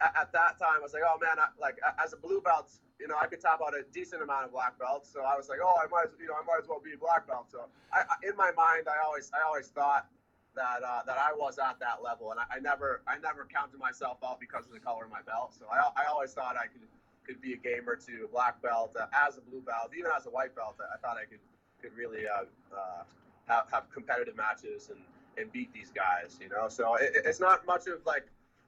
at, 0.00 0.12
at 0.16 0.32
that 0.32 0.58
time, 0.58 0.80
I 0.80 0.82
was 0.82 0.92
like, 0.92 1.02
oh 1.06 1.18
man, 1.18 1.38
I, 1.38 1.48
like 1.60 1.78
as 2.02 2.12
a 2.12 2.16
blue 2.16 2.40
belt, 2.40 2.70
you 3.00 3.08
know, 3.08 3.16
I 3.20 3.26
could 3.26 3.40
top 3.40 3.60
out 3.64 3.74
a 3.76 3.82
decent 3.92 4.22
amount 4.22 4.46
of 4.46 4.52
black 4.52 4.78
belts. 4.78 5.10
So 5.12 5.20
I 5.20 5.36
was 5.36 5.48
like, 5.48 5.58
oh, 5.62 5.76
I 5.76 5.86
might, 5.88 6.08
as, 6.08 6.16
you 6.18 6.26
know, 6.26 6.34
I 6.34 6.44
might 6.44 6.62
as 6.62 6.68
well 6.68 6.80
be 6.80 6.94
a 6.94 6.98
black 6.98 7.26
belt. 7.26 7.46
So 7.50 7.66
I, 7.92 8.00
I, 8.08 8.16
in 8.26 8.36
my 8.36 8.52
mind, 8.56 8.88
I 8.88 9.04
always, 9.04 9.30
I 9.34 9.44
always 9.46 9.68
thought 9.68 10.06
that 10.54 10.80
uh, 10.80 11.04
that 11.04 11.18
I 11.18 11.36
was 11.36 11.58
at 11.58 11.78
that 11.80 12.00
level, 12.02 12.30
and 12.30 12.40
I, 12.40 12.56
I 12.56 12.58
never, 12.60 13.02
I 13.06 13.18
never 13.18 13.46
counted 13.52 13.78
myself 13.78 14.18
out 14.24 14.40
because 14.40 14.64
of 14.64 14.72
the 14.72 14.80
color 14.80 15.04
of 15.04 15.10
my 15.10 15.20
belt. 15.26 15.52
So 15.52 15.66
I, 15.68 15.84
I 16.00 16.06
always 16.08 16.32
thought 16.32 16.56
I 16.56 16.66
could 16.66 16.88
could 17.26 17.42
be 17.42 17.52
a 17.52 17.56
gamer 17.56 17.96
to 17.96 18.24
a 18.24 18.28
black 18.28 18.62
belt 18.62 18.96
uh, 18.98 19.06
as 19.12 19.36
a 19.36 19.42
blue 19.42 19.60
belt, 19.60 19.90
even 19.96 20.10
as 20.16 20.26
a 20.26 20.30
white 20.30 20.54
belt. 20.54 20.76
I 20.80 20.96
thought 20.98 21.16
I 21.20 21.26
could 21.28 21.44
could 21.82 21.94
really 21.94 22.24
uh, 22.26 22.44
uh, 22.74 23.02
have, 23.48 23.66
have 23.70 23.90
competitive 23.92 24.36
matches 24.36 24.88
and, 24.88 25.00
and 25.36 25.52
beat 25.52 25.72
these 25.74 25.92
guys, 25.92 26.38
you 26.40 26.48
know. 26.48 26.68
So 26.68 26.94
it, 26.96 27.12
it's 27.24 27.40
not 27.40 27.66
much 27.66 27.86
of 27.86 28.00
like 28.06 28.26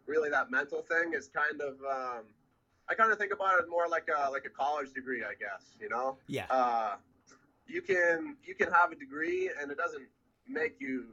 really 0.08 0.30
that 0.30 0.50
mental 0.50 0.82
thing. 0.82 1.12
is 1.12 1.28
kind 1.28 1.60
of 1.60 1.74
um, 1.84 2.24
I 2.88 2.94
kind 2.94 3.12
of 3.12 3.18
think 3.18 3.32
about 3.32 3.60
it 3.60 3.68
more 3.68 3.86
like 3.88 4.08
a 4.08 4.30
like 4.30 4.46
a 4.46 4.50
college 4.50 4.92
degree, 4.92 5.22
I 5.22 5.34
guess, 5.38 5.76
you 5.80 5.88
know. 5.88 6.16
Yeah. 6.26 6.46
Uh, 6.50 6.96
you 7.66 7.82
can 7.82 8.36
you 8.44 8.54
can 8.54 8.72
have 8.72 8.90
a 8.90 8.96
degree 8.96 9.50
and 9.60 9.70
it 9.70 9.76
doesn't 9.76 10.08
make 10.48 10.76
you 10.80 11.04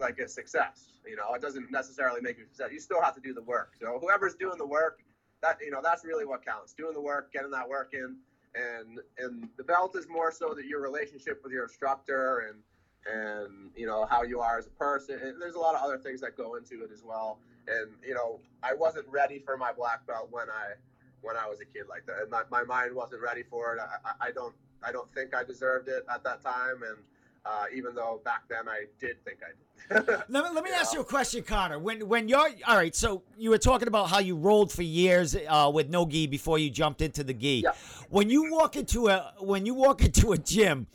like 0.00 0.18
a 0.18 0.28
success. 0.28 0.86
You 1.06 1.16
know, 1.16 1.34
it 1.34 1.42
doesn't 1.42 1.70
necessarily 1.70 2.20
make 2.20 2.38
you 2.38 2.44
success. 2.44 2.70
You 2.72 2.80
still 2.80 3.02
have 3.02 3.14
to 3.14 3.20
do 3.20 3.34
the 3.34 3.42
work. 3.42 3.72
So 3.80 3.98
whoever's 4.00 4.34
doing 4.34 4.58
the 4.58 4.66
work, 4.66 5.00
that 5.42 5.58
you 5.60 5.70
know, 5.70 5.80
that's 5.82 6.04
really 6.04 6.24
what 6.24 6.44
counts. 6.44 6.72
Doing 6.72 6.94
the 6.94 7.00
work, 7.00 7.32
getting 7.32 7.50
that 7.50 7.68
work 7.68 7.92
in, 7.92 8.16
and 8.54 9.00
and 9.18 9.48
the 9.58 9.64
belt 9.64 9.96
is 9.96 10.08
more 10.08 10.32
so 10.32 10.54
that 10.54 10.64
your 10.64 10.80
relationship 10.80 11.40
with 11.42 11.52
your 11.52 11.64
instructor 11.64 12.48
and 12.48 12.62
and 13.06 13.70
you 13.76 13.86
know 13.86 14.06
how 14.06 14.22
you 14.22 14.40
are 14.40 14.58
as 14.58 14.66
a 14.66 14.70
person. 14.70 15.18
And 15.22 15.40
there's 15.40 15.54
a 15.54 15.60
lot 15.60 15.74
of 15.74 15.82
other 15.82 15.98
things 15.98 16.22
that 16.22 16.36
go 16.36 16.54
into 16.54 16.82
it 16.84 16.90
as 16.92 17.02
well. 17.04 17.38
And 17.68 17.90
you 18.06 18.14
know, 18.14 18.40
I 18.62 18.74
wasn't 18.74 19.06
ready 19.08 19.38
for 19.38 19.56
my 19.56 19.72
black 19.72 20.06
belt 20.06 20.28
when 20.30 20.48
I 20.48 20.74
when 21.22 21.36
I 21.36 21.48
was 21.48 21.60
a 21.60 21.64
kid 21.64 21.84
like 21.88 22.06
that. 22.06 22.16
And 22.22 22.30
my, 22.30 22.42
my 22.50 22.64
mind 22.64 22.94
wasn't 22.94 23.22
ready 23.22 23.42
for 23.42 23.74
it. 23.74 23.80
I, 23.80 24.28
I, 24.28 24.30
don't 24.30 24.54
I 24.82 24.92
don't 24.92 25.12
think 25.14 25.34
I 25.34 25.42
deserved 25.44 25.88
it 25.88 26.04
at 26.12 26.22
that 26.24 26.42
time. 26.42 26.82
And 26.82 26.98
uh, 27.44 27.64
even 27.74 27.94
though 27.94 28.20
back 28.24 28.42
then 28.48 28.68
I 28.68 28.84
did 29.00 29.22
think 29.24 29.38
I 29.42 29.48
did. 29.48 29.64
Let 30.28 30.44
me, 30.44 30.50
let 30.52 30.64
me 30.64 30.70
You 30.70 30.76
ask 30.76 30.92
you 30.92 31.00
a 31.00 31.04
question, 31.04 31.42
Connor. 31.44 31.78
When 31.78 32.06
when 32.08 32.28
you're 32.28 32.50
all 32.66 32.76
right, 32.76 32.94
so 32.94 33.22
you 33.38 33.50
were 33.50 33.58
talking 33.58 33.88
about 33.88 34.10
how 34.10 34.18
you 34.18 34.36
rolled 34.36 34.70
for 34.72 34.82
years 34.82 35.36
uh, 35.48 35.70
with 35.72 35.88
no 35.88 36.04
gi 36.04 36.26
before 36.26 36.58
you 36.58 36.68
jumped 36.68 37.00
into 37.00 37.24
the 37.24 37.32
gi. 37.32 37.62
Yeah. 37.64 37.72
When 38.10 38.28
you 38.28 38.52
walk 38.52 38.76
into 38.76 39.08
a 39.08 39.32
when 39.38 39.64
you 39.64 39.74
walk 39.74 40.04
into 40.04 40.32
a 40.32 40.38
gym, 40.38 40.88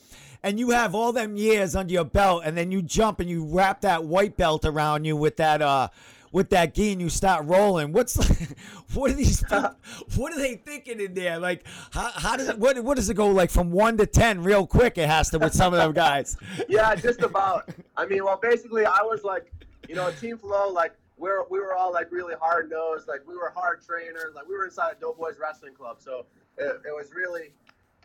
and 0.43 0.59
you 0.59 0.71
have 0.71 0.93
all 0.93 1.13
them 1.13 1.37
years 1.37 1.75
under 1.75 1.93
your 1.93 2.03
belt, 2.03 2.43
and 2.45 2.55
then 2.57 2.71
you 2.71 2.81
jump 2.81 3.19
and 3.19 3.29
you 3.29 3.45
wrap 3.45 3.81
that 3.81 4.03
white 4.03 4.35
belt 4.37 4.65
around 4.65 5.05
you 5.05 5.15
with 5.15 5.37
that 5.37 5.61
uh 5.61 5.87
with 6.33 6.49
that 6.49 6.73
gi 6.73 6.91
and 6.91 6.99
you 6.99 7.09
start 7.09 7.45
rolling. 7.45 7.93
What's 7.93 8.17
what 8.93 9.11
are 9.11 9.13
these? 9.13 9.41
what 10.17 10.33
are 10.33 10.37
they 10.37 10.55
thinking 10.55 10.99
in 10.99 11.13
there? 11.13 11.39
Like 11.39 11.65
how, 11.91 12.11
how 12.13 12.35
does 12.35 12.49
it 12.49 12.59
what 12.59 12.77
what 12.83 12.97
does 12.97 13.09
it 13.09 13.13
go 13.13 13.27
like 13.27 13.49
from 13.49 13.71
one 13.71 13.95
to 13.97 14.05
ten 14.05 14.43
real 14.43 14.67
quick? 14.67 14.97
It 14.97 15.07
has 15.07 15.29
to 15.29 15.39
with 15.39 15.53
some 15.53 15.73
of 15.73 15.79
them 15.79 15.93
guys. 15.93 16.35
yeah, 16.67 16.93
just 16.95 17.21
about. 17.21 17.69
I 17.95 18.05
mean, 18.05 18.25
well, 18.25 18.39
basically, 18.41 18.85
I 18.85 19.01
was 19.01 19.23
like, 19.23 19.51
you 19.87 19.95
know, 19.95 20.11
Team 20.11 20.37
Flow, 20.37 20.69
like, 20.69 20.93
we're, 21.17 21.43
we 21.49 21.59
were 21.59 21.75
all 21.75 21.91
like 21.91 22.11
really 22.11 22.35
hard 22.39 22.69
nosed, 22.69 23.07
like, 23.07 23.21
we 23.27 23.35
were 23.35 23.51
hard 23.55 23.81
trainers, 23.85 24.33
like, 24.35 24.47
we 24.47 24.55
were 24.55 24.65
inside 24.65 24.99
Doughboys 24.99 25.35
Wrestling 25.39 25.73
Club. 25.73 25.97
So 25.99 26.25
it, 26.57 26.81
it 26.85 26.91
was 26.91 27.13
really, 27.13 27.53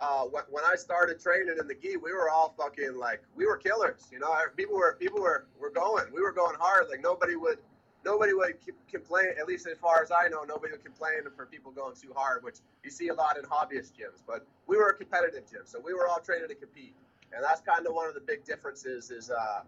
uh, 0.01 0.25
when, 0.25 0.45
when 0.51 0.65
I 0.65 0.77
started 0.77 1.21
training 1.21 1.57
in 1.59 1.67
the 1.67 1.75
gi, 1.75 1.97
we 1.97 2.13
were 2.13 2.31
all 2.31 2.55
fucking 2.59 2.97
like, 2.97 3.23
we 3.35 3.47
were 3.47 3.57
killers, 3.57 4.09
you 4.13 4.19
know. 4.19 4.35
People 4.57 4.77
were, 4.77 4.97
people 5.01 5.21
were, 5.21 5.47
were 5.59 5.71
going, 5.71 6.05
we 6.15 6.21
were 6.21 6.33
going 6.33 6.57
hard. 6.59 6.87
Like, 6.91 7.03
nobody 7.03 7.37
would, 7.37 7.59
nobody 8.09 8.33
would 8.33 8.55
complain, 8.91 9.29
at 9.41 9.47
least 9.47 9.67
as 9.67 9.79
far 9.79 10.03
as 10.03 10.11
I 10.11 10.29
know, 10.29 10.43
nobody 10.45 10.73
would 10.73 10.85
complain 10.85 11.21
for 11.37 11.45
people 11.47 11.71
going 11.73 11.95
too 11.95 12.13
hard, 12.17 12.43
which 12.43 12.59
you 12.85 12.91
see 12.91 13.09
a 13.09 13.15
lot 13.15 13.37
in 13.37 13.45
hobbyist 13.45 13.93
gyms. 13.99 14.21
But 14.27 14.47
we 14.67 14.77
were 14.77 14.89
a 14.89 14.95
competitive 14.95 15.45
gym, 15.51 15.63
so 15.65 15.79
we 15.79 15.93
were 15.93 16.09
all 16.09 16.21
trained 16.21 16.49
to 16.49 16.55
compete 16.55 16.95
and 17.33 17.45
that's 17.45 17.61
kind 17.61 17.87
of 17.87 17.95
one 17.95 18.09
of 18.09 18.15
the 18.15 18.21
big 18.21 18.45
differences 18.45 19.11
is 19.11 19.31
uh, 19.31 19.61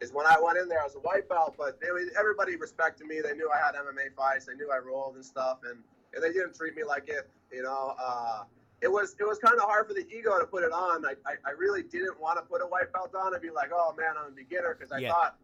is 0.00 0.12
when 0.12 0.26
I 0.26 0.36
went 0.42 0.58
in 0.58 0.68
there 0.68 0.80
I 0.80 0.84
was 0.84 0.94
a 0.94 1.00
white 1.00 1.28
belt, 1.28 1.54
but 1.56 1.80
they, 1.80 1.88
everybody 2.18 2.56
respected 2.56 3.06
me. 3.06 3.20
They 3.22 3.32
knew 3.34 3.50
I 3.50 3.58
had 3.58 3.74
MMA 3.74 4.14
fights. 4.14 4.44
They 4.44 4.54
knew 4.54 4.70
I 4.70 4.78
rolled 4.78 5.14
and 5.16 5.24
stuff, 5.24 5.58
and, 5.68 5.78
and 6.14 6.22
they 6.22 6.32
didn't 6.32 6.54
treat 6.54 6.76
me 6.76 6.84
like 6.84 7.08
it. 7.08 7.28
You 7.50 7.62
know, 7.62 7.94
uh, 7.98 8.44
it 8.82 8.92
was 8.92 9.16
it 9.18 9.24
was 9.24 9.38
kind 9.38 9.56
of 9.56 9.62
hard 9.62 9.88
for 9.88 9.94
the 9.94 10.06
ego 10.08 10.38
to 10.38 10.46
put 10.46 10.62
it 10.62 10.72
on. 10.72 11.06
I, 11.06 11.14
I, 11.26 11.34
I 11.46 11.50
really 11.56 11.82
didn't 11.82 12.20
want 12.20 12.38
to 12.38 12.42
put 12.42 12.60
a 12.60 12.66
white 12.66 12.92
belt 12.92 13.14
on 13.14 13.32
and 13.32 13.42
be 13.42 13.50
like, 13.50 13.70
oh 13.72 13.94
man, 13.96 14.14
I'm 14.18 14.32
a 14.32 14.34
beginner 14.34 14.76
because 14.78 14.92
I 14.92 15.00
Yeah. 15.00 15.12
thought, 15.12 15.36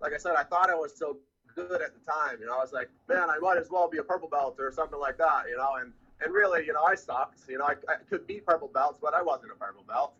like 0.00 0.14
I 0.14 0.18
said, 0.18 0.34
I 0.36 0.44
thought 0.44 0.70
I 0.70 0.74
was 0.74 0.96
so 0.96 1.18
good 1.66 1.82
at 1.82 1.92
the 1.94 2.00
time. 2.10 2.36
You 2.40 2.46
know, 2.46 2.56
I 2.56 2.60
was 2.60 2.72
like, 2.72 2.90
man, 3.08 3.30
I 3.30 3.38
might 3.38 3.58
as 3.58 3.68
well 3.70 3.88
be 3.88 3.98
a 3.98 4.02
purple 4.02 4.28
belt 4.28 4.56
or 4.58 4.70
something 4.72 4.98
like 4.98 5.18
that. 5.18 5.44
You 5.50 5.56
know, 5.56 5.76
and 5.80 5.92
and 6.20 6.32
really, 6.32 6.64
you 6.66 6.72
know, 6.72 6.84
I 6.84 6.94
sucked. 6.94 7.40
You 7.48 7.58
know, 7.58 7.64
I, 7.64 7.74
I 7.88 7.96
could 8.08 8.26
beat 8.26 8.46
purple 8.46 8.68
belts, 8.68 8.98
but 9.00 9.14
I 9.14 9.22
wasn't 9.22 9.52
a 9.52 9.54
purple 9.54 9.84
belt. 9.86 10.14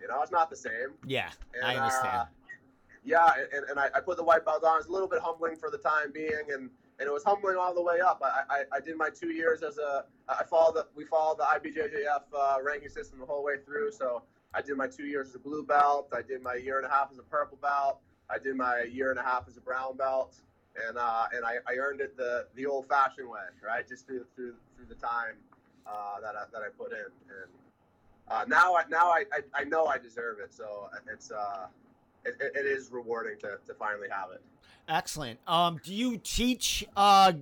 You 0.00 0.08
know, 0.08 0.20
it's 0.22 0.32
not 0.32 0.50
the 0.50 0.56
same. 0.56 0.94
Yeah, 1.06 1.30
And, 1.54 1.64
I 1.64 1.76
understand. 1.76 2.16
Uh, 2.16 2.24
yeah, 3.04 3.32
and, 3.54 3.64
and 3.68 3.78
I, 3.78 3.88
I 3.94 4.00
put 4.00 4.16
the 4.16 4.24
white 4.24 4.44
belt 4.44 4.64
on. 4.64 4.78
It's 4.78 4.88
a 4.88 4.92
little 4.92 5.08
bit 5.08 5.20
humbling 5.20 5.56
for 5.56 5.70
the 5.70 5.78
time 5.78 6.12
being, 6.12 6.46
and, 6.52 6.70
and 6.98 7.08
it 7.08 7.12
was 7.12 7.24
humbling 7.24 7.56
all 7.56 7.74
the 7.74 7.82
way 7.82 8.00
up. 8.00 8.22
I, 8.24 8.42
I, 8.48 8.76
I 8.76 8.80
did 8.80 8.96
my 8.96 9.10
two 9.10 9.30
years 9.30 9.62
as 9.62 9.78
a 9.78 10.04
I 10.28 10.44
followed 10.44 10.74
the 10.74 10.86
we 10.94 11.04
followed 11.04 11.38
the 11.38 11.44
IBJJF 11.44 12.22
uh, 12.36 12.62
ranking 12.62 12.88
system 12.88 13.18
the 13.18 13.26
whole 13.26 13.44
way 13.44 13.54
through. 13.64 13.92
So 13.92 14.22
I 14.54 14.62
did 14.62 14.76
my 14.76 14.86
two 14.86 15.04
years 15.04 15.28
as 15.28 15.34
a 15.34 15.38
blue 15.38 15.64
belt. 15.64 16.12
I 16.16 16.22
did 16.22 16.42
my 16.42 16.54
year 16.54 16.78
and 16.78 16.86
a 16.86 16.90
half 16.90 17.10
as 17.10 17.18
a 17.18 17.22
purple 17.22 17.58
belt. 17.60 18.00
I 18.30 18.38
did 18.38 18.56
my 18.56 18.84
year 18.90 19.10
and 19.10 19.18
a 19.18 19.22
half 19.22 19.44
as 19.48 19.56
a 19.56 19.60
brown 19.60 19.96
belt, 19.96 20.40
and 20.88 20.96
uh, 20.98 21.24
and 21.34 21.44
I, 21.44 21.56
I 21.66 21.76
earned 21.76 22.00
it 22.00 22.16
the 22.16 22.46
the 22.54 22.66
old 22.66 22.88
fashioned 22.88 23.28
way, 23.28 23.40
right? 23.64 23.86
Just 23.88 24.06
through 24.06 24.24
through 24.34 24.54
through 24.76 24.86
the 24.86 24.94
time 24.94 25.36
uh, 25.86 26.20
that 26.20 26.34
I, 26.36 26.44
that 26.52 26.62
I 26.62 26.68
put 26.76 26.92
in, 26.92 26.98
and 26.98 27.50
uh, 28.28 28.44
now 28.48 28.74
I 28.74 28.84
now 28.88 29.08
I, 29.10 29.24
I, 29.32 29.60
I 29.60 29.64
know 29.64 29.86
I 29.86 29.98
deserve 29.98 30.38
it. 30.38 30.54
So 30.54 30.88
it's 31.12 31.30
uh 31.30 31.66
it, 32.24 32.36
it 32.40 32.66
is 32.66 32.90
rewarding 32.92 33.38
to, 33.40 33.58
to 33.66 33.74
finally 33.74 34.08
have 34.10 34.30
it. 34.32 34.40
Excellent. 34.88 35.38
Um, 35.46 35.78
do 35.82 35.94
you 35.94 36.18
teach? 36.18 36.84
Uh, 36.96 37.32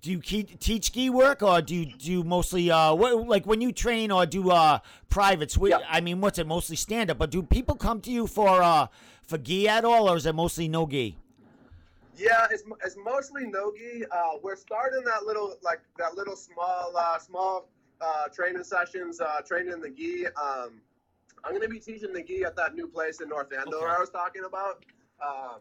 do 0.00 0.10
you 0.10 0.20
teach 0.20 0.86
ski 0.86 1.10
work, 1.10 1.42
or 1.42 1.60
do 1.60 1.74
you 1.74 1.86
do 1.86 2.24
mostly 2.24 2.70
uh, 2.70 2.94
what, 2.94 3.26
like 3.26 3.46
when 3.46 3.60
you 3.60 3.72
train 3.72 4.10
or 4.10 4.24
do 4.26 4.50
uh 4.50 4.78
privates? 5.08 5.54
wh- 5.54 5.68
Yeah. 5.68 5.80
I 5.88 6.00
mean, 6.00 6.20
what's 6.20 6.38
it 6.38 6.46
mostly 6.46 6.76
stand 6.76 7.10
up? 7.10 7.18
But 7.18 7.30
do 7.30 7.42
people 7.42 7.74
come 7.74 8.00
to 8.02 8.10
you 8.10 8.26
for 8.26 8.62
uh 8.62 8.86
for 9.22 9.36
gi 9.38 9.68
at 9.68 9.84
all, 9.84 10.08
or 10.10 10.16
is 10.16 10.24
it 10.26 10.34
mostly 10.34 10.68
no 10.68 10.86
gi? 10.86 11.18
Yeah, 12.18 12.48
it's, 12.50 12.64
it's 12.84 12.96
mostly 12.96 13.46
nogi. 13.46 14.02
Uh, 14.10 14.38
we're 14.42 14.56
starting 14.56 15.04
that 15.04 15.24
little 15.24 15.56
like 15.62 15.80
that 15.98 16.14
little 16.14 16.34
small 16.34 16.92
uh, 16.98 17.18
small 17.18 17.68
uh, 18.00 18.26
training 18.34 18.64
sessions, 18.64 19.20
uh, 19.20 19.40
training 19.46 19.72
in 19.72 19.80
the 19.80 19.88
gi. 19.90 20.26
Um, 20.26 20.80
I'm 21.44 21.52
gonna 21.52 21.68
be 21.68 21.78
teaching 21.78 22.12
the 22.12 22.22
gi 22.22 22.44
at 22.44 22.56
that 22.56 22.74
new 22.74 22.88
place 22.88 23.20
in 23.20 23.28
North 23.28 23.52
Andover 23.52 23.86
Okay. 23.86 23.94
I 23.96 24.00
was 24.00 24.10
talking 24.10 24.42
about. 24.44 24.84
Um, 25.24 25.60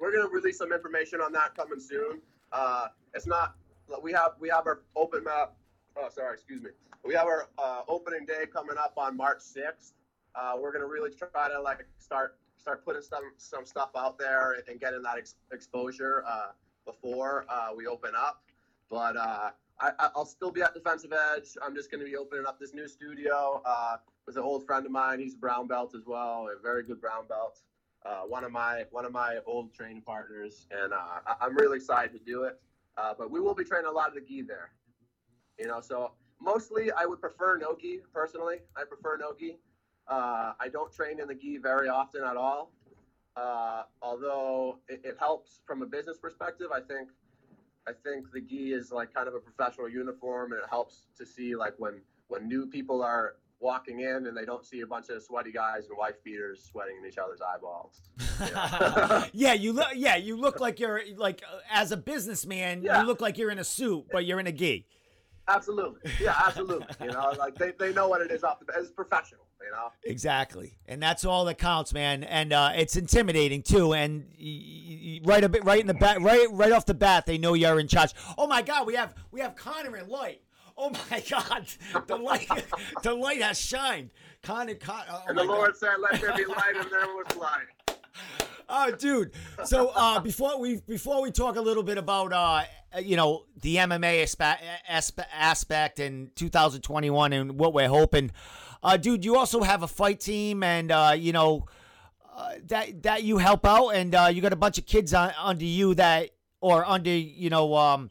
we're 0.00 0.10
gonna 0.10 0.28
release 0.28 0.58
some 0.58 0.72
information 0.72 1.20
on 1.20 1.32
that 1.32 1.54
coming 1.54 1.80
soon. 1.80 2.22
Uh, 2.50 2.88
it's 3.12 3.26
not 3.26 3.56
we 4.02 4.12
have 4.12 4.32
we 4.40 4.48
have 4.48 4.66
our 4.66 4.80
open 4.96 5.22
map. 5.24 5.52
Oh, 5.96 6.08
sorry, 6.08 6.32
excuse 6.34 6.62
me. 6.62 6.70
We 7.04 7.12
have 7.14 7.26
our 7.26 7.48
uh, 7.58 7.82
opening 7.88 8.24
day 8.24 8.46
coming 8.50 8.76
up 8.78 8.94
on 8.96 9.16
March 9.16 9.40
6th. 9.40 9.92
Uh, 10.34 10.54
we're 10.58 10.72
gonna 10.72 10.86
really 10.86 11.10
try 11.10 11.48
to 11.48 11.60
like 11.60 11.86
start 11.98 12.38
start 12.64 12.82
putting 12.82 13.02
some 13.02 13.24
some 13.36 13.66
stuff 13.66 13.90
out 13.94 14.18
there 14.18 14.56
and 14.68 14.80
getting 14.80 15.02
that 15.02 15.18
ex- 15.18 15.34
exposure 15.52 16.24
uh, 16.26 16.52
before 16.86 17.44
uh, 17.50 17.68
we 17.76 17.86
open 17.86 18.12
up. 18.16 18.42
But 18.88 19.16
uh, 19.18 19.50
I, 19.80 19.90
I- 19.98 20.10
I'll 20.16 20.24
still 20.24 20.50
be 20.50 20.62
at 20.62 20.72
Defensive 20.72 21.12
Edge. 21.12 21.48
I'm 21.62 21.74
just 21.74 21.90
gonna 21.90 22.04
be 22.06 22.16
opening 22.16 22.46
up 22.46 22.58
this 22.58 22.72
new 22.72 22.88
studio 22.88 23.60
uh, 23.66 23.96
with 24.26 24.36
an 24.38 24.42
old 24.42 24.64
friend 24.64 24.86
of 24.86 24.92
mine. 24.92 25.18
He's 25.20 25.34
a 25.34 25.38
brown 25.38 25.66
belt 25.66 25.94
as 25.94 26.06
well, 26.06 26.48
a 26.58 26.60
very 26.62 26.82
good 26.84 27.02
brown 27.02 27.26
belt. 27.28 27.60
Uh, 28.06 28.22
one 28.22 28.44
of 28.44 28.50
my 28.52 28.84
one 28.92 29.04
of 29.04 29.12
my 29.12 29.40
old 29.46 29.74
training 29.74 30.00
partners, 30.00 30.66
and 30.70 30.94
uh, 30.94 30.96
I- 31.26 31.36
I'm 31.42 31.54
really 31.54 31.76
excited 31.76 32.12
to 32.18 32.24
do 32.24 32.44
it. 32.44 32.58
But 32.96 33.30
we 33.30 33.40
will 33.40 33.54
be 33.54 33.64
training 33.64 33.90
a 33.90 33.92
lot 33.92 34.08
of 34.08 34.14
the 34.14 34.22
gi 34.22 34.40
there. 34.42 34.70
You 35.58 35.66
know, 35.66 35.80
so 35.82 36.12
mostly 36.40 36.90
I 36.92 37.04
would 37.04 37.20
prefer 37.20 37.58
no 37.58 37.76
gi 37.78 38.00
personally. 38.14 38.56
I 38.74 38.84
prefer 38.84 39.18
no 39.18 39.34
gi. 39.38 39.58
Uh, 40.08 40.52
I 40.60 40.68
don't 40.70 40.92
train 40.92 41.20
in 41.20 41.28
the 41.28 41.34
gi 41.34 41.58
very 41.58 41.88
often 41.88 42.22
at 42.22 42.36
all. 42.36 42.72
Uh, 43.36 43.82
although 44.00 44.78
it, 44.88 45.00
it 45.04 45.16
helps 45.18 45.60
from 45.66 45.82
a 45.82 45.86
business 45.86 46.18
perspective, 46.18 46.68
I 46.72 46.80
think 46.80 47.08
I 47.86 47.92
think 47.92 48.26
the 48.32 48.40
gi 48.40 48.72
is 48.72 48.92
like 48.92 49.12
kind 49.12 49.28
of 49.28 49.34
a 49.34 49.40
professional 49.40 49.88
uniform, 49.88 50.52
and 50.52 50.60
it 50.60 50.68
helps 50.70 51.06
to 51.18 51.26
see 51.26 51.56
like 51.56 51.74
when 51.78 52.00
when 52.28 52.48
new 52.48 52.66
people 52.66 53.02
are 53.02 53.36
walking 53.60 54.00
in 54.00 54.26
and 54.26 54.36
they 54.36 54.44
don't 54.44 54.64
see 54.64 54.80
a 54.80 54.86
bunch 54.86 55.08
of 55.08 55.22
sweaty 55.22 55.50
guys 55.50 55.86
and 55.88 55.96
wife 55.96 56.22
beaters 56.22 56.68
sweating 56.70 56.96
in 57.00 57.08
each 57.08 57.18
other's 57.18 57.40
eyeballs. 57.40 58.02
Yeah. 58.40 59.24
yeah, 59.32 59.52
you 59.54 59.72
look. 59.72 59.88
Yeah, 59.94 60.16
you 60.16 60.36
look 60.36 60.60
like 60.60 60.78
you're 60.78 61.00
like 61.16 61.42
uh, 61.50 61.58
as 61.70 61.90
a 61.90 61.96
businessman. 61.96 62.82
Yeah. 62.82 63.00
You 63.00 63.06
look 63.06 63.20
like 63.20 63.38
you're 63.38 63.50
in 63.50 63.58
a 63.58 63.64
suit, 63.64 64.06
but 64.12 64.26
you're 64.26 64.40
in 64.40 64.46
a 64.46 64.52
gi. 64.52 64.86
Absolutely. 65.48 66.10
Yeah, 66.20 66.34
absolutely. 66.46 66.86
You 67.02 67.10
know, 67.12 67.32
like 67.38 67.56
they, 67.56 67.72
they 67.78 67.92
know 67.92 68.08
what 68.08 68.22
it 68.22 68.30
is 68.30 68.44
off 68.44 68.60
the 68.60 68.64
bat. 68.64 68.76
It's 68.78 68.90
professional. 68.90 69.43
You 69.64 69.70
know. 69.72 69.92
Exactly, 70.04 70.76
and 70.86 71.02
that's 71.02 71.24
all 71.24 71.44
that 71.46 71.58
counts, 71.58 71.92
man. 71.94 72.24
And 72.24 72.52
uh, 72.52 72.72
it's 72.74 72.96
intimidating 72.96 73.62
too. 73.62 73.94
And 73.94 74.26
y- 74.38 74.60
y- 75.02 75.20
right 75.24 75.42
a 75.44 75.48
bit, 75.48 75.64
right 75.64 75.80
in 75.80 75.86
the 75.86 75.94
bat, 75.94 76.20
right, 76.20 76.46
right 76.50 76.72
off 76.72 76.86
the 76.86 76.94
bat, 76.94 77.26
they 77.26 77.38
know 77.38 77.54
you're 77.54 77.80
in 77.80 77.88
charge. 77.88 78.12
Oh 78.36 78.46
my 78.46 78.62
God, 78.62 78.86
we 78.86 78.94
have 78.94 79.14
we 79.30 79.40
have 79.40 79.56
Connor 79.56 79.96
and 79.96 80.08
Light. 80.08 80.40
Oh 80.76 80.90
my 81.10 81.22
God, 81.30 81.66
the 82.06 82.16
light, 82.16 82.48
the 83.02 83.14
light 83.14 83.40
has 83.42 83.58
shined. 83.60 84.10
Connor, 84.42 84.74
Connor. 84.74 85.04
Oh 85.10 85.22
And 85.28 85.38
the 85.38 85.44
God. 85.44 85.50
Lord 85.52 85.76
said, 85.76 85.94
"Let 86.00 86.20
there 86.20 86.36
be 86.36 86.44
light," 86.44 86.74
and 86.76 86.90
there 86.90 87.06
was 87.06 87.36
light. 87.36 87.66
Oh, 88.66 88.90
dude. 88.90 89.32
So 89.64 89.92
uh, 89.94 90.20
before 90.20 90.58
we 90.58 90.80
before 90.86 91.20
we 91.20 91.30
talk 91.30 91.56
a 91.56 91.60
little 91.60 91.82
bit 91.82 91.98
about 91.98 92.32
uh, 92.32 92.62
you 92.98 93.14
know 93.14 93.44
the 93.60 93.76
MMA 93.76 94.22
aspe- 94.22 94.56
aspe- 94.90 95.26
aspect 95.34 96.00
in 96.00 96.30
2021 96.34 97.34
and 97.34 97.58
what 97.58 97.74
we're 97.74 97.88
hoping, 97.88 98.30
uh, 98.84 98.96
dude, 98.96 99.24
you 99.24 99.36
also 99.36 99.62
have 99.62 99.82
a 99.82 99.88
fight 99.88 100.20
team 100.20 100.62
and 100.62 100.92
uh, 100.92 101.14
you 101.16 101.32
know 101.32 101.66
uh, 102.36 102.52
that 102.66 103.02
that 103.02 103.22
you 103.22 103.38
help 103.38 103.64
out 103.64 103.90
and 103.90 104.14
uh, 104.14 104.28
you 104.30 104.42
got 104.42 104.52
a 104.52 104.56
bunch 104.56 104.78
of 104.78 104.86
kids 104.86 105.14
on, 105.14 105.32
under 105.40 105.64
you 105.64 105.94
that 105.94 106.30
or 106.60 106.84
under 106.84 107.10
you 107.10 107.50
know 107.50 107.74
um, 107.74 108.10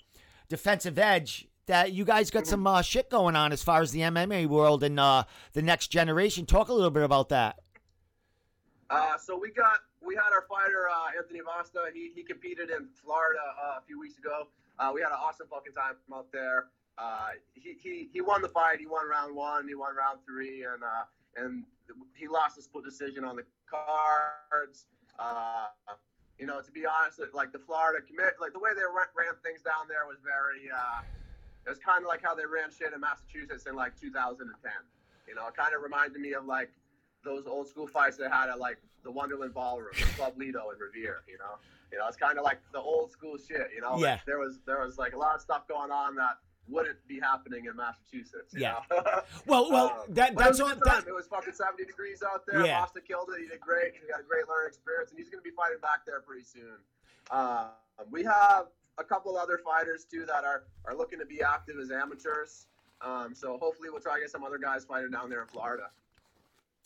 defensive 0.49 0.97
edge. 0.97 1.47
That 1.67 1.93
you 1.93 2.03
guys 2.03 2.30
got 2.30 2.45
some 2.45 2.67
uh, 2.67 2.82
shit 2.82 3.09
going 3.09 3.38
on 3.38 3.53
as 3.53 3.63
far 3.63 3.82
as 3.82 3.91
the 3.91 4.01
MMA 4.01 4.47
world 4.47 4.84
and 4.84 4.99
uh, 4.99 5.24
the 5.53 5.61
next 5.61 5.88
generation. 5.88 6.45
Talk 6.45 6.67
a 6.67 6.74
little 6.74 6.91
bit 6.91 7.03
about 7.03 7.30
that. 7.30 7.57
Uh, 8.89 9.17
so 9.17 9.38
we 9.38 9.49
got 9.51 9.80
we 10.05 10.13
had 10.13 10.34
our 10.34 10.45
fighter 10.49 10.89
uh, 10.89 11.17
Anthony 11.17 11.39
Vasta. 11.39 11.80
He, 11.93 12.11
he 12.13 12.24
competed 12.24 12.69
in 12.69 12.88
Florida 13.01 13.39
uh, 13.63 13.80
a 13.80 13.82
few 13.88 13.99
weeks 13.99 14.17
ago. 14.17 14.47
Uh, 14.78 14.91
we 14.93 15.01
had 15.01 15.09
an 15.09 15.19
awesome 15.24 15.47
fucking 15.47 15.74
time 15.74 15.95
out 16.13 16.28
there. 16.34 16.65
Uh, 16.97 17.29
he, 17.53 17.75
he 17.81 18.09
he 18.11 18.21
won 18.21 18.41
the 18.41 18.49
fight. 18.49 18.79
He 18.79 18.85
won 18.85 19.09
round 19.09 19.35
one. 19.35 19.67
He 19.67 19.75
won 19.75 19.95
round 19.95 20.19
three, 20.25 20.63
and 20.63 20.83
uh, 20.83 21.05
and 21.37 21.63
he 22.13 22.27
lost 22.27 22.57
a 22.57 22.61
split 22.61 22.85
decision 22.85 23.23
on 23.23 23.35
the 23.35 23.43
cards. 23.69 24.85
Uh, 25.17 25.67
you 26.39 26.45
know, 26.45 26.61
to 26.61 26.71
be 26.71 26.85
honest, 26.85 27.19
like 27.33 27.51
the 27.51 27.59
Florida 27.59 28.03
commit, 28.05 28.33
like 28.41 28.53
the 28.53 28.59
way 28.59 28.71
they 28.75 28.81
ran, 28.81 29.09
ran 29.17 29.33
things 29.43 29.61
down 29.61 29.87
there 29.87 30.05
was 30.07 30.17
very. 30.23 30.69
Uh, 30.69 31.01
it 31.65 31.69
was 31.69 31.79
kind 31.79 32.03
of 32.03 32.07
like 32.07 32.21
how 32.21 32.35
they 32.35 32.45
ran 32.45 32.69
shit 32.69 32.91
in 32.93 32.99
Massachusetts 32.99 33.65
in 33.65 33.75
like 33.75 33.95
2010. 33.99 34.51
You 35.27 35.35
know, 35.35 35.47
it 35.47 35.55
kind 35.55 35.73
of 35.73 35.81
reminded 35.81 36.19
me 36.19 36.33
of 36.33 36.45
like 36.45 36.69
those 37.23 37.47
old 37.47 37.67
school 37.69 37.87
fights 37.87 38.17
they 38.17 38.27
had 38.29 38.49
at 38.49 38.59
like 38.59 38.77
the 39.03 39.11
Wonderland 39.11 39.53
Ballroom, 39.53 39.93
Club 40.17 40.33
Lido 40.37 40.69
in 40.71 40.77
Revere. 40.77 41.23
You 41.27 41.37
know, 41.39 41.57
you 41.91 41.97
know, 41.97 42.07
it's 42.07 42.17
kind 42.17 42.37
of 42.37 42.43
like 42.43 42.59
the 42.73 42.79
old 42.79 43.11
school 43.11 43.37
shit. 43.37 43.69
You 43.73 43.81
know, 43.81 43.97
Yeah. 43.97 44.11
Like, 44.11 44.25
there 44.25 44.39
was 44.39 44.59
there 44.67 44.83
was 44.83 44.97
like 44.97 45.13
a 45.13 45.17
lot 45.17 45.35
of 45.35 45.41
stuff 45.41 45.67
going 45.67 45.91
on 45.91 46.15
that 46.15 46.37
wouldn't 46.68 47.05
be 47.07 47.20
happening 47.20 47.66
in 47.66 47.76
Massachusetts. 47.76 48.53
Yeah. 48.55 48.78
Well, 49.45 49.70
well, 49.72 50.03
Um, 50.07 50.14
that 50.16 50.34
was 50.36 50.45
that's 50.45 50.59
all. 50.61 50.68
That, 50.86 51.05
It 51.07 51.14
was 51.14 51.28
fucking 51.28 51.53
70 51.53 51.84
degrees 51.86 52.24
out 52.24 52.43
there. 52.47 52.66
Yeah. 52.66 52.80
Costa 52.80 53.01
killed 53.01 53.30
it. 53.36 53.41
He 53.41 53.47
did 53.47 53.59
great. 53.59 53.93
He 53.93 54.07
got 54.09 54.22
a 54.22 54.24
great 54.24 54.47
learning 54.47 54.70
experience, 54.70 55.09
and 55.11 55.20
he's 55.20 55.30
going 55.30 55.43
to 55.43 55.49
be 55.49 55.55
fighting 55.55 55.80
back 55.82 56.05
there 56.05 56.22
pretty 56.22 56.43
soon. 56.45 56.78
Um, 57.32 57.68
we 58.09 58.24
have 58.24 58.68
a 58.97 59.03
couple 59.03 59.38
other 59.38 59.59
fighters 59.66 60.05
too 60.09 60.26
that 60.26 60.43
are 60.45 60.64
are 60.86 60.95
looking 60.95 61.20
to 61.20 61.26
be 61.26 61.41
active 61.41 61.76
as 61.80 61.91
amateurs. 61.91 62.68
Um, 63.01 63.34
so 63.36 63.57
hopefully 63.57 63.89
we'll 63.89 63.99
try 64.01 64.16
to 64.16 64.22
get 64.22 64.30
some 64.32 64.43
other 64.43 64.57
guys 64.57 64.86
fighting 64.86 65.11
down 65.11 65.30
there 65.30 65.41
in 65.41 65.47
Florida. 65.47 65.89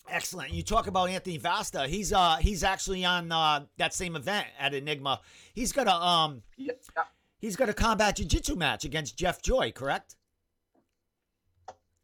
Excellent. 0.09 0.51
You 0.53 0.63
talk 0.63 0.87
about 0.87 1.09
Anthony 1.09 1.37
Vasta. 1.37 1.85
He's 1.87 2.13
uh 2.13 2.37
he's 2.37 2.63
actually 2.63 3.03
on 3.03 3.31
uh, 3.31 3.65
that 3.77 3.93
same 3.93 4.15
event 4.15 4.47
at 4.59 4.73
Enigma. 4.73 5.19
He's 5.53 5.71
got 5.73 5.87
a 5.87 5.93
um 5.95 6.41
Yeah, 6.55 6.73
he's 7.39 7.55
got 7.55 7.69
a 7.69 7.73
combat 7.73 8.15
jiu-jitsu 8.17 8.55
match 8.55 8.85
against 8.85 9.17
Jeff 9.17 9.41
Joy, 9.41 9.71
correct? 9.71 10.15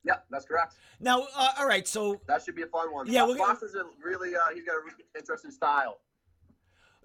yeah, 0.06 0.16
that's 0.30 0.46
correct. 0.46 0.76
Now, 1.00 1.26
uh, 1.36 1.50
all 1.60 1.68
right. 1.68 1.88
So 1.88 2.20
That 2.28 2.44
should 2.44 2.56
be 2.56 2.64
a 2.64 2.68
fun 2.68 2.92
one. 2.94 3.08
Yeah, 3.08 3.24
we'll 3.24 3.36
get- 3.36 3.46
Foster's 3.48 3.76
a 3.76 3.84
really 4.06 4.36
uh, 4.36 4.40
he's 4.54 4.66
got 4.66 4.76
a 4.76 4.82
really 4.82 5.04
interesting 5.18 5.52
style. 5.52 6.00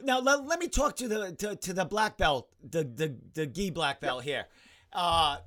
now 0.02 0.20
let, 0.20 0.44
let 0.46 0.58
me 0.58 0.68
talk 0.68 0.96
to 0.96 1.06
the 1.08 1.32
to, 1.34 1.56
to 1.56 1.72
the 1.72 1.84
black 1.84 2.16
belt, 2.16 2.48
the 2.68 2.82
the 2.84 3.14
the 3.34 3.46
gi 3.46 3.70
black 3.70 4.00
belt 4.00 4.24
here. 4.24 4.46
Uh, 4.92 5.38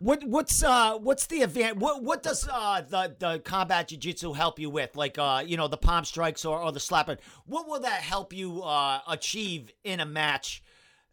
what 0.00 0.24
what's 0.24 0.62
uh 0.64 0.98
what's 0.98 1.26
the 1.26 1.36
event? 1.42 1.76
What 1.76 2.02
what 2.02 2.22
does 2.22 2.48
uh 2.50 2.80
the 2.80 3.14
the 3.18 3.38
combat 3.40 3.88
jiu-jitsu 3.88 4.32
help 4.32 4.58
you 4.58 4.68
with? 4.70 4.96
Like 4.96 5.18
uh 5.18 5.42
you 5.46 5.56
know 5.56 5.68
the 5.68 5.76
palm 5.76 6.04
strikes 6.04 6.44
or, 6.44 6.60
or 6.60 6.72
the 6.72 6.80
slapping. 6.80 7.18
What 7.46 7.68
will 7.68 7.80
that 7.80 8.02
help 8.02 8.32
you 8.32 8.62
uh 8.62 9.00
achieve 9.06 9.72
in 9.84 10.00
a 10.00 10.06
match? 10.06 10.62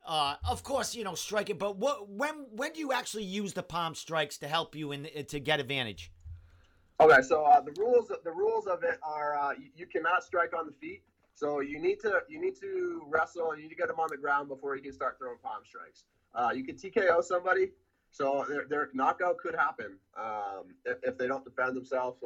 Uh, 0.09 0.33
of 0.49 0.63
course, 0.63 0.95
you 0.95 1.03
know 1.03 1.13
striking, 1.13 1.55
but 1.55 1.77
what 1.77 2.09
when 2.09 2.47
when 2.55 2.73
do 2.73 2.79
you 2.79 2.91
actually 2.91 3.23
use 3.23 3.53
the 3.53 3.61
palm 3.61 3.93
strikes 3.93 4.39
to 4.39 4.47
help 4.47 4.75
you 4.75 4.91
in 4.91 5.07
to 5.27 5.39
get 5.39 5.59
advantage? 5.59 6.11
Okay, 6.99 7.21
so 7.21 7.43
uh, 7.43 7.61
the 7.61 7.71
rules 7.79 8.11
the 8.23 8.31
rules 8.31 8.65
of 8.65 8.83
it 8.83 8.97
are 9.03 9.37
uh, 9.37 9.53
you, 9.75 9.85
cannot 9.85 10.23
strike 10.23 10.51
on 10.57 10.65
the 10.65 10.71
feet. 10.71 11.03
So 11.35 11.59
you 11.59 11.79
need 11.79 11.99
to 11.99 12.21
you 12.27 12.41
need 12.41 12.59
to 12.59 13.03
wrestle 13.07 13.51
and 13.51 13.61
you 13.61 13.67
need 13.67 13.75
to 13.75 13.75
get 13.75 13.87
them 13.87 13.99
on 13.99 14.07
the 14.09 14.17
ground 14.17 14.49
before 14.49 14.75
you 14.75 14.81
can 14.81 14.93
start 14.93 15.19
throwing 15.19 15.37
palm 15.43 15.61
strikes. 15.63 16.05
Uh, 16.33 16.49
you 16.55 16.63
can 16.63 16.75
TKO 16.75 17.23
somebody, 17.23 17.69
so 18.09 18.47
their, 18.49 18.65
their 18.67 18.89
knockout 18.95 19.37
could 19.37 19.53
happen 19.53 19.99
um, 20.17 20.73
if, 20.85 20.97
if 21.03 21.17
they 21.19 21.27
don't 21.27 21.45
defend 21.45 21.77
themselves. 21.77 22.17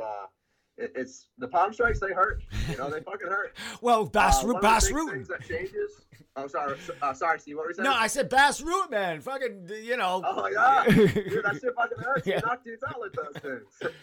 It, 0.78 0.92
it's 0.96 1.28
the 1.38 1.48
palm 1.48 1.74
strikes 1.74 2.00
they 2.00 2.14
hurt. 2.14 2.44
You 2.70 2.78
know 2.78 2.90
they 2.90 3.00
fucking 3.12 3.28
hurt. 3.28 3.56
Well, 3.82 4.06
Bass 4.06 4.44
uh, 4.44 4.48
Root, 4.48 4.56
one 4.56 4.56
of 4.58 4.62
the 4.62 4.68
Bas 4.68 4.92
Rutten. 4.92 5.12
things 5.12 5.28
that 5.28 5.48
changes. 5.48 6.06
Oh, 6.36 6.48
sorry, 6.48 6.78
uh, 7.02 7.14
sorry, 7.14 7.40
Steve. 7.40 7.58
What 7.58 7.66
were 7.66 7.70
you 7.70 7.76
saying? 7.76 7.84
No, 7.84 7.94
I 7.94 8.08
said 8.08 8.28
Bas 8.28 8.62
Rutten, 8.62 8.90
man. 8.90 9.22
Fucking, 9.22 9.70
you 9.84 9.98
know. 9.98 10.22
Oh 10.26 10.48
yeah, 10.48 10.84
dude, 10.90 11.44
that 11.44 11.60
shit 11.62 11.76
fucking 11.76 12.00
hurts. 12.00 12.26
Yeah. 12.26 12.38
You 12.38 12.42
knock 12.42 12.64
dudes 12.64 12.84
out 12.88 13.00
with 13.00 13.14
those 13.14 13.42
things. 13.42 13.94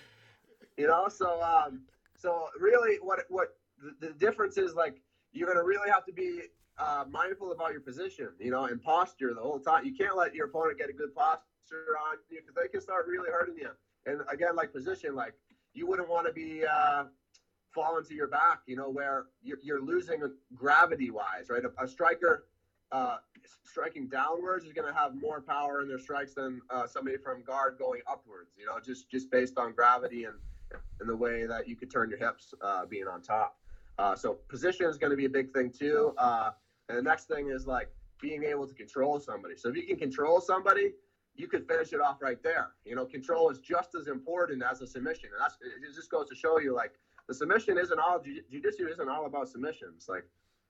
you 0.77 0.87
know, 0.87 1.09
so 1.09 1.43
um, 1.43 1.83
so 2.16 2.47
really, 2.59 2.99
what 3.03 3.21
what 3.29 3.57
the, 3.83 4.09
the 4.09 4.12
difference 4.14 4.59
is 4.59 4.75
like 4.75 5.01
you're 5.33 5.49
gonna 5.49 5.64
really 5.64 5.91
have 5.91 6.05
to 6.07 6.12
be 6.12 6.43
uh, 6.79 7.05
mindful 7.11 7.53
about 7.53 7.73
your 7.73 7.81
position, 7.81 8.29
you 8.39 8.51
know, 8.51 8.64
and 8.66 8.81
posture 8.83 9.35
the 9.35 9.41
whole 9.41 9.59
time. 9.59 9.85
You 9.85 9.95
can't 9.95 10.16
let 10.16 10.35
your 10.35 10.47
opponent 10.47 10.79
get 10.79 10.89
a 10.89 10.93
good 10.93 11.14
posture 11.14 11.97
on 12.11 12.16
you 12.31 12.41
because 12.41 12.55
they 12.55 12.68
can 12.68 12.81
start 12.81 13.07
really 13.07 13.31
hurting 13.31 13.57
you. 13.57 13.71
And 14.07 14.21
again, 14.33 14.57
like 14.57 14.73
position, 14.73 15.14
like 15.14 15.35
you 15.75 15.87
wouldn't 15.87 16.09
want 16.09 16.27
to 16.27 16.33
be 16.33 16.64
uh, 16.64 17.05
falling 17.75 18.05
to 18.05 18.14
your 18.14 18.29
back, 18.29 18.61
you 18.66 18.77
know, 18.77 18.91
where 18.91 19.27
you're, 19.43 19.59
you're 19.62 19.83
losing 19.83 20.21
gravity 20.55 21.11
wise, 21.11 21.49
right? 21.49 21.62
A, 21.64 21.83
a 21.83 21.89
striker 21.89 22.47
uh, 22.93 23.18
striking 23.64 24.09
downwards 24.09 24.64
is 24.64 24.73
going 24.73 24.87
to 24.87 24.99
have 24.99 25.14
more 25.14 25.41
power 25.41 25.81
in 25.81 25.89
their 25.89 25.99
strikes 25.99 26.35
than 26.35 26.61
uh, 26.71 26.87
somebody 26.87 27.16
from 27.16 27.43
guard 27.43 27.77
going 27.79 28.01
upwards. 28.11 28.51
You 28.59 28.66
know, 28.66 28.79
just 28.85 29.11
just 29.11 29.31
based 29.31 29.59
on 29.59 29.73
gravity 29.73 30.25
and 30.25 30.35
and 31.01 31.09
the 31.09 31.16
way 31.16 31.47
that 31.47 31.68
you 31.68 31.77
could 31.77 31.91
turn 31.91 32.11
your 32.11 32.18
hips 32.18 32.55
uh, 32.62 32.87
being 32.87 33.07
on 33.07 33.23
top. 33.23 33.59
Uh, 33.99 34.14
so 34.14 34.35
position 34.49 34.87
is 34.87 34.99
going 34.99 35.11
to 35.11 35.16
be 35.16 35.27
a 35.27 35.31
big 35.31 35.53
thing 35.53 35.71
too. 35.71 36.14
Uh, 36.18 36.51
and 36.89 36.99
the 36.99 37.03
next 37.03 37.27
thing 37.27 37.51
is 37.51 37.66
like 37.66 37.89
being 38.21 38.45
able 38.45 38.66
to 38.66 38.75
control 38.75 39.18
somebody. 39.18 39.57
So 39.57 39.68
if 39.68 39.77
you 39.77 39.87
can 39.87 39.97
control 39.97 40.41
somebody, 40.41 40.93
you 41.41 41.49
could 41.49 41.66
finish 41.66 41.93
it 41.93 42.01
off 42.01 42.20
right 42.20 42.43
there. 42.43 42.72
You 42.84 42.95
know, 42.95 43.07
control 43.07 43.49
is 43.51 43.59
just 43.59 43.95
as 43.95 44.09
important 44.09 44.62
as 44.62 44.82
a 44.82 44.86
submission, 44.86 45.30
and 45.32 45.41
that's 45.41 45.57
it 45.62 45.95
just 45.95 46.11
goes 46.11 46.28
to 46.28 46.34
show 46.34 46.59
you 46.59 46.74
like 46.74 46.93
the 47.28 47.34
submission 47.34 47.78
isn't 47.78 47.99
all 47.99 48.20
jiu-jitsu 48.20 48.88
isn't 48.88 49.09
all 49.09 49.26
about 49.26 49.49
submissions. 49.49 50.07
Like 50.09 50.24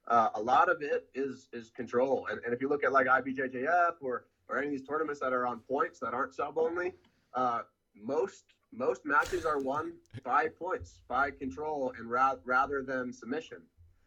uh, 0.09 0.29
a 0.35 0.41
lot 0.41 0.69
of 0.69 0.81
it 0.81 1.09
is 1.15 1.49
is 1.53 1.71
control. 1.71 2.29
And, 2.31 2.41
and 2.45 2.55
if 2.55 2.61
you 2.61 2.69
look 2.69 2.85
at 2.85 2.93
like 2.93 3.07
IBJJF 3.07 3.95
or 4.01 4.27
or 4.49 4.59
any 4.59 4.69
of 4.69 4.73
these 4.73 4.87
tournaments 4.87 5.21
that 5.21 5.33
are 5.33 5.47
on 5.47 5.59
points 5.61 5.99
that 6.01 6.15
aren't 6.15 6.35
sub 6.35 6.57
only, 6.57 6.95
uh, 7.35 7.63
most 7.95 8.45
most 8.73 9.05
matches 9.05 9.45
are 9.45 9.59
won 9.59 9.95
by 10.23 10.47
points, 10.49 11.01
by 11.09 11.33
control, 11.33 11.93
and 11.99 12.09
ra- 12.09 12.37
rather 12.45 12.83
than 12.83 13.13
submission. 13.13 13.59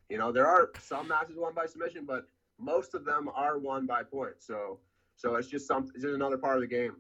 You 0.09 0.17
know, 0.17 0.31
there 0.31 0.47
are 0.47 0.71
some 0.79 1.09
matches 1.09 1.35
won 1.37 1.53
by 1.53 1.65
submission, 1.65 2.05
but 2.05 2.29
most 2.57 2.93
of 2.93 3.03
them 3.03 3.29
are 3.33 3.57
won 3.57 3.85
by 3.85 4.03
points. 4.03 4.47
So 4.47 4.79
so 5.15 5.35
it's 5.35 5.47
just 5.47 5.67
some 5.67 5.83
it's 5.93 6.03
just 6.03 6.15
another 6.15 6.37
part 6.37 6.55
of 6.55 6.61
the 6.61 6.67
game. 6.67 6.95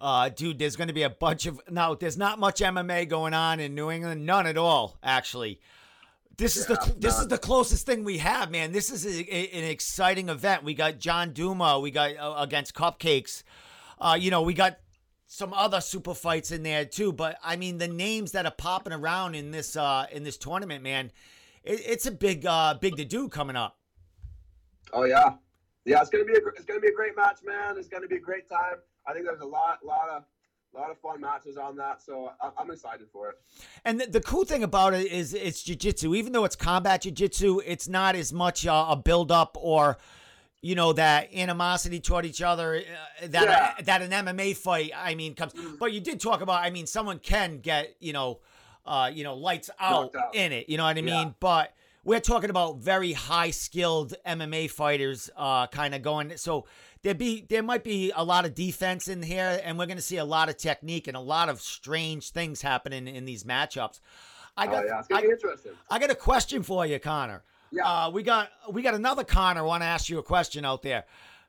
Uh, 0.00 0.28
dude, 0.28 0.58
there's 0.58 0.76
going 0.76 0.88
to 0.88 0.94
be 0.94 1.04
a 1.04 1.10
bunch 1.10 1.46
of. 1.46 1.60
No, 1.70 1.94
there's 1.94 2.18
not 2.18 2.38
much 2.38 2.60
MMA 2.60 3.08
going 3.08 3.32
on 3.32 3.60
in 3.60 3.74
New 3.74 3.90
England. 3.90 4.26
None 4.26 4.46
at 4.46 4.58
all, 4.58 4.98
actually. 5.02 5.58
This 6.36 6.58
is 6.58 6.66
the 6.66 6.78
Yeah, 6.86 6.92
this 6.98 7.18
is 7.18 7.28
the 7.28 7.38
closest 7.38 7.86
thing 7.86 8.04
we 8.04 8.18
have, 8.18 8.50
man. 8.50 8.72
This 8.72 8.90
is 8.92 9.06
a, 9.06 9.34
a- 9.34 9.58
an 9.58 9.64
exciting 9.64 10.28
event. 10.28 10.64
We 10.64 10.74
got 10.74 10.98
John 10.98 11.32
Duma. 11.32 11.80
We 11.80 11.90
got 11.90 12.14
uh, 12.18 12.34
against 12.38 12.74
Cupcakes. 12.74 13.42
Uh, 13.98 14.18
you 14.20 14.30
know, 14.30 14.42
we 14.42 14.52
got 14.52 14.76
some 15.26 15.54
other 15.54 15.80
super 15.80 16.12
fights 16.12 16.50
in 16.50 16.62
there 16.62 16.84
too. 16.84 17.10
But 17.14 17.38
I 17.42 17.56
mean, 17.56 17.78
the 17.78 17.88
names 17.88 18.32
that 18.32 18.44
are 18.44 18.52
popping 18.52 18.92
around 18.92 19.34
in 19.34 19.50
this 19.50 19.76
uh, 19.76 20.06
in 20.12 20.24
this 20.24 20.36
tournament, 20.36 20.82
man, 20.84 21.10
it, 21.64 21.80
it's 21.86 22.04
a 22.04 22.10
big 22.10 22.44
uh, 22.44 22.74
big 22.78 22.96
to 22.96 23.06
do 23.06 23.30
coming 23.30 23.56
up. 23.56 23.78
Oh 24.92 25.04
yeah, 25.04 25.36
yeah. 25.86 26.00
It's 26.02 26.10
gonna 26.10 26.24
be 26.24 26.34
a 26.34 26.46
it's 26.56 26.64
gonna 26.66 26.80
be 26.80 26.88
a 26.88 26.94
great 26.94 27.16
match, 27.16 27.38
man. 27.44 27.76
It's 27.78 27.88
gonna 27.88 28.06
be 28.08 28.16
a 28.16 28.20
great 28.20 28.48
time. 28.48 28.76
I 29.06 29.12
think 29.14 29.24
there's 29.26 29.40
a 29.40 29.46
lot 29.46 29.78
lot 29.84 30.08
of 30.10 30.24
lot 30.74 30.90
of 30.90 30.98
fun 30.98 31.20
matches 31.22 31.56
on 31.56 31.74
that, 31.76 32.02
so 32.02 32.32
I- 32.42 32.50
I'm 32.58 32.70
excited 32.70 33.06
for 33.10 33.30
it. 33.30 33.36
And 33.86 33.98
the, 34.00 34.06
the 34.08 34.20
cool 34.20 34.44
thing 34.44 34.62
about 34.62 34.92
it 34.92 35.10
is 35.10 35.32
it's 35.32 35.62
jiu-jitsu. 35.62 36.14
Even 36.14 36.32
though 36.34 36.44
it's 36.44 36.56
combat 36.56 37.00
jiu-jitsu, 37.02 37.60
it's 37.64 37.88
not 37.88 38.14
as 38.14 38.30
much 38.30 38.66
uh, 38.66 38.84
a 38.90 38.96
build-up 38.96 39.56
or, 39.58 39.96
you 40.60 40.74
know, 40.74 40.92
that 40.92 41.32
animosity 41.34 41.98
toward 41.98 42.26
each 42.26 42.42
other 42.42 42.76
uh, 42.76 43.26
that 43.28 43.44
Yeah. 43.78 43.84
that 43.84 44.02
an 44.02 44.10
MMA 44.10 44.54
fight, 44.54 44.90
I 44.94 45.14
mean, 45.14 45.34
comes. 45.34 45.54
But 45.80 45.94
you 45.94 46.00
did 46.00 46.20
talk 46.20 46.42
about, 46.42 46.62
I 46.62 46.68
mean, 46.68 46.86
someone 46.86 47.20
can 47.20 47.60
get, 47.60 47.94
you 48.00 48.12
know, 48.12 48.40
uh, 48.84 49.10
you 49.14 49.24
know, 49.24 49.34
lights 49.34 49.70
out, 49.80 50.14
out. 50.14 50.34
in 50.34 50.52
it. 50.52 50.68
You 50.68 50.76
know 50.76 50.84
what 50.84 50.96
I 50.96 51.00
Yeah. 51.00 51.24
mean? 51.24 51.34
But 51.40 51.72
we're 52.06 52.20
talking 52.20 52.50
about 52.50 52.78
very 52.78 53.12
high 53.12 53.50
skilled 53.50 54.14
MMA 54.24 54.70
fighters, 54.70 55.28
uh, 55.36 55.66
kind 55.66 55.92
of 55.92 56.02
going. 56.02 56.36
So 56.36 56.66
there 57.02 57.14
be 57.14 57.44
there 57.48 57.64
might 57.64 57.82
be 57.82 58.12
a 58.14 58.22
lot 58.24 58.44
of 58.44 58.54
defense 58.54 59.08
in 59.08 59.22
here, 59.22 59.60
and 59.64 59.76
we're 59.76 59.86
going 59.86 59.96
to 59.98 60.02
see 60.02 60.18
a 60.18 60.24
lot 60.24 60.48
of 60.48 60.56
technique 60.56 61.08
and 61.08 61.16
a 61.16 61.20
lot 61.20 61.48
of 61.48 61.60
strange 61.60 62.30
things 62.30 62.62
happening 62.62 63.08
in 63.08 63.24
these 63.24 63.42
matchups. 63.42 63.98
I 64.56 64.68
Oh 64.68 64.70
got 64.70 64.86
yeah, 64.86 64.98
it's 65.00 65.08
gonna 65.08 65.20
I, 65.20 65.24
be 65.24 65.30
interesting. 65.32 65.72
I 65.90 65.98
got 65.98 66.10
a 66.10 66.14
question 66.14 66.62
for 66.62 66.86
you, 66.86 67.00
Connor. 67.00 67.42
Yeah. 67.72 67.82
Uh, 67.84 68.10
we 68.10 68.22
got 68.22 68.50
we 68.70 68.82
got 68.82 68.94
another 68.94 69.24
Connor. 69.24 69.64
Want 69.64 69.82
to 69.82 69.86
ask 69.86 70.08
you 70.08 70.18
a 70.18 70.22
question 70.22 70.64
out 70.64 70.82
there? 70.82 71.04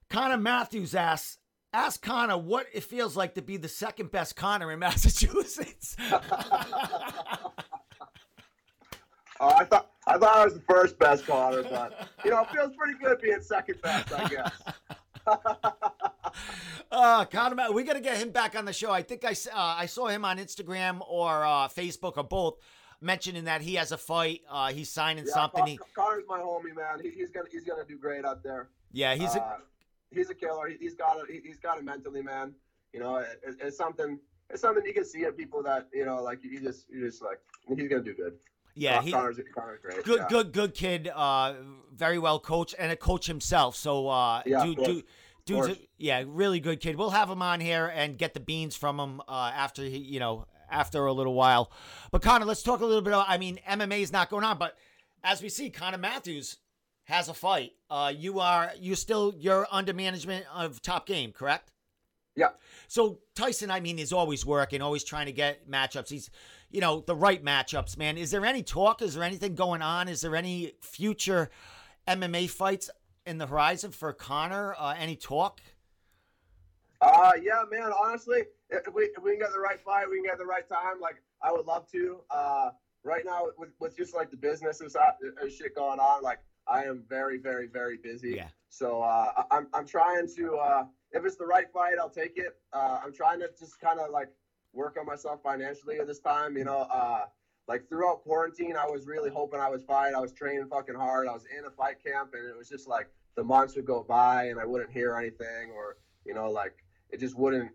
Connor 0.09 0.37
Matthews 0.37 0.95
asks. 0.95 1.37
Ask 1.73 2.01
Connor 2.01 2.37
what 2.37 2.65
it 2.73 2.83
feels 2.83 3.15
like 3.15 3.35
to 3.35 3.41
be 3.43 3.57
the 3.57 3.67
second 3.67 4.09
best 4.09 4.35
Connor 4.35 4.71
in 4.71 4.79
Massachusetts. 4.79 5.95
Oh, 6.09 6.19
I 9.41 9.65
thought 9.65 9.91
I 10.07 10.17
thought 10.17 10.37
I 10.37 10.45
was 10.45 10.53
the 10.55 10.61
first 10.61 10.97
best 10.97 11.25
Connor, 11.27 11.63
but 11.63 12.07
you 12.25 12.31
know, 12.31 12.41
it 12.41 12.49
feels 12.49 12.71
pretty 12.75 12.97
good 13.03 13.19
being 13.21 13.41
second 13.41 13.81
best, 13.81 14.11
I 14.13 14.27
guess. 14.27 14.51
Uh, 16.89 17.25
Connor, 17.25 17.55
Ma- 17.55 17.69
we 17.69 17.83
got 17.83 17.93
to 17.93 17.99
get 17.99 18.17
him 18.17 18.29
back 18.29 18.55
on 18.55 18.63
the 18.63 18.71
show. 18.71 18.91
I 18.91 19.01
think 19.01 19.25
I, 19.25 19.31
uh, 19.31 19.33
I 19.55 19.87
saw 19.87 20.07
him 20.07 20.23
on 20.23 20.37
Instagram 20.37 21.01
or 21.07 21.43
uh, 21.45 21.67
Facebook 21.67 22.13
or 22.15 22.23
both 22.23 22.55
mentioning 23.01 23.43
that 23.45 23.61
he 23.61 23.75
has 23.75 23.91
a 23.91 23.97
fight. 23.97 24.41
Uh, 24.49 24.71
he's 24.71 24.89
signing 24.89 25.25
Yeah, 25.27 25.33
something. 25.33 25.59
Con- 25.59 25.67
He, 25.67 25.79
Connor's 25.93 26.23
my 26.29 26.39
homie, 26.39 26.73
man. 26.75 26.99
He, 27.03 27.09
he's 27.09 27.29
gonna 27.29 27.47
he's 27.51 27.63
gonna 27.65 27.83
do 27.85 27.97
great 27.97 28.23
out 28.23 28.41
there. 28.41 28.69
yeah, 28.93 29.15
he's 29.15 29.35
a, 29.35 29.41
uh, 29.41 29.57
he's 30.11 30.29
a 30.29 30.33
killer. 30.35 30.69
He, 30.69 30.77
he's 30.79 30.95
got 30.95 31.17
it. 31.17 31.41
He, 31.43 31.49
has 31.49 31.57
got 31.59 31.77
it 31.77 31.83
mentally, 31.83 32.21
man. 32.21 32.53
You 32.93 33.01
know, 33.01 33.17
it, 33.17 33.27
it- 33.45 33.57
it's 33.61 33.77
something. 33.77 34.17
It's 34.49 34.61
something 34.61 34.85
you 34.85 34.93
can 34.93 35.03
see 35.05 35.25
in 35.25 35.33
people 35.33 35.61
that 35.63 35.89
you 35.93 36.05
know, 36.05 36.21
like 36.23 36.39
you 36.43 36.61
just 36.61 36.85
you 36.89 37.01
just 37.05 37.21
like 37.21 37.39
he's 37.67 37.89
gonna 37.89 38.01
do 38.03 38.13
good. 38.13 38.35
Yeah, 38.77 39.01
he, 39.01 39.11
Connor's, 39.11 39.39
Connor's 39.53 39.79
great. 39.81 40.03
good, 40.03 40.19
yeah. 40.19 40.27
good, 40.29 40.51
good 40.53 40.73
kid. 40.73 41.09
Uh, 41.13 41.53
very 41.93 42.19
well 42.19 42.39
coached 42.39 42.75
and 42.77 42.91
a 42.91 42.95
coach 42.95 43.27
himself. 43.27 43.75
So, 43.75 44.07
uh, 44.07 44.41
Yeah, 44.45 44.65
dude, 44.65 44.77
dude, 44.77 45.03
dude's 45.45 45.67
a, 45.69 45.77
yeah, 45.97 46.23
really 46.27 46.59
good 46.59 46.79
kid. 46.79 46.95
We'll 46.95 47.09
have 47.09 47.29
him 47.29 47.41
on 47.41 47.59
here 47.59 47.91
and 47.93 48.17
get 48.17 48.33
the 48.33 48.39
beans 48.39 48.75
from 48.75 48.99
him 48.99 49.21
uh, 49.27 49.51
after 49.53 49.83
he, 49.83 49.97
you 49.97 50.19
know, 50.19 50.45
after 50.69 51.05
a 51.05 51.13
little 51.13 51.33
while. 51.33 51.71
But 52.11 52.21
Connor, 52.21 52.45
let's 52.45 52.63
talk 52.63 52.81
a 52.81 52.85
little 52.85 53.01
bit. 53.01 53.13
About, 53.13 53.25
I 53.27 53.37
mean, 53.37 53.59
MMA 53.67 54.01
is 54.01 54.11
not 54.11 54.29
going 54.29 54.43
on, 54.43 54.57
but 54.57 54.77
as 55.23 55.41
we 55.41 55.49
see, 55.49 55.69
Connor 55.69 55.97
Matthews 55.97 56.57
has 57.05 57.29
a 57.29 57.33
fight. 57.33 57.71
Uh, 57.89 58.13
you 58.15 58.39
are 58.39 58.71
you 58.79 58.95
still 58.95 59.33
you're 59.37 59.67
under 59.71 59.93
management 59.93 60.45
of 60.53 60.81
Top 60.81 61.07
Game, 61.07 61.31
correct? 61.31 61.71
Yeah. 62.35 62.49
So 62.87 63.19
Tyson, 63.35 63.71
I 63.71 63.79
mean, 63.79 63.97
is 63.97 64.13
always 64.13 64.45
working, 64.45 64.81
always 64.81 65.03
trying 65.03 65.25
to 65.25 65.31
get 65.31 65.69
matchups. 65.69 66.09
He's, 66.09 66.29
you 66.69 66.81
know, 66.81 67.01
the 67.01 67.15
right 67.15 67.43
matchups, 67.43 67.97
man. 67.97 68.17
Is 68.17 68.31
there 68.31 68.45
any 68.45 68.63
talk? 68.63 69.01
Is 69.01 69.13
there 69.13 69.23
anything 69.23 69.55
going 69.55 69.81
on? 69.81 70.07
Is 70.07 70.21
there 70.21 70.35
any 70.35 70.73
future 70.81 71.49
MMA 72.07 72.49
fights 72.49 72.89
in 73.25 73.37
the 73.37 73.47
horizon 73.47 73.91
for 73.91 74.11
Connor? 74.13 74.75
Uh, 74.77 74.95
any 74.97 75.15
talk? 75.15 75.61
Uh, 76.99 77.33
yeah, 77.41 77.63
man. 77.71 77.91
Honestly, 78.03 78.43
if 78.69 78.93
we 78.93 79.03
if 79.03 79.23
we 79.23 79.31
can 79.31 79.39
get 79.39 79.51
the 79.53 79.59
right 79.59 79.79
fight, 79.79 80.09
we 80.09 80.17
can 80.17 80.25
get 80.25 80.37
the 80.37 80.45
right 80.45 80.67
time. 80.67 80.99
Like 80.99 81.21
I 81.41 81.51
would 81.51 81.65
love 81.65 81.89
to. 81.91 82.21
Uh, 82.29 82.69
right 83.03 83.23
now 83.25 83.47
with, 83.57 83.69
with 83.79 83.95
just 83.95 84.13
like 84.13 84.29
the 84.29 84.37
business 84.37 84.81
and 84.81 84.89
stuff, 84.89 85.15
and 85.41 85.51
shit 85.51 85.75
going 85.75 85.99
on, 85.99 86.21
like 86.21 86.39
I 86.67 86.83
am 86.83 87.03
very, 87.07 87.37
very, 87.37 87.67
very 87.67 87.97
busy. 87.97 88.35
Yeah. 88.35 88.47
So 88.69 89.01
uh, 89.01 89.43
I'm 89.51 89.67
I'm 89.73 89.85
trying 89.85 90.27
to. 90.35 90.55
Uh, 90.57 90.85
if 91.11 91.25
it's 91.25 91.37
the 91.37 91.45
right 91.45 91.71
fight, 91.71 91.93
I'll 91.99 92.09
take 92.09 92.37
it. 92.37 92.57
Uh, 92.73 92.99
I'm 93.03 93.13
trying 93.13 93.39
to 93.39 93.49
just 93.57 93.79
kind 93.79 93.99
of 93.99 94.11
like 94.11 94.29
work 94.77 94.95
on 94.99 95.05
myself 95.05 95.41
financially 95.43 95.99
at 95.99 96.07
this 96.07 96.19
time. 96.19 96.55
You 96.55 96.63
know, 96.63 96.87
uh, 96.91 97.25
like 97.67 97.89
throughout 97.89 98.23
quarantine, 98.23 98.75
I 98.77 98.85
was 98.85 99.05
really 99.05 99.29
hoping 99.29 99.59
I 99.59 99.69
was 99.69 99.83
fine. 99.83 100.15
I 100.15 100.19
was 100.19 100.31
training 100.31 100.67
fucking 100.69 100.95
hard. 100.95 101.27
I 101.27 101.33
was 101.33 101.43
in 101.57 101.65
a 101.65 101.71
fight 101.71 102.03
camp, 102.03 102.33
and 102.33 102.47
it 102.47 102.57
was 102.57 102.69
just 102.69 102.87
like 102.87 103.09
the 103.35 103.43
months 103.43 103.75
would 103.75 103.85
go 103.85 104.05
by, 104.07 104.45
and 104.45 104.59
I 104.59 104.65
wouldn't 104.65 104.91
hear 104.91 105.15
anything, 105.15 105.71
or 105.75 105.97
you 106.25 106.33
know, 106.33 106.49
like 106.49 106.77
it 107.09 107.19
just 107.19 107.37
wouldn't. 107.37 107.71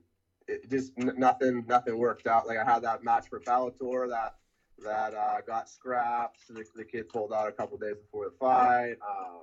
It 0.48 0.68
just 0.70 0.96
nothing, 0.96 1.64
nothing 1.68 1.98
worked 1.98 2.26
out. 2.26 2.46
Like 2.46 2.59
I 2.59 2.64
had 2.64 2.82
that 2.82 3.05
match 3.05 3.28
for 3.28 3.40
Bellator 3.40 4.09
that 4.09 4.36
that 4.82 5.14
uh, 5.14 5.40
got 5.46 5.68
scrapped. 5.68 6.40
The, 6.48 6.64
the 6.74 6.84
kid 6.84 7.09
pulled 7.09 7.32
out 7.32 7.48
a 7.48 7.53
couple 7.53 7.78
days 7.78 7.96
before 7.96 8.24
the 8.24 8.36
fight. 8.38 8.96
Um, 9.09 9.42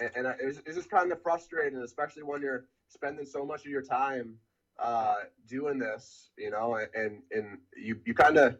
and, 0.00 0.10
and 0.16 0.26
it 0.40 0.46
was, 0.46 0.60
just 0.74 0.90
kind 0.90 1.12
of 1.12 1.22
frustrating, 1.22 1.78
especially 1.80 2.22
when 2.22 2.40
you're 2.42 2.66
spending 2.88 3.26
so 3.26 3.44
much 3.44 3.60
of 3.60 3.70
your 3.70 3.82
time 3.82 4.36
uh, 4.78 5.14
doing 5.48 5.78
this, 5.78 6.30
you 6.36 6.50
know, 6.50 6.78
and 6.94 7.22
and 7.30 7.58
you 7.76 7.96
you 8.04 8.14
kind 8.14 8.36
of, 8.36 8.56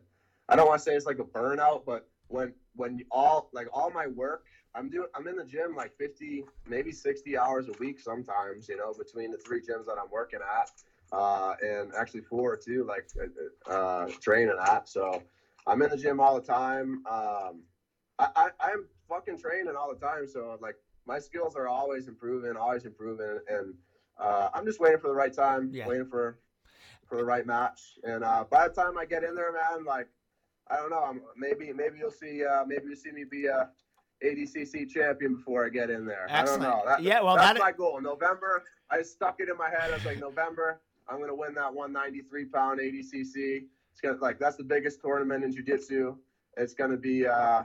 I 0.49 0.57
don't 0.57 0.67
want 0.67 0.79
to 0.81 0.83
say 0.85 0.95
it's 0.95 1.07
like 1.07 1.19
a 1.19 1.25
burnout, 1.25 1.85
but 1.85 2.07
when 2.29 2.53
when 2.75 3.01
all 3.11 3.49
like 3.53 3.69
all 3.73 3.91
my 3.91 4.07
work, 4.07 4.45
I'm 4.75 4.91
doing, 4.91 5.09
I'm 5.15 5.27
in 5.29 5.37
the 5.37 5.45
gym 5.45 5.75
like 5.77 5.93
50, 5.99 6.45
maybe 6.69 6.93
60 6.93 7.37
hours 7.39 7.69
a 7.69 7.73
week 7.79 8.01
sometimes, 8.01 8.69
you 8.69 8.77
know, 8.77 8.93
between 8.93 9.31
the 9.31 9.39
three 9.39 9.61
gyms 9.61 9.87
that 9.87 9.97
I'm 10.03 10.11
working 10.11 10.41
at, 10.43 10.71
uh, 11.13 11.55
and 11.63 11.93
actually 11.99 12.23
four 12.23 12.57
too, 12.57 12.85
like 12.85 13.09
uh, 13.71 14.07
training 14.21 14.57
at. 14.61 14.89
So 14.89 15.23
I'm 15.67 15.83
in 15.83 15.91
the 15.91 15.97
gym 15.97 16.21
all 16.21 16.35
the 16.35 16.47
time. 16.47 17.03
Um, 17.11 17.63
I, 18.19 18.29
I 18.37 18.49
I'm 18.61 18.87
fucking 19.09 19.39
training 19.39 19.75
all 19.79 19.93
the 19.93 20.01
time, 20.01 20.27
so 20.27 20.57
like 20.61 20.77
my 21.07 21.19
skills 21.19 21.55
are 21.57 21.69
always 21.69 22.09
improving, 22.09 22.57
always 22.57 22.85
improving, 22.85 23.39
and 23.49 23.75
uh, 24.19 24.49
I'm 24.55 24.65
just 24.65 24.81
waiting 24.81 24.99
for 25.01 25.09
the 25.09 25.15
right 25.15 25.33
time, 25.33 25.71
Yeah. 25.73 25.87
waiting 25.87 26.07
for 26.07 26.39
for 27.09 27.17
the 27.19 27.25
right 27.25 27.47
match. 27.47 27.99
And 28.03 28.25
uh, 28.25 28.45
by 28.51 28.67
the 28.69 28.75
time 28.75 28.97
I 28.97 29.05
get 29.05 29.25
in 29.25 29.35
there, 29.35 29.53
man, 29.53 29.85
like 29.85 30.09
I 30.71 30.77
don't 30.77 30.91
know, 30.91 31.03
I'm, 31.03 31.21
maybe 31.37 31.73
maybe 31.73 31.99
you'll 31.99 32.11
see 32.11 32.45
uh, 32.45 32.65
maybe 32.67 32.85
you'll 32.87 32.97
see 32.97 33.13
me 33.13 33.25
be 33.25 33.47
a 33.47 33.69
ADCC 34.25 34.89
champion 34.89 35.37
before 35.37 35.67
I 35.67 35.69
get 35.69 35.91
in 35.91 36.07
there. 36.07 36.27
Excellent. 36.31 36.63
I 36.63 36.71
don't 36.71 36.79
know. 36.79 36.83
That, 36.87 37.03
Yeah, 37.03 37.21
well, 37.21 37.37
that's 37.37 37.59
that- 37.59 37.63
my 37.63 37.73
goal. 37.73 38.01
November, 38.01 38.65
I 38.91 39.03
stuck 39.03 39.41
it 39.41 39.49
in 39.49 39.57
my 39.59 39.69
head. 39.69 39.91
I 39.91 39.95
was 39.95 40.05
like, 40.05 40.19
November, 40.19 40.81
I'm 41.09 41.21
gonna 41.21 41.35
win 41.35 41.55
that 41.55 41.73
193 41.75 42.47
pound 42.47 42.81
ADCC. 42.81 43.67
It's 43.93 44.01
gonna 44.01 44.17
like 44.19 44.39
that's 44.39 44.57
the 44.57 44.65
biggest 44.65 45.01
tournament 45.01 45.45
in 45.45 45.53
jiu-jitsu. 45.53 46.17
It's 46.57 46.75
gonna 46.75 46.97
be. 46.97 47.27
Uh, 47.27 47.65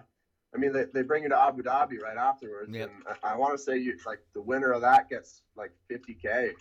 I 0.54 0.58
mean, 0.58 0.74
they, 0.74 0.86
they 0.94 1.04
bring 1.04 1.24
you 1.24 1.30
to 1.30 1.40
Abu 1.40 1.62
Dhabi 1.62 2.00
right 2.02 2.18
afterwards, 2.18 2.74
Yep. 2.74 2.90
and 2.90 3.18
I, 3.24 3.34
I 3.34 3.38
want 3.38 3.56
to 3.58 3.64
say 3.64 3.78
you 3.78 3.98
like 4.06 4.20
the 4.34 4.42
winner 4.42 4.72
of 4.72 4.82
that 4.82 5.10
gets 5.10 5.44
like 5.56 5.72
50k, 5.92 6.52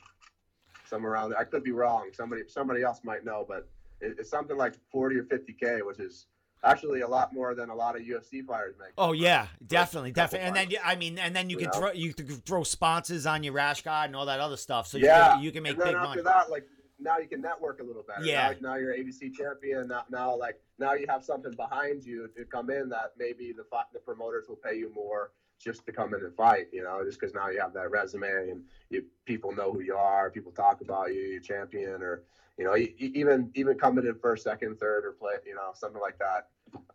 somewhere 0.88 1.12
around 1.12 1.30
there. 1.30 1.38
I 1.38 1.44
could 1.44 1.64
be 1.64 1.72
wrong. 1.72 2.10
Somebody 2.12 2.42
somebody 2.48 2.82
else 2.82 3.00
might 3.02 3.24
know, 3.24 3.44
but 3.48 3.66
it, 4.00 4.16
it's 4.18 4.30
something 4.30 4.56
like 4.56 4.74
40 4.92 5.16
or 5.16 5.22
50k, 5.24 5.84
which 5.86 6.00
is 6.00 6.26
actually 6.64 7.00
a 7.02 7.08
lot 7.08 7.32
more 7.32 7.54
than 7.54 7.70
a 7.70 7.74
lot 7.74 7.96
of 7.96 8.02
UFC 8.02 8.44
fighters 8.44 8.74
make. 8.78 8.90
Oh 8.98 9.12
yeah, 9.12 9.46
definitely, 9.66 10.12
definitely. 10.12 10.48
And 10.48 10.56
then 10.56 10.70
you- 10.70 10.78
I 10.84 10.96
mean, 10.96 11.18
and 11.18 11.34
then 11.34 11.48
you 11.48 11.56
You 11.58 11.66
can 11.68 11.70
know? 11.72 11.78
throw 11.88 11.92
you 11.92 12.12
can 12.12 12.26
throw 12.26 12.64
sponsors 12.64 13.24
on 13.26 13.42
your 13.42 13.54
rash 13.54 13.82
guard 13.82 14.06
and 14.08 14.16
all 14.16 14.26
that 14.26 14.40
other 14.40 14.56
stuff, 14.58 14.86
so 14.86 14.98
you 14.98 15.04
yeah, 15.06 15.34
can, 15.34 15.42
you 15.42 15.50
can 15.52 15.62
make 15.62 15.72
and 15.72 15.80
then 15.80 15.86
big 15.88 15.96
after 15.96 16.08
money. 16.08 16.22
that, 16.22 16.50
like 16.50 16.66
now 16.98 17.18
you 17.18 17.28
can 17.28 17.40
network 17.40 17.78
a 17.80 17.82
little 17.82 18.02
better. 18.02 18.24
Yeah. 18.24 18.52
Now, 18.60 18.70
now 18.70 18.74
you're 18.76 18.94
ADCC 18.94 19.32
champion. 19.32 19.88
Now, 19.88 20.02
now, 20.10 20.34
like 20.36 20.56
now 20.78 20.94
you 20.94 21.06
have 21.08 21.22
something 21.24 21.52
behind 21.52 22.04
you 22.04 22.28
to 22.36 22.44
come 22.44 22.70
in 22.70 22.88
that 22.90 23.10
maybe 23.16 23.52
the 23.52 23.64
the 23.92 24.00
promoters 24.00 24.46
will 24.48 24.56
pay 24.56 24.74
you 24.76 24.90
more 24.94 25.30
just 25.60 25.84
to 25.86 25.92
come 25.92 26.14
in 26.14 26.22
and 26.22 26.34
fight. 26.34 26.66
You 26.72 26.82
know, 26.82 27.02
just 27.04 27.18
because 27.18 27.34
now 27.34 27.48
you 27.48 27.60
have 27.60 27.72
that 27.74 27.90
resume 27.90 28.50
and 28.50 28.62
you 28.90 29.02
people 29.26 29.52
know 29.52 29.72
who 29.72 29.80
you 29.80 29.94
are. 29.96 30.30
People 30.30 30.52
talk 30.52 30.80
about 30.80 31.12
you. 31.12 31.20
You're 31.20 31.40
champion, 31.40 32.02
or 32.02 32.20
you 32.56 32.64
know, 32.64 32.76
e- 32.76 32.92
even 33.14 33.48
even 33.54 33.76
coming 33.76 34.04
in 34.04 34.14
first, 34.16 34.42
second, 34.42 34.78
third, 34.78 35.04
or 35.04 35.12
play. 35.12 35.36
You 35.44 35.54
know, 35.54 35.70
something 35.74 36.00
like 36.00 36.16
that 36.18 36.44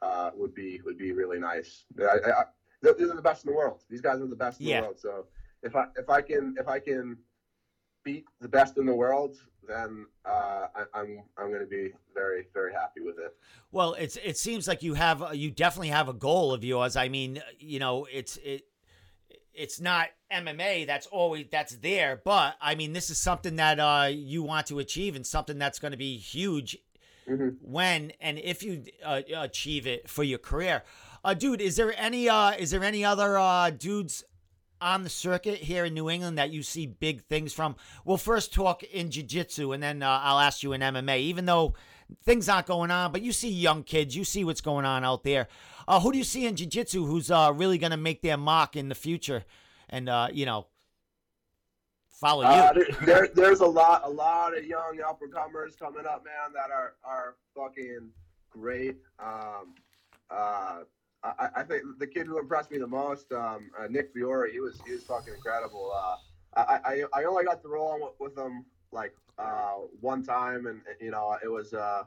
uh, 0.01 0.29
would 0.33 0.53
be 0.53 0.79
would 0.85 0.97
be 0.97 1.11
really 1.13 1.39
nice. 1.39 1.85
I, 1.99 2.03
I, 2.03 2.29
I, 2.39 2.43
they're, 2.81 2.93
they're 2.97 3.07
the 3.07 3.21
best 3.21 3.45
in 3.45 3.51
the 3.51 3.55
world. 3.55 3.79
These 3.89 4.01
guys 4.01 4.19
are 4.19 4.27
the 4.27 4.35
best 4.35 4.59
in 4.59 4.67
Yeah. 4.67 4.77
the 4.77 4.81
world. 4.87 4.99
So 4.99 5.25
if 5.61 5.75
I 5.75 5.85
if 5.95 6.09
I 6.09 6.21
can 6.21 6.53
if 6.57 6.67
I 6.67 6.79
can 6.79 7.17
beat 8.03 8.25
the 8.41 8.47
best 8.47 8.77
in 8.77 8.85
the 8.85 8.93
world, 8.95 9.37
then 9.67 10.05
uh, 10.25 10.67
I, 10.75 10.83
I'm 10.93 11.23
I'm 11.37 11.47
going 11.49 11.61
to 11.61 11.65
be 11.65 11.93
very 12.13 12.47
very 12.53 12.73
happy 12.73 13.01
with 13.01 13.17
it. 13.19 13.35
Well, 13.71 13.93
it's 13.93 14.17
it 14.17 14.37
seems 14.37 14.67
like 14.67 14.83
you 14.83 14.93
have 14.95 15.23
you 15.33 15.51
definitely 15.51 15.89
have 15.89 16.09
a 16.09 16.13
goal 16.13 16.53
of 16.53 16.63
yours. 16.63 16.95
I 16.95 17.07
mean, 17.09 17.41
you 17.59 17.79
know, 17.79 18.05
it's 18.11 18.37
it 18.37 18.65
it's 19.53 19.79
not 19.79 20.07
MMA 20.31 20.87
that's 20.87 21.05
always 21.07 21.45
that's 21.51 21.75
there, 21.77 22.21
but 22.23 22.55
I 22.61 22.75
mean, 22.75 22.93
this 22.93 23.09
is 23.09 23.17
something 23.17 23.55
that 23.57 23.79
uh 23.79 24.09
you 24.11 24.43
want 24.43 24.67
to 24.67 24.79
achieve 24.79 25.15
and 25.15 25.25
something 25.25 25.57
that's 25.57 25.79
going 25.79 25.91
to 25.91 25.97
be 25.97 26.17
huge 26.17 26.77
Mhm. 27.25 27.55
when 27.61 28.11
and 28.19 28.37
if 28.37 28.63
you 28.63 28.83
uh, 29.01 29.21
achieve 29.37 29.87
it 29.87 30.09
for 30.09 30.23
your 30.23 30.39
career. 30.39 30.83
Uh 31.23 31.33
dude, 31.33 31.61
is 31.61 31.77
there 31.77 31.93
any 31.97 32.27
uh 32.27 32.51
is 32.51 32.71
there 32.71 32.83
any 32.83 33.05
other 33.05 33.37
uh 33.37 33.69
dudes 33.69 34.25
on 34.83 35.03
the 35.03 35.09
circuit 35.09 35.57
here 35.59 35.85
in 35.85 35.93
New 35.93 36.09
England 36.09 36.37
that 36.37 36.51
you 36.51 36.61
see 36.61 36.85
big 36.85 37.23
things 37.23 37.53
from? 37.53 37.75
We'll 38.05 38.17
first 38.17 38.53
talk 38.53 38.83
in 38.83 39.09
jiu-jitsu 39.09 39.71
and 39.71 39.81
then 39.81 40.03
uh, 40.03 40.19
I'll 40.21 40.39
ask 40.39 40.61
you 40.61 40.73
in 40.73 40.81
MMA 40.81 41.19
even 41.19 41.45
though 41.45 41.73
things 42.23 42.49
aren't 42.49 42.67
going 42.67 42.91
on, 42.91 43.11
but 43.11 43.21
you 43.21 43.31
see 43.31 43.49
young 43.49 43.83
kids, 43.83 44.15
you 44.15 44.23
see 44.23 44.43
what's 44.43 44.61
going 44.61 44.85
on 44.85 45.03
out 45.03 45.23
there. 45.23 45.47
Uh, 45.87 45.99
who 45.99 46.11
do 46.11 46.17
you 46.17 46.23
see 46.23 46.45
in 46.45 46.55
jiu-jitsu 46.55 47.05
who's 47.05 47.31
uh, 47.31 47.51
really 47.55 47.77
going 47.77 47.91
to 47.91 47.97
make 47.97 48.21
their 48.21 48.37
mark 48.37 48.75
in 48.75 48.89
the 48.89 48.95
future 48.95 49.43
and 49.89 50.09
uh, 50.09 50.27
you 50.31 50.45
know 50.45 50.67
follow 52.11 52.41
you? 52.41 52.47
Uh, 52.47 52.73
there, 53.05 53.29
there's 53.33 53.59
a 53.59 53.65
lot 53.65 54.01
a 54.05 54.09
lot 54.09 54.57
of 54.57 54.65
young 54.65 54.99
up 55.07 55.21
and 55.21 55.33
comers 55.33 55.75
coming 55.75 56.05
up, 56.05 56.23
man, 56.23 56.53
that 56.53 56.71
are 56.71 56.95
are 57.03 57.35
fucking 57.55 58.09
great. 58.49 58.97
Um, 59.19 59.75
uh, 60.29 60.79
I, 61.23 61.49
I 61.57 61.63
think 61.63 61.83
the 61.99 62.07
kid 62.07 62.27
who 62.27 62.37
impressed 62.37 62.71
me 62.71 62.77
the 62.77 62.87
most, 62.87 63.31
um, 63.31 63.71
uh, 63.79 63.87
Nick 63.89 64.11
Fiore, 64.13 64.51
he 64.51 64.59
was 64.59 64.79
he 64.85 64.93
was 64.93 65.03
fucking 65.03 65.33
incredible. 65.33 65.91
Uh, 65.95 66.15
I, 66.55 66.79
I 67.13 67.21
I 67.21 67.23
only 67.25 67.45
got 67.45 67.61
to 67.61 67.67
roll 67.69 67.97
with, 68.01 68.19
with 68.19 68.37
him 68.37 68.65
like 68.91 69.15
uh, 69.37 69.75
one 70.01 70.23
time, 70.23 70.67
and 70.67 70.81
you 70.99 71.11
know 71.11 71.37
it 71.43 71.47
was 71.47 71.73
uh, 71.73 72.03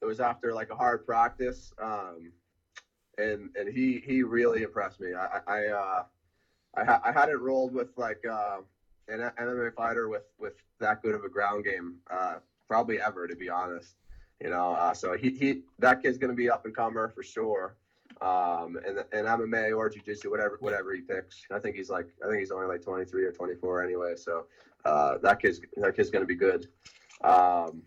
it 0.00 0.04
was 0.04 0.20
after 0.20 0.52
like 0.52 0.70
a 0.70 0.76
hard 0.76 1.06
practice, 1.06 1.72
um, 1.80 2.32
and 3.18 3.50
and 3.56 3.68
he 3.68 4.02
he 4.04 4.22
really 4.22 4.62
impressed 4.62 5.00
me. 5.00 5.14
I 5.14 5.40
I 5.46 5.66
uh, 5.68 6.04
I, 6.74 6.84
ha- 6.84 7.00
I 7.04 7.12
hadn't 7.12 7.40
rolled 7.40 7.72
with 7.72 7.88
like 7.96 8.24
uh, 8.26 8.58
an 9.08 9.30
MMA 9.38 9.74
fighter 9.74 10.08
with 10.08 10.24
with 10.38 10.54
that 10.78 11.02
good 11.02 11.14
of 11.14 11.24
a 11.24 11.28
ground 11.28 11.64
game 11.64 11.96
uh, 12.10 12.36
probably 12.68 13.00
ever, 13.00 13.26
to 13.26 13.36
be 13.36 13.48
honest. 13.48 13.96
You 14.40 14.50
know, 14.50 14.72
uh, 14.72 14.94
so 14.94 15.16
he, 15.16 15.30
he 15.30 15.62
that 15.80 16.02
kid's 16.02 16.18
gonna 16.18 16.32
be 16.34 16.48
up 16.48 16.64
and 16.64 16.74
comer 16.74 17.08
for 17.08 17.22
sure. 17.22 17.76
Um, 18.22 18.78
and 18.86 18.98
and 19.12 19.26
MMA 19.26 19.74
or 19.74 19.88
jiu-jitsu, 19.88 20.30
whatever 20.30 20.58
whatever 20.60 20.92
he 20.94 21.00
picks. 21.00 21.42
I 21.50 21.58
think 21.58 21.76
he's 21.76 21.88
like 21.88 22.06
I 22.24 22.28
think 22.28 22.40
he's 22.40 22.50
only 22.50 22.66
like 22.66 22.82
23 22.82 23.24
or 23.24 23.32
24 23.32 23.82
anyway. 23.82 24.14
So 24.16 24.46
uh, 24.84 25.18
that 25.22 25.40
kid's 25.40 25.60
that 25.76 25.96
kid's 25.96 26.10
gonna 26.10 26.26
be 26.26 26.34
good. 26.34 26.68
Um, 27.24 27.82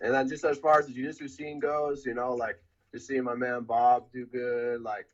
and 0.00 0.12
then 0.12 0.28
just 0.28 0.44
as 0.44 0.58
far 0.58 0.78
as 0.78 0.86
the 0.86 0.92
jiu-jitsu 0.92 1.28
scene 1.28 1.58
goes, 1.58 2.04
you 2.04 2.14
know, 2.14 2.34
like 2.34 2.58
just 2.92 3.06
seeing 3.06 3.24
my 3.24 3.34
man 3.34 3.62
Bob 3.62 4.06
do 4.12 4.26
good, 4.26 4.82
like 4.82 5.06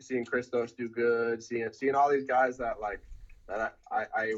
seeing 0.00 0.24
Christos 0.24 0.72
do 0.72 0.88
good, 0.88 1.42
seeing 1.42 1.72
seeing 1.72 1.94
all 1.94 2.10
these 2.10 2.26
guys 2.26 2.58
that 2.58 2.80
like 2.80 3.00
that 3.48 3.76
I 3.90 4.04
I 4.14 4.34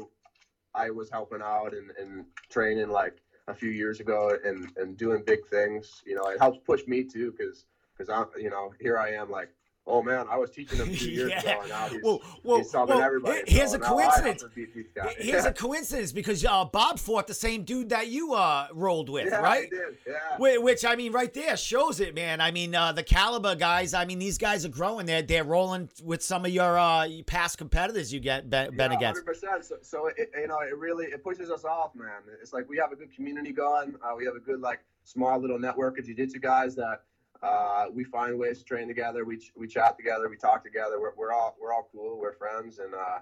I 0.73 0.89
was 0.89 1.09
helping 1.09 1.41
out 1.41 1.73
and, 1.73 1.91
and 1.99 2.25
training 2.49 2.89
like 2.89 3.17
a 3.47 3.53
few 3.53 3.69
years 3.69 3.99
ago 3.99 4.37
and, 4.43 4.71
and 4.77 4.97
doing 4.97 5.23
big 5.25 5.45
things. 5.47 6.01
You 6.05 6.15
know, 6.15 6.27
it 6.27 6.39
helps 6.39 6.59
push 6.65 6.85
me 6.87 7.03
too 7.03 7.33
because 7.37 7.65
because 7.97 8.09
I'm 8.09 8.27
you 8.41 8.49
know 8.49 8.73
here 8.79 8.97
I 8.97 9.11
am 9.11 9.29
like 9.29 9.49
oh 9.87 10.01
man 10.03 10.25
I 10.29 10.37
was 10.37 10.51
teaching 10.51 10.77
him 10.77 10.95
two 10.95 11.09
years 11.11 11.31
Yeah. 11.31 11.39
ago 11.39 11.59
and 11.61 11.69
now 11.69 11.87
he's, 11.89 12.03
Well, 12.03 12.21
well, 12.43 12.57
he's 12.59 12.71
subbing 12.71 12.87
well, 12.89 13.01
everybody. 13.01 13.41
here's 13.47 13.71
so 13.71 13.77
a 13.77 13.79
now 13.79 13.97
I 13.97 14.03
have 14.03 14.13
coincidence. 14.13 14.41
to 14.43 14.49
beat 14.49 14.73
these 14.75 14.85
guys. 14.95 15.15
Here's 15.17 15.45
a 15.45 15.51
coincidence 15.67 16.11
because 16.11 16.45
uh, 16.45 16.65
Bob 16.65 16.99
fought 16.99 17.27
the 17.27 17.33
same 17.33 17.63
dude 17.63 17.89
that 17.89 18.07
you 18.07 18.33
uh, 18.33 18.67
rolled 18.73 19.09
with, 19.09 19.27
yeah, 19.27 19.37
right? 19.41 19.69
Yeah. 20.07 20.57
Which 20.59 20.85
I 20.85 20.95
mean, 20.95 21.11
right 21.11 21.33
there 21.33 21.57
shows 21.57 21.99
it, 21.99 22.13
man. 22.15 22.41
I 22.41 22.51
mean, 22.51 22.73
uh, 22.75 22.91
the 22.91 23.03
caliber 23.03 23.55
guys. 23.55 23.93
I 23.93 24.05
mean, 24.05 24.19
these 24.19 24.37
guys 24.37 24.65
are 24.65 24.69
growing. 24.69 25.05
They're 25.05 25.21
they're 25.21 25.43
rolling 25.43 25.89
with 26.03 26.21
some 26.23 26.45
of 26.45 26.51
your 26.51 26.77
uh, 26.77 27.07
past 27.25 27.57
competitors 27.57 28.13
you 28.13 28.19
get 28.19 28.49
been, 28.49 28.75
been 28.75 28.91
yeah, 28.91 28.97
against. 28.97 29.25
100%. 29.25 29.63
So, 29.63 29.75
so 29.81 30.07
it, 30.15 30.31
you 30.35 30.47
know, 30.47 30.59
it 30.59 30.77
really 30.77 31.05
it 31.07 31.23
pushes 31.23 31.49
us 31.49 31.65
off, 31.65 31.95
man. 31.95 32.07
It's 32.41 32.53
like 32.53 32.69
we 32.69 32.77
have 32.77 32.91
a 32.91 32.95
good 32.95 33.13
community 33.15 33.51
going. 33.51 33.95
Uh, 34.03 34.15
we 34.15 34.25
have 34.25 34.35
a 34.35 34.39
good 34.39 34.61
like 34.61 34.79
small 35.03 35.39
little 35.39 35.59
network 35.59 35.97
of 35.99 36.05
jiu-jitsu 36.05 36.39
guys 36.39 36.75
that 36.75 37.01
uh, 37.43 37.85
we 37.91 38.03
find 38.03 38.37
ways 38.37 38.59
to 38.59 38.63
train 38.65 38.87
together. 38.87 39.25
We 39.25 39.37
ch- 39.37 39.51
we 39.55 39.67
chat 39.67 39.97
together. 39.97 40.29
We 40.29 40.37
talk 40.37 40.63
together. 40.63 40.99
We're, 40.99 41.13
we're 41.17 41.31
all 41.33 41.55
we're 41.61 41.73
all 41.73 41.89
cool. 41.91 42.19
We're 42.19 42.33
friends, 42.33 42.79
and 42.79 42.93
uh, 42.93 43.19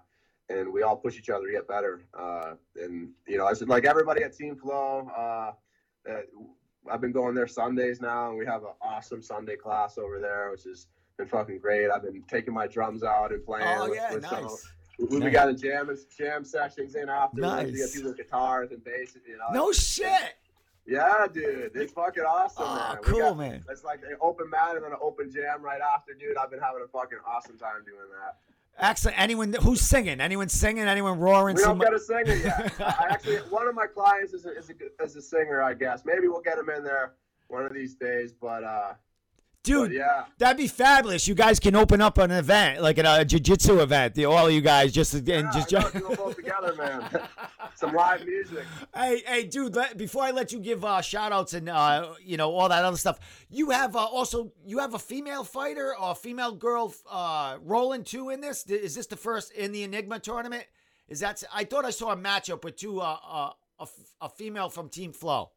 and 0.50 0.72
we 0.74 0.84
all 0.84 0.98
push 0.98 1.18
each 1.18 1.30
other 1.30 1.46
to 1.46 1.52
get 1.52 1.68
better. 1.68 2.06
Uh, 2.18 2.56
and 2.76 3.10
you 3.28 3.38
know, 3.38 3.48
it's 3.48 3.62
like 3.62 3.86
everybody 3.86 4.24
at 4.24 4.36
Team 4.36 4.56
Flow. 4.56 5.10
Uh, 5.18 5.52
uh, 6.10 6.22
I've 6.90 7.02
been 7.02 7.12
going 7.12 7.36
there 7.36 7.48
Sundays 7.48 8.02
now, 8.02 8.30
and 8.30 8.38
we 8.38 8.46
have 8.46 8.64
an 8.64 8.74
awesome 8.82 9.22
Sunday 9.22 9.56
class 9.56 9.98
over 9.98 10.20
there, 10.20 10.50
which 10.52 10.64
has 10.64 10.88
been 11.18 11.28
fucking 11.28 11.60
great. 11.60 11.90
I've 11.90 12.04
been 12.04 12.24
taking 12.28 12.54
my 12.54 12.68
drums 12.68 13.04
out 13.04 13.32
and 13.32 13.46
playing. 13.46 13.66
Oh 13.68 13.90
with, 13.90 13.98
yeah, 13.98 14.14
with 14.14 14.24
nice. 14.24 14.66
we, 14.98 15.06
we 15.06 15.20
Nice. 15.20 15.34
got 15.34 15.50
a 15.50 15.54
jam 15.54 15.96
jam 16.18 16.44
sessions 16.44 16.96
in 16.96 17.10
after. 17.10 17.40
Nice. 17.42 17.68
We 17.68 17.78
get 17.78 17.94
people 17.94 18.10
with 18.10 18.18
guitars 18.18 18.72
and 18.72 18.84
bass. 18.84 19.16
You 19.28 19.38
know. 19.38 19.54
No 19.54 19.72
shit. 19.72 20.36
Yeah, 20.90 21.28
dude, 21.32 21.72
it's 21.76 21.94
fucking 21.94 22.24
awesome, 22.24 22.64
Oh, 22.68 22.76
man. 22.76 22.98
Cool, 23.04 23.20
got- 23.20 23.38
man. 23.38 23.64
It's 23.70 23.84
like 23.84 24.00
an 24.02 24.18
open 24.22 24.50
mat 24.50 24.76
and 24.76 24.84
then 24.84 24.92
an 24.92 24.98
open 25.02 25.32
jam 25.32 25.62
right 25.62 25.82
after, 25.82 26.14
dude. 26.14 26.36
I've 26.38 26.50
been 26.50 26.60
having 26.60 26.82
a 26.84 26.88
fucking 26.88 27.20
awesome 27.28 27.58
time 27.58 27.84
doing 27.86 28.08
that. 28.22 28.38
Excellent. 28.82 29.20
Anyone 29.20 29.54
who's 29.54 29.82
singing? 29.82 30.20
Anyone 30.22 30.48
singing? 30.50 30.86
Anyone 30.86 31.20
roaring? 31.20 31.58
We 31.58 31.62
don't 31.64 31.72
some- 31.72 31.80
get 31.80 31.94
a 31.94 32.00
singer 32.00 32.34
yet. 32.36 32.74
I 32.80 33.08
actually, 33.10 33.38
one 33.50 33.68
of 33.68 33.76
my 33.76 33.86
clients 33.88 34.34
is 34.34 34.46
a, 34.46 34.58
is 34.58 34.70
a 34.72 35.04
is 35.04 35.16
a 35.18 35.22
singer, 35.22 35.62
I 35.62 35.74
guess. 35.74 36.04
Maybe 36.06 36.28
we'll 36.28 36.42
get 36.42 36.58
him 36.58 36.70
in 36.70 36.84
there 36.84 37.14
one 37.50 37.66
of 37.66 37.74
these 37.74 37.96
days. 37.96 38.32
But 38.32 38.64
uh, 38.64 38.94
Dude, 39.64 39.90
but 39.90 39.96
yeah, 39.96 40.24
that'd 40.38 40.56
be 40.58 40.68
fabulous. 40.68 41.28
You 41.28 41.36
guys 41.36 41.60
can 41.60 41.76
open 41.76 42.00
up 42.00 42.18
an 42.18 42.32
event, 42.32 42.82
like 42.82 42.98
a, 42.98 43.26
jiu-jitsu 43.26 43.82
event. 43.82 44.16
The, 44.16 44.24
all 44.24 44.50
you 44.50 44.62
guys 44.62 44.94
just 44.94 45.14
and 45.14 45.28
yeah, 45.28 45.64
just. 45.68 45.94
Do 45.94 46.16
both 46.16 46.38
together, 46.38 46.74
man. 46.76 47.04
Some 47.76 47.94
live 47.94 48.26
music. 48.26 48.66
Hey, 48.96 49.22
hey, 49.28 49.44
dude! 49.44 49.76
Let, 49.76 49.98
before 49.98 50.24
I 50.24 50.32
let 50.32 50.54
you 50.54 50.60
give 50.60 50.86
uh, 50.86 51.02
shout 51.02 51.34
outs 51.34 51.54
and 51.54 51.68
uh, 51.68 52.14
you 52.24 52.38
know 52.38 52.54
all 52.54 52.70
that 52.70 52.86
other 52.86 52.96
stuff, 52.96 53.20
you 53.50 53.72
have 53.72 53.98
uh, 53.98 54.00
also 54.00 54.54
you 54.66 54.80
have 54.80 54.94
a 54.94 55.00
female 55.00 55.44
fighter 55.44 55.94
or 55.94 56.12
a 56.12 56.16
female 56.16 56.54
girl 56.54 56.94
uh, 57.12 57.58
rolling 57.62 58.06
too 58.06 58.30
in 58.30 58.40
this. 58.40 58.66
Is 58.66 58.96
this 58.96 59.08
the 59.08 59.18
first 59.18 59.52
in 59.52 59.74
the 59.74 59.84
Enigma 59.84 60.20
tournament? 60.20 60.66
Is 61.10 61.20
that? 61.20 61.44
I 61.54 61.66
thought 61.66 61.84
I 61.84 61.90
saw 61.92 62.14
a 62.14 62.18
matchup 62.18 62.64
with 62.64 62.78
two 62.78 63.02
uh, 63.02 63.18
uh, 63.30 63.50
a, 63.80 63.84
f- 63.84 64.14
a 64.22 64.30
female 64.30 64.70
from 64.70 64.88
Team 64.88 65.12
Flow. 65.12 65.52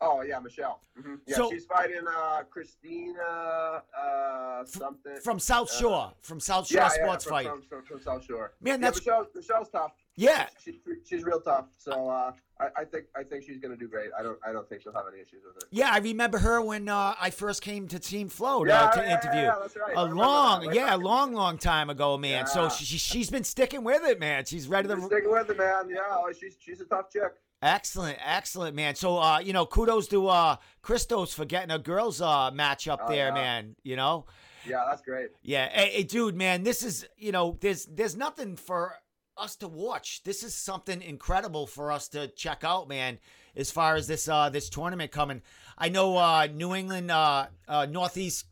Oh 0.00 0.20
yeah, 0.22 0.38
Michelle. 0.40 0.80
hmm 1.00 1.14
Yeah, 1.26 1.36
So- 1.36 1.50
she's 1.50 1.64
fighting 1.64 2.02
uh, 2.06 2.42
Christina 2.50 3.82
uh, 3.98 4.64
something. 4.64 5.16
from 5.22 5.38
South 5.38 5.70
Uh, 5.70 5.74
Shore, 5.80 6.12
from 6.20 6.38
South 6.40 6.66
Shore 6.66 6.82
yeah, 6.82 6.88
Sports 6.88 7.24
yeah, 7.24 7.28
from, 7.28 7.36
Fight. 7.36 7.46
From, 7.46 7.62
from, 7.62 7.82
from 7.84 8.00
South 8.02 8.24
Shore. 8.24 8.52
Man, 8.60 8.74
yeah, 8.74 8.76
that's- 8.88 8.96
Michelle, 9.00 9.26
Michelle's 9.34 9.68
tough. 9.70 9.92
Yeah, 10.18 10.46
She, 10.64 10.80
she's 11.04 11.24
real 11.24 11.40
tough. 11.42 11.66
So 11.76 12.08
uh, 12.08 12.32
I, 12.58 12.68
I 12.78 12.84
think 12.84 13.04
I 13.14 13.22
think 13.22 13.44
she's 13.44 13.58
gonna 13.58 13.76
do 13.76 13.86
great. 13.86 14.08
I 14.18 14.22
don't 14.22 14.38
I 14.46 14.50
don't 14.50 14.66
think 14.66 14.80
she'll 14.80 14.94
have 14.94 15.04
any 15.12 15.20
issues 15.20 15.42
with 15.46 15.62
it. 15.62 15.64
yeah, 15.70 15.90
I 15.92 15.98
remember 15.98 16.38
her 16.38 16.62
when 16.62 16.88
uh, 16.88 17.14
I 17.20 17.28
first 17.28 17.60
came 17.60 17.86
to 17.88 17.98
Team 17.98 18.30
Flow 18.30 18.64
to, 18.64 18.70
Yeah, 18.70 18.88
to 18.88 19.00
yeah, 19.00 19.04
yeah, 19.06 19.14
interview. 19.14 19.40
yeah, 19.42 19.54
that's 19.60 19.76
right. 19.76 19.94
A 19.94 20.04
long, 20.06 20.64
that. 20.66 20.74
Yeah, 20.74 20.94
a 20.94 20.96
long, 20.96 21.34
long 21.34 21.58
time 21.58 21.90
ago, 21.90 22.16
man. 22.16 22.46
So 22.46 22.62
Yeah. 22.62 22.68
she, 22.70 22.84
she, 22.86 22.96
she's 22.98 23.28
been 23.30 23.44
sticking 23.44 23.84
with 23.84 24.04
it, 24.04 24.18
man. 24.18 24.46
She's 24.46 24.68
ready 24.68 24.88
She's 24.88 24.96
to. 25.00 25.04
sticking 25.06 25.30
with 25.30 25.50
it, 25.50 25.58
man. 25.58 25.90
Yeah, 25.90 26.00
she's 26.38 26.56
she's 26.58 26.80
a 26.80 26.86
tough 26.86 27.10
chick. 27.12 27.32
Excellent, 27.62 28.18
excellent, 28.24 28.76
man. 28.76 28.94
So, 28.94 29.18
uh, 29.18 29.38
you 29.38 29.52
know, 29.52 29.64
kudos 29.66 30.08
to 30.08 30.28
uh, 30.28 30.56
Christos 30.82 31.32
for 31.32 31.44
getting 31.44 31.70
a 31.70 31.78
girls' 31.78 32.20
uh, 32.20 32.50
match 32.52 32.86
up 32.86 33.00
Oh, 33.04 33.08
there, 33.08 33.28
yeah. 33.28 33.34
man. 33.34 33.76
You 33.82 33.96
know, 33.96 34.26
Yeah, 34.66 34.84
that's 34.88 35.00
great. 35.02 35.30
yeah. 35.42 35.68
Hey, 35.70 35.90
hey, 35.90 36.02
dude, 36.02 36.36
man, 36.36 36.62
this 36.64 36.82
is, 36.82 37.06
you 37.16 37.32
know, 37.32 37.56
there's 37.60 37.86
there's 37.86 38.14
nothing 38.16 38.56
for 38.56 38.94
us 39.38 39.56
to 39.56 39.68
watch. 39.68 40.22
This 40.24 40.42
is 40.42 40.54
something 40.54 41.00
incredible 41.02 41.66
for 41.66 41.90
us 41.90 42.08
to 42.08 42.28
check 42.28 42.62
out, 42.62 42.88
man. 42.88 43.18
As 43.56 43.70
far 43.70 43.96
as 43.96 44.06
this 44.06 44.28
uh 44.28 44.50
this 44.50 44.68
tournament 44.68 45.10
coming, 45.10 45.40
I 45.78 45.88
know 45.88 46.16
uh, 46.18 46.46
New 46.52 46.74
England, 46.74 47.10
uh, 47.10 47.46
uh, 47.66 47.86
Northeast. 47.86 48.44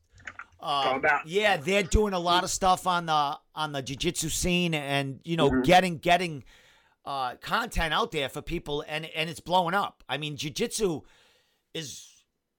Uh, 0.61 0.99
yeah, 1.27 1.59
they're 1.59 1.83
doing 1.83 2.15
a 2.15 2.19
lot 2.19 2.43
of 2.43 2.49
stuff 2.49 2.87
on 2.87 3.05
the 3.05 3.39
on 3.55 3.73
the 3.73 3.83
jiu-jitsu 3.83 4.31
scene, 4.31 4.73
and 4.73 5.21
you 5.23 5.37
know, 5.37 5.51
Mm-hmm. 5.51 5.63
getting 5.63 5.99
getting 5.99 6.45
uh, 7.05 7.35
content 7.37 7.93
out 7.95 8.13
there 8.13 8.29
for 8.29 8.41
people, 8.43 8.85
and 8.89 9.05
and 9.07 9.29
it's 9.31 9.41
blowing 9.41 9.75
up. 9.75 10.03
I 10.09 10.17
mean, 10.17 10.37
jiu-jitsu 10.37 11.03
is 11.75 12.09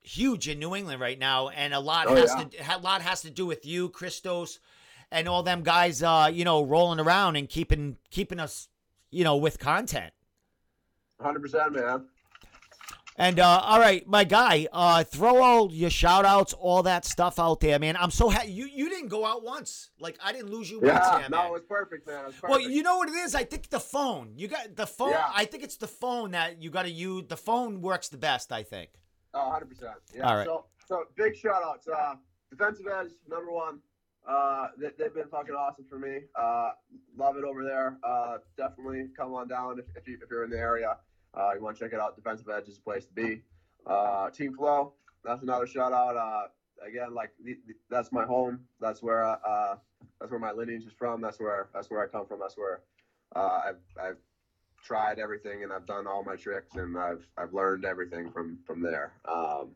huge 0.04 0.48
in 0.48 0.60
New 0.60 0.76
England 0.76 1.02
right 1.02 1.18
now, 1.18 1.50
and 1.50 1.74
a 1.74 1.80
lot 1.80 2.08
Oh, 2.08 2.16
has 2.16 2.32
yeah. 2.38 2.76
to 2.76 2.78
a 2.78 2.80
lot 2.80 3.02
has 3.02 3.22
to 3.22 3.30
do 3.32 3.46
with 3.46 3.66
you, 3.66 3.90
Christos, 3.90 4.60
and 5.12 5.28
all 5.28 5.42
them 5.44 5.64
guys. 5.64 6.04
Uh, 6.04 6.30
you 6.32 6.46
know, 6.46 6.64
rolling 6.64 7.00
around 7.00 7.36
and 7.38 7.50
keeping 7.50 7.98
keeping 8.12 8.40
us, 8.40 8.68
you 9.12 9.24
know, 9.24 9.38
with 9.38 9.58
content. 9.60 10.14
100 11.18 11.40
percent, 11.42 11.74
man. 11.74 12.06
And 13.18 13.40
uh, 13.40 13.62
all 13.64 13.80
right, 13.80 14.06
my 14.06 14.26
guy, 14.26 14.68
uh, 14.74 15.06
throw 15.06 15.42
all 15.42 15.72
your 15.72 15.90
shout 15.90 16.26
outs, 16.26 16.52
all 16.52 16.84
that 16.84 17.06
stuff 17.06 17.40
out 17.40 17.62
there, 17.62 17.80
man. 17.80 17.96
I'm 17.98 18.12
so 18.12 18.28
happy 18.28 18.52
you 18.52 18.66
you 18.66 18.90
didn't 18.90 19.08
go 19.08 19.26
out 19.26 19.42
once. 19.42 19.92
Like 20.00 20.18
I 20.22 20.34
didn't 20.34 20.50
lose 20.50 20.70
you 20.70 20.82
once 20.82 20.94
Yeah, 20.94 21.20
here, 21.20 21.30
no, 21.30 21.46
it 21.46 21.52
was 21.54 21.62
perfect, 21.64 22.08
man. 22.08 22.24
It 22.24 22.28
was 22.28 22.36
perfect. 22.36 22.50
Well, 22.50 22.60
you 22.60 22.84
know 22.84 22.98
what 22.98 23.08
it 23.08 23.16
is? 23.16 23.34
I 23.34 23.46
think 23.46 23.70
the 23.70 23.80
phone. 23.80 24.34
You 24.36 24.50
got 24.50 24.76
the 24.76 24.86
phone. 24.86 25.12
Yeah. 25.12 25.30
I 25.34 25.46
think 25.46 25.64
it's 25.64 25.78
the 25.78 25.88
phone 25.88 26.32
that 26.32 26.62
you 26.62 26.70
got 26.70 26.84
to 26.84 26.92
use. 26.92 27.24
The 27.30 27.38
phone 27.38 27.82
works 27.82 28.10
the 28.10 28.18
best, 28.18 28.52
I 28.52 28.64
think. 28.64 28.90
Oh, 29.34 29.48
100 29.48 29.70
percent. 29.70 29.96
Yeah. 30.14 30.28
All 30.28 30.36
right. 30.36 30.46
So, 30.46 30.66
so 30.86 31.04
big 31.16 31.38
shout 31.38 31.64
outs. 31.66 31.88
Uh, 31.88 32.16
defensive 32.52 32.86
edge 32.88 33.12
number 33.30 33.52
one. 33.52 33.80
Uh, 34.28 34.68
they, 34.78 34.90
they've 34.98 35.14
been 35.14 35.28
fucking 35.30 35.56
awesome 35.56 35.86
for 35.90 36.00
me. 36.00 36.20
Uh, 36.36 36.72
love 37.16 37.38
it 37.38 37.46
over 37.46 37.64
there. 37.64 37.98
Uh, 38.04 38.38
definitely 38.58 39.08
come 39.16 39.34
on 39.34 39.48
down 39.48 39.80
if, 39.80 39.86
if, 39.96 40.08
you, 40.08 40.18
if 40.22 40.30
you're 40.30 40.44
in 40.44 40.50
the 40.50 40.58
area. 40.58 40.98
Uh, 41.36 41.52
you 41.54 41.62
want 41.62 41.78
to 41.78 41.84
check 41.84 41.94
it 41.94 42.00
out. 42.00 42.16
Defensive 42.16 42.48
edge 42.50 42.68
is 42.68 42.78
a 42.78 42.82
place 42.82 43.06
to 43.06 43.14
be. 43.14 43.42
Uh, 43.86 44.30
Team 44.30 44.56
Flow. 44.56 44.94
That's 45.24 45.42
another 45.42 45.68
shout 45.68 45.92
out. 45.92 46.16
Uh, 46.16 46.48
again, 46.86 47.14
like 47.14 47.32
the, 47.44 47.58
the, 47.68 47.74
that's 47.90 48.12
my 48.12 48.26
home. 48.26 48.60
That's 48.80 49.02
where 49.02 49.24
uh, 49.24 49.38
uh, 49.46 49.76
that's 50.20 50.32
where 50.32 50.40
my 50.40 50.52
lineage 50.52 50.86
is 50.86 50.94
from. 50.94 51.22
That's 51.22 51.40
where 51.40 51.70
that's 51.74 51.90
where 51.90 52.04
I 52.04 52.08
come 52.08 52.26
from. 52.26 52.40
That's 52.40 52.58
where 52.58 52.82
uh, 53.36 53.62
I've 53.68 53.82
I've 54.02 54.18
tried 54.84 55.18
everything 55.20 55.64
and 55.64 55.74
I've 55.74 55.88
done 55.88 56.06
all 56.06 56.24
my 56.24 56.36
tricks 56.36 56.76
and 56.76 56.98
I've 56.98 57.28
I've 57.38 57.54
learned 57.54 57.86
everything 57.86 58.32
from 58.32 58.60
from 58.66 58.82
there. 58.82 59.14
Um, 59.28 59.72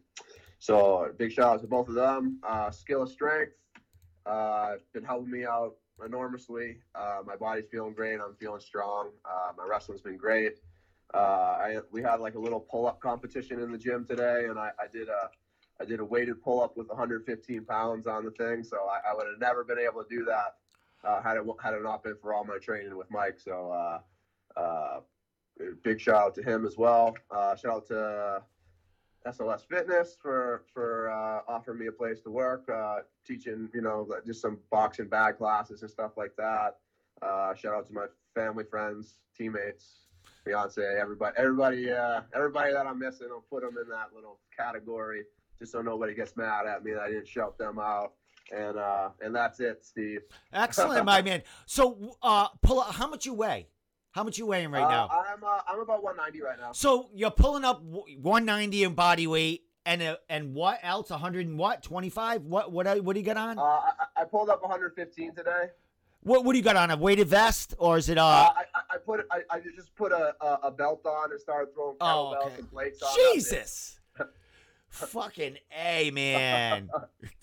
so 0.59 1.11
big 1.17 1.31
shout 1.31 1.55
out 1.55 1.61
to 1.61 1.67
both 1.67 1.87
of 1.87 1.95
them. 1.95 2.39
Uh, 2.47 2.69
skill 2.69 3.03
of 3.03 3.09
strength, 3.09 3.53
been 4.25 5.03
helping 5.03 5.31
me 5.31 5.45
out 5.45 5.75
enormously. 6.05 6.77
My 6.95 7.35
body's 7.39 7.65
feeling 7.71 7.93
great. 7.93 8.19
I'm 8.19 8.35
feeling 8.39 8.61
strong. 8.61 9.09
My 9.57 9.65
wrestling's 9.67 10.01
been 10.01 10.17
great. 10.17 10.59
Uh, 11.13 11.17
I 11.17 11.77
we 11.91 12.01
had 12.01 12.19
like 12.19 12.35
a 12.35 12.39
little 12.39 12.59
pull 12.59 12.87
up 12.87 12.99
competition 12.99 13.59
in 13.59 13.71
the 13.71 13.77
gym 13.77 14.05
today, 14.05 14.45
and 14.49 14.59
I, 14.59 14.71
I 14.79 14.87
did 14.91 15.09
a 15.09 15.29
I 15.81 15.85
did 15.85 15.99
a 15.99 16.05
weighted 16.05 16.41
pull 16.41 16.61
up 16.61 16.77
with 16.77 16.87
115 16.87 17.65
pounds 17.65 18.05
on 18.05 18.25
the 18.25 18.31
thing, 18.31 18.63
so 18.63 18.77
I, 18.77 19.11
I 19.11 19.13
would 19.15 19.25
have 19.27 19.39
never 19.39 19.63
been 19.63 19.79
able 19.79 20.03
to 20.03 20.09
do 20.09 20.25
that 20.25 20.55
uh, 21.03 21.21
had 21.21 21.37
it 21.37 21.43
had 21.61 21.73
it 21.73 21.83
not 21.83 22.03
been 22.03 22.15
for 22.21 22.33
all 22.33 22.43
my 22.43 22.57
training 22.57 22.95
with 22.95 23.09
Mike. 23.09 23.39
So 23.39 23.71
uh, 23.71 24.59
uh, 24.59 24.99
big 25.83 25.99
shout 25.99 26.15
out 26.15 26.35
to 26.35 26.43
him 26.43 26.65
as 26.65 26.77
well. 26.77 27.15
Uh, 27.31 27.55
shout 27.55 27.73
out 27.73 27.87
to 27.87 28.41
SLS 29.27 29.65
Fitness 29.67 30.17
for 30.21 30.65
for 30.73 31.09
uh, 31.09 31.51
offering 31.51 31.79
me 31.79 31.87
a 31.87 31.91
place 31.91 32.19
to 32.21 32.31
work, 32.31 32.69
uh, 32.69 32.99
teaching 33.25 33.69
you 33.73 33.81
know 33.81 34.07
just 34.25 34.41
some 34.41 34.59
boxing 34.71 35.07
bag 35.07 35.37
classes 35.37 35.81
and 35.81 35.91
stuff 35.91 36.11
like 36.17 36.35
that. 36.37 36.77
Shout 37.57 37.73
out 37.73 37.87
to 37.87 37.93
my 37.93 38.05
family, 38.35 38.63
friends, 38.63 39.15
teammates, 39.37 40.05
fiance, 40.49 40.81
everybody, 40.99 41.35
everybody, 41.37 41.91
uh, 41.91 42.21
everybody 42.33 42.73
that 42.73 42.85
I'm 42.87 42.99
missing. 42.99 43.27
I'll 43.31 43.43
put 43.49 43.61
them 43.61 43.75
in 43.81 43.89
that 43.89 44.07
little 44.15 44.39
category 44.55 45.23
just 45.59 45.71
so 45.71 45.81
nobody 45.81 46.13
gets 46.15 46.35
mad 46.35 46.65
at 46.65 46.83
me 46.83 46.91
that 46.93 47.01
I 47.01 47.09
didn't 47.09 47.27
shout 47.27 47.57
them 47.57 47.79
out. 47.79 48.13
And 48.55 48.77
uh, 48.79 49.09
and 49.21 49.35
that's 49.35 49.59
it, 49.59 49.85
Steve. 49.85 50.21
Excellent, 50.53 51.05
my 51.05 51.21
man. 51.21 51.43
So, 51.67 52.15
uh, 52.23 52.47
pull 52.63 52.79
up. 52.79 52.95
How 52.95 53.07
much 53.07 53.27
you 53.27 53.35
weigh? 53.35 53.67
How 54.11 54.23
much 54.23 54.39
you 54.39 54.47
weighing 54.47 54.71
right 54.71 54.83
Uh, 54.83 54.89
now? 54.89 55.09
I'm 55.11 55.43
uh, 55.43 55.59
I'm 55.67 55.79
about 55.81 56.01
190 56.01 56.41
right 56.41 56.57
now. 56.59 56.71
So 56.71 57.11
you're 57.13 57.29
pulling 57.29 57.63
up 57.63 57.83
190 57.83 58.83
in 58.83 58.93
body 58.95 59.27
weight, 59.27 59.65
and 59.85 60.01
uh, 60.01 60.17
and 60.29 60.55
what 60.55 60.79
else? 60.81 61.11
100 61.11 61.45
and 61.45 61.59
what? 61.59 61.83
25? 61.83 62.41
What 62.45 62.71
what 62.71 63.03
what 63.03 63.13
do 63.13 63.19
you 63.19 63.25
got 63.25 63.37
on? 63.37 63.59
Uh, 63.59 63.61
I, 63.61 63.91
I 64.17 64.23
pulled 64.23 64.49
up 64.49 64.63
115 64.63 65.35
today. 65.35 65.65
What 66.23 66.43
what 66.45 66.53
do 66.53 66.57
you 66.57 66.63
got 66.63 66.75
on? 66.75 66.91
A 66.91 66.97
weighted 66.97 67.27
vest 67.27 67.73
or 67.77 67.97
is 67.97 68.09
it 68.09 68.17
Uh, 68.17 68.25
uh? 68.25 68.49
I, 68.55 68.63
I- 68.95 68.97
put 69.05 69.25
I, 69.31 69.39
I 69.49 69.59
just 69.75 69.95
put 69.95 70.11
a, 70.11 70.35
a, 70.41 70.59
a 70.63 70.71
belt 70.71 71.05
on 71.05 71.31
and 71.31 71.39
started 71.39 71.73
throwing 71.73 71.95
Oh, 72.01 72.35
kettlebells 72.35 72.45
okay. 72.47 72.55
and 72.59 72.71
plates 72.71 73.01
on. 73.01 73.09
Jesus. 73.33 73.99
Fucking 74.89 75.57
a 75.75 76.11
man. 76.11 76.89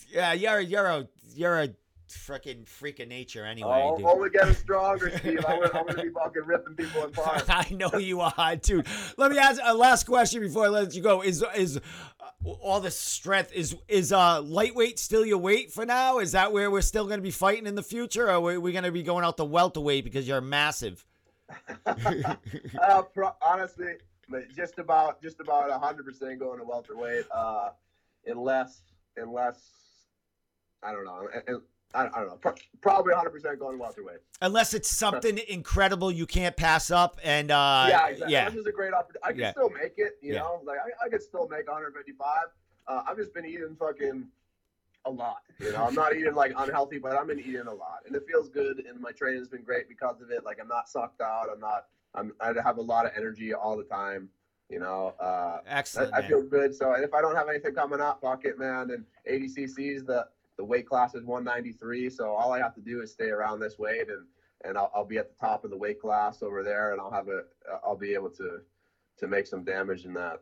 Yeah, 0.09 0.33
you're 0.35 0.61
you're 0.61 0.87
a 0.87 1.09
you're 1.35 1.63
a 1.63 1.69
freaking 2.09 2.67
freak 2.69 3.01
of 3.01 3.09
nature 3.09 3.45
anyway, 3.45 3.83
Oh, 3.85 3.97
dude. 3.97 4.07
only 4.07 4.31
getting 4.31 4.55
stronger, 4.55 5.11
Steve. 5.19 5.45
I'm 5.47 5.61
gonna, 5.61 5.79
I'm 5.79 5.87
gonna 5.87 6.03
be 6.05 6.11
fucking 6.11 6.43
ripping 6.45 6.75
people 6.77 7.03
apart. 7.03 7.45
I 7.49 7.69
know 7.73 7.99
you 7.99 8.21
are, 8.21 8.57
dude. 8.57 8.87
Let 9.17 9.33
me 9.33 9.39
ask 9.39 9.61
a 9.65 9.75
last 9.75 10.05
question 10.05 10.41
before 10.43 10.65
I 10.67 10.69
let 10.69 10.95
you 10.95 11.03
go. 11.03 11.23
Is 11.23 11.45
is 11.57 11.77
uh, 11.77 11.81
all 12.47 12.81
this 12.81 12.99
strength 12.99 13.53
is 13.53 13.77
is 13.89 14.13
uh 14.13 14.41
lightweight 14.43 14.99
still 14.99 15.25
your 15.25 15.39
weight 15.39 15.73
for 15.73 15.85
now? 15.85 16.19
Is 16.19 16.33
that 16.33 16.53
where 16.53 16.71
we're 16.71 16.81
still 16.83 17.07
going 17.07 17.19
to 17.19 17.23
be 17.23 17.31
fighting 17.31 17.67
in 17.67 17.75
the 17.75 17.83
future, 17.83 18.31
or 18.31 18.53
are 18.53 18.61
we 18.61 18.73
going 18.73 18.85
to 18.85 18.93
be 18.93 19.03
going 19.03 19.25
out 19.25 19.37
the 19.37 19.45
welterweight 19.45 20.05
because 20.05 20.27
you're 20.27 20.41
massive? 20.41 21.05
uh, 21.87 23.03
pro- 23.15 23.37
honestly, 23.41 23.95
just 24.55 24.79
about 24.79 25.23
just 25.23 25.41
about 25.41 25.69
100 25.69 26.05
percent 26.05 26.39
going 26.39 26.59
to 26.59 26.65
welterweight, 26.65 27.25
uh, 27.35 27.71
unless 28.27 28.83
unless 29.17 29.59
I 30.83 30.93
don't 30.93 31.05
know. 31.05 31.29
I, 31.97 32.07
I 32.07 32.21
don't 32.21 32.29
know. 32.29 32.37
Pro- 32.37 32.55
probably 32.83 33.13
100 33.13 33.31
percent 33.31 33.59
going 33.59 33.77
to 33.77 33.81
welterweight. 33.81 34.19
Unless 34.43 34.75
it's 34.75 34.91
something 34.91 35.39
incredible 35.49 36.13
you 36.13 36.27
can't 36.27 36.57
pass 36.57 36.91
up, 36.91 37.19
and 37.25 37.51
uh, 37.51 37.87
yeah, 37.89 38.09
exactly. 38.09 38.33
yeah. 38.33 38.49
This 38.51 38.59
is 38.61 38.67
a 38.67 38.73
great 38.73 38.93
opportunity. 38.93 39.21
I 39.25 39.31
can 39.33 39.41
Yeah. 39.41 39.51
still 39.53 39.71
make 39.71 39.95
it. 39.97 40.19
You 40.21 40.35
Yeah. 40.35 40.41
know, 40.41 40.61
like 40.65 40.79
I, 40.79 41.07
I 41.07 41.09
could 41.09 41.23
still 41.23 41.49
make 41.49 41.67
155. 41.67 42.29
Uh, 42.89 43.03
I've 43.09 43.17
just 43.17 43.33
been 43.35 43.47
eating 43.47 43.75
fucking 43.79 44.29
a 45.07 45.11
lot. 45.11 45.39
You 45.59 45.73
know, 45.73 45.85
I'm 45.87 45.95
not 45.95 46.15
eating 46.15 46.35
like 46.35 46.53
unhealthy, 46.57 46.99
but 46.99 47.13
I've 47.17 47.27
been 47.27 47.41
eating 47.41 47.67
a 47.67 47.75
lot, 47.75 48.01
and 48.07 48.15
it 48.15 48.25
feels 48.29 48.49
good. 48.49 48.85
And 48.89 49.01
my 49.01 49.13
training's 49.13 49.49
been 49.49 49.63
great 49.63 49.89
because 49.89 50.21
of 50.21 50.31
it. 50.31 50.45
Like 50.45 50.59
I'm 50.61 50.69
not 50.69 50.89
sucked 50.89 51.21
out. 51.23 51.47
I'm 51.53 51.61
not. 51.61 51.87
I'm. 52.15 52.33
I 52.41 52.53
have 52.63 52.77
a 52.79 52.83
lot 52.83 53.07
of 53.07 53.13
energy 53.17 53.55
all 53.55 53.77
the 53.77 53.85
time. 53.85 54.29
You 54.69 54.81
know, 54.81 55.15
uh, 55.21 55.61
Excellent. 55.67 56.13
I, 56.13 56.19
I 56.19 56.29
feel 56.29 56.43
good. 56.43 56.75
So, 56.75 56.93
and 56.95 57.05
if 57.05 57.15
I 57.15 57.21
don't 57.21 57.37
have 57.37 57.49
anything 57.49 57.73
coming 57.73 58.01
up, 58.01 58.21
fuck 58.21 58.45
it, 58.45 58.59
man. 58.59 58.91
And 58.91 59.05
ADCC's 59.31 60.05
the 60.05 60.27
the 60.59 60.65
weight 60.65 60.89
class 60.89 61.15
is 61.15 61.25
193. 61.25 62.11
So 62.11 62.31
all 62.31 62.53
I 62.53 62.59
have 62.59 62.75
to 62.75 62.81
do 62.81 63.03
is 63.03 63.13
stay 63.13 63.29
around 63.31 63.61
this 63.61 63.79
weight, 63.79 64.09
and 64.09 64.27
and 64.65 64.79
I'll, 64.79 64.91
I'll 64.95 65.05
be 65.05 65.19
at 65.19 65.29
the 65.29 65.37
top 65.39 65.65
of 65.65 65.71
the 65.71 65.77
weight 65.77 66.01
class 66.01 66.43
over 66.43 66.63
there, 66.63 66.93
and 66.93 67.01
I'll 67.01 67.11
have 67.13 67.29
a 67.29 67.43
I'll 67.85 67.97
be 67.97 68.15
able 68.15 68.31
to 68.31 68.61
to 69.19 69.27
make 69.29 69.47
some 69.47 69.65
damage 69.65 70.05
in 70.05 70.15
that. 70.15 70.41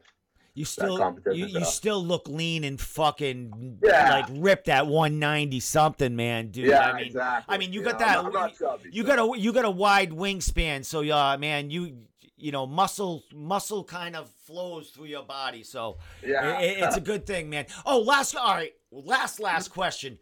You 0.57 0.65
still 0.65 0.97
you, 1.33 1.47
you 1.47 1.65
still 1.65 2.05
look 2.05 2.29
lean 2.29 2.62
and 2.62 2.81
fucking 2.81 3.79
Yeah. 3.83 4.11
like 4.11 4.27
ripped 4.31 4.69
at 4.69 4.87
190 4.87 5.59
something, 5.59 6.15
man, 6.15 6.53
dude. 6.53 6.67
yeah, 6.67 6.91
I 6.91 6.97
mean, 6.97 7.07
exactly. 7.07 7.55
I 7.55 7.59
mean, 7.59 7.73
you 7.73 7.83
know, 7.83 7.91
got 7.91 7.99
that- 7.99 8.19
I'm 8.19 8.25
not, 8.27 8.27
I'm 8.27 8.33
not 8.51 8.57
chubby, 8.59 8.91
you 8.93 9.03
so- 9.03 9.09
got 9.17 9.19
a 9.37 9.41
you 9.41 9.53
got 9.53 9.65
a 9.65 9.71
wide 9.71 10.11
wingspan, 10.12 10.85
so 10.85 11.01
uh, 11.03 11.37
man, 11.39 11.71
you 11.71 11.97
you 12.37 12.53
know 12.53 12.67
muscle 12.69 13.25
muscle 13.35 13.83
kind 13.83 14.15
of 14.15 14.31
flows 14.47 14.91
through 14.91 15.07
your 15.07 15.25
body, 15.25 15.65
so 15.65 15.99
yeah. 16.25 16.43
i- 16.43 16.57
i- 16.59 16.87
it's 16.87 16.97
a 16.97 17.01
good 17.01 17.27
thing, 17.27 17.51
man. 17.51 17.67
Oh, 17.85 17.99
last 18.01 18.37
all 18.37 18.55
right, 18.55 18.75
last 19.05 19.41
last 19.41 19.69
question. 19.69 20.19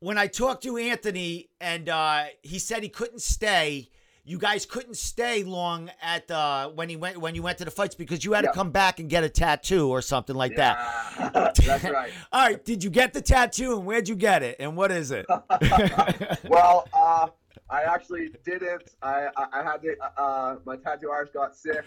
When 0.00 0.18
I 0.18 0.26
talked 0.26 0.62
to 0.64 0.76
Anthony 0.76 1.48
and 1.60 1.88
uh, 1.88 2.24
he 2.42 2.58
said 2.58 2.82
he 2.82 2.88
couldn't 2.88 3.22
stay, 3.22 3.88
you 4.24 4.38
guys 4.38 4.66
couldn't 4.66 4.96
stay 4.96 5.44
long 5.44 5.90
at 6.02 6.30
uh, 6.30 6.68
when 6.70 6.88
he 6.88 6.96
went 6.96 7.18
when 7.18 7.34
you 7.34 7.42
went 7.42 7.58
to 7.58 7.64
the 7.64 7.70
fights 7.70 7.94
because 7.94 8.24
you 8.24 8.32
had 8.32 8.44
Yeah. 8.44 8.50
to 8.50 8.54
come 8.54 8.70
back 8.70 8.98
and 9.00 9.08
get 9.08 9.24
a 9.24 9.28
tattoo 9.28 9.88
or 9.90 10.02
something 10.02 10.36
like 10.36 10.56
that. 10.56 10.76
That's 11.32 11.84
right. 11.84 12.12
All 12.32 12.46
right, 12.46 12.62
did 12.64 12.84
you 12.84 12.90
get 12.90 13.12
the 13.14 13.22
tattoo 13.22 13.76
and 13.76 13.86
where'd 13.86 14.08
you 14.08 14.14
get 14.14 14.42
it 14.42 14.56
and 14.60 14.76
what 14.76 14.90
is 14.92 15.10
it? 15.10 15.26
well, 16.48 16.86
uh, 16.92 17.28
I 17.70 17.82
actually 17.84 18.30
didn't. 18.44 18.90
I 19.02 19.28
I, 19.36 19.60
I 19.60 19.62
had 19.62 19.82
to. 19.82 19.96
Uh, 20.18 20.56
my 20.66 20.76
tattoo 20.76 21.08
artist 21.10 21.32
got 21.34 21.56
sick, 21.56 21.84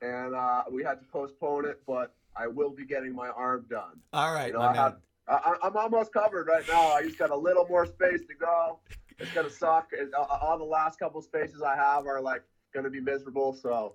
and 0.00 0.34
uh, 0.34 0.62
we 0.70 0.84
had 0.84 1.00
to 1.00 1.06
postpone 1.06 1.64
it. 1.64 1.82
But 1.86 2.14
I 2.36 2.46
will 2.46 2.70
be 2.70 2.84
getting 2.86 3.14
my 3.14 3.28
arm 3.30 3.66
done. 3.68 4.00
All 4.12 4.32
right, 4.32 4.48
You 4.48 4.52
know, 4.54 4.60
I 4.60 4.72
man. 4.74 4.92
I, 5.28 5.54
I'm 5.62 5.76
almost 5.76 6.12
covered 6.12 6.46
right 6.48 6.64
now. 6.68 6.88
I 6.88 7.02
just 7.02 7.18
got 7.18 7.30
a 7.30 7.36
little 7.36 7.66
more 7.68 7.86
space 7.86 8.20
to 8.28 8.34
go. 8.38 8.78
It's 9.18 9.32
gonna 9.32 9.50
suck. 9.50 9.88
It, 9.92 10.10
uh, 10.16 10.22
all 10.22 10.58
the 10.58 10.64
last 10.64 10.98
couple 10.98 11.20
spaces 11.22 11.60
I 11.62 11.76
have 11.76 12.06
are 12.06 12.20
like 12.20 12.42
gonna 12.72 12.90
be 12.90 13.00
miserable. 13.00 13.52
So, 13.52 13.94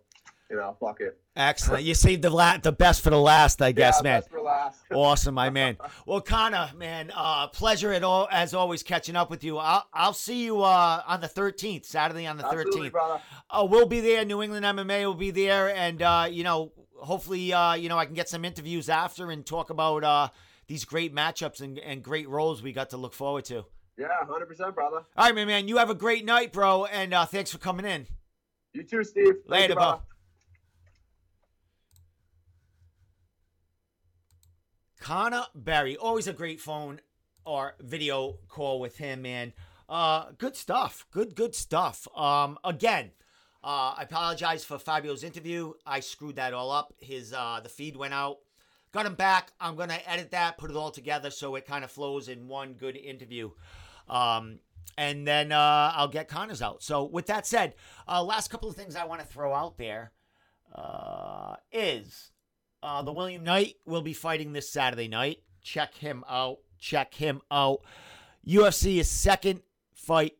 you 0.49 0.57
know, 0.57 0.75
fuck 0.79 0.99
it. 1.01 1.17
Excellent. 1.35 1.83
You 1.83 1.95
saved 1.95 2.21
the 2.21 2.29
la- 2.29 2.57
the 2.57 2.71
best 2.71 3.01
for 3.01 3.09
the 3.09 3.19
last, 3.19 3.61
I 3.61 3.71
guess, 3.71 3.99
yeah, 3.99 4.03
man. 4.03 4.19
Best 4.19 4.29
for 4.29 4.41
last. 4.41 4.79
Awesome, 4.91 5.33
my 5.33 5.49
man. 5.49 5.77
Well, 6.05 6.21
Connor, 6.21 6.69
man, 6.77 7.11
uh, 7.15 7.47
pleasure 7.47 7.91
at 7.93 8.03
all 8.03 8.27
as 8.31 8.53
always 8.53 8.83
catching 8.83 9.15
up 9.15 9.31
with 9.31 9.43
you. 9.43 9.57
I'll 9.57 9.87
I'll 9.93 10.13
see 10.13 10.43
you 10.43 10.61
uh, 10.61 11.01
on 11.07 11.21
the 11.21 11.27
13th, 11.29 11.85
Saturday 11.85 12.27
on 12.27 12.37
the 12.37 12.45
Absolutely, 12.45 12.89
13th. 12.89 12.91
brother. 12.91 13.21
Oh, 13.49 13.65
we'll 13.65 13.87
be 13.87 14.01
there. 14.01 14.23
New 14.25 14.43
England 14.43 14.65
MMA 14.65 15.05
will 15.05 15.13
be 15.15 15.31
there, 15.31 15.75
and 15.75 16.01
uh, 16.01 16.27
you 16.29 16.43
know, 16.43 16.73
hopefully, 16.97 17.51
uh, 17.53 17.73
you 17.73 17.89
know, 17.89 17.97
I 17.97 18.05
can 18.05 18.13
get 18.13 18.29
some 18.29 18.45
interviews 18.45 18.89
after 18.89 19.31
and 19.31 19.43
talk 19.45 19.69
about 19.71 20.03
uh, 20.03 20.27
these 20.73 20.85
great 20.85 21.13
matchups 21.13 21.61
and, 21.61 21.77
and 21.77 22.01
great 22.01 22.27
roles 22.27 22.63
we 22.63 22.73
got 22.73 22.89
to 22.89 22.97
look 22.97 23.13
forward 23.13 23.45
to. 23.45 23.63
Yeah, 23.95 24.07
hundred 24.27 24.47
percent, 24.47 24.73
brother. 24.73 25.03
All 25.15 25.25
right, 25.25 25.35
my 25.35 25.45
man. 25.45 25.67
You 25.67 25.77
have 25.77 25.91
a 25.91 25.93
great 25.93 26.25
night, 26.25 26.51
bro, 26.51 26.85
and 26.85 27.13
uh, 27.13 27.27
thanks 27.27 27.51
for 27.51 27.59
coming 27.59 27.85
in. 27.85 28.07
You 28.73 28.81
too, 28.81 29.03
Steve. 29.03 29.35
Later, 29.45 29.75
bro. 29.75 30.01
Connor 34.99 35.43
Barry, 35.53 35.95
always 35.95 36.27
a 36.27 36.33
great 36.33 36.59
phone 36.59 37.01
or 37.45 37.75
video 37.79 38.39
call 38.47 38.79
with 38.79 38.97
him, 38.97 39.21
man. 39.21 39.53
Uh, 39.87 40.31
good 40.39 40.55
stuff. 40.55 41.05
Good, 41.11 41.35
good 41.35 41.53
stuff. 41.53 42.07
Um, 42.17 42.57
again, 42.63 43.11
uh, 43.63 43.93
I 43.95 44.07
apologize 44.09 44.65
for 44.65 44.79
Fabio's 44.79 45.23
interview. 45.23 45.73
I 45.85 45.99
screwed 45.99 46.37
that 46.37 46.55
all 46.55 46.71
up. 46.71 46.95
His 46.99 47.31
uh, 47.31 47.59
the 47.61 47.69
feed 47.69 47.95
went 47.95 48.15
out. 48.15 48.37
Got 48.93 49.07
him 49.07 49.15
back. 49.15 49.51
I'm 49.59 49.75
gonna 49.75 49.99
edit 50.05 50.31
that, 50.31 50.57
put 50.57 50.69
it 50.69 50.77
all 50.77 50.91
together 50.91 51.31
so 51.31 51.55
it 51.55 51.65
kind 51.65 51.83
of 51.83 51.91
flows 51.91 52.29
in 52.29 52.47
one 52.47 52.73
good 52.73 52.95
interview. 52.95 53.51
Um, 54.07 54.59
and 54.97 55.27
then 55.27 55.51
uh, 55.51 55.93
I'll 55.95 56.07
get 56.07 56.27
Connors 56.27 56.61
out. 56.61 56.83
So 56.83 57.03
with 57.03 57.25
that 57.27 57.47
said, 57.47 57.73
uh, 58.07 58.23
last 58.23 58.49
couple 58.49 58.69
of 58.69 58.75
things 58.75 58.95
I 58.95 59.05
want 59.05 59.21
to 59.21 59.27
throw 59.27 59.53
out 59.53 59.77
there 59.77 60.11
uh, 60.75 61.55
is 61.71 62.31
uh, 62.83 63.01
the 63.01 63.11
William 63.11 63.43
Knight 63.43 63.75
will 63.85 64.01
be 64.01 64.13
fighting 64.13 64.53
this 64.53 64.69
Saturday 64.69 65.07
night. 65.07 65.39
Check 65.61 65.95
him 65.95 66.23
out. 66.29 66.57
Check 66.77 67.15
him 67.15 67.41
out. 67.49 67.79
UFC 68.45 68.99
is 68.99 69.09
second 69.09 69.61
fight 69.95 70.33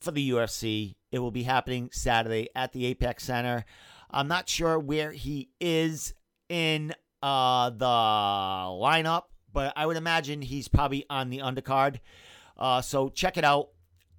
for 0.00 0.10
the 0.10 0.30
UFC. 0.30 0.96
It 1.12 1.18
will 1.18 1.30
be 1.30 1.42
happening 1.42 1.90
Saturday 1.92 2.48
at 2.56 2.72
the 2.72 2.86
Apex 2.86 3.24
Center. 3.24 3.64
I'm 4.10 4.28
not 4.28 4.48
sure 4.48 4.78
where 4.78 5.12
he 5.12 5.50
is 5.60 6.14
in 6.48 6.94
uh, 7.22 7.70
the 7.70 7.84
lineup, 7.84 9.24
but 9.52 9.72
I 9.76 9.86
would 9.86 9.96
imagine 9.96 10.42
he's 10.42 10.68
probably 10.68 11.04
on 11.10 11.30
the 11.30 11.38
undercard. 11.38 12.00
Uh, 12.56 12.82
so 12.82 13.08
check 13.08 13.36
it 13.36 13.44
out. 13.44 13.70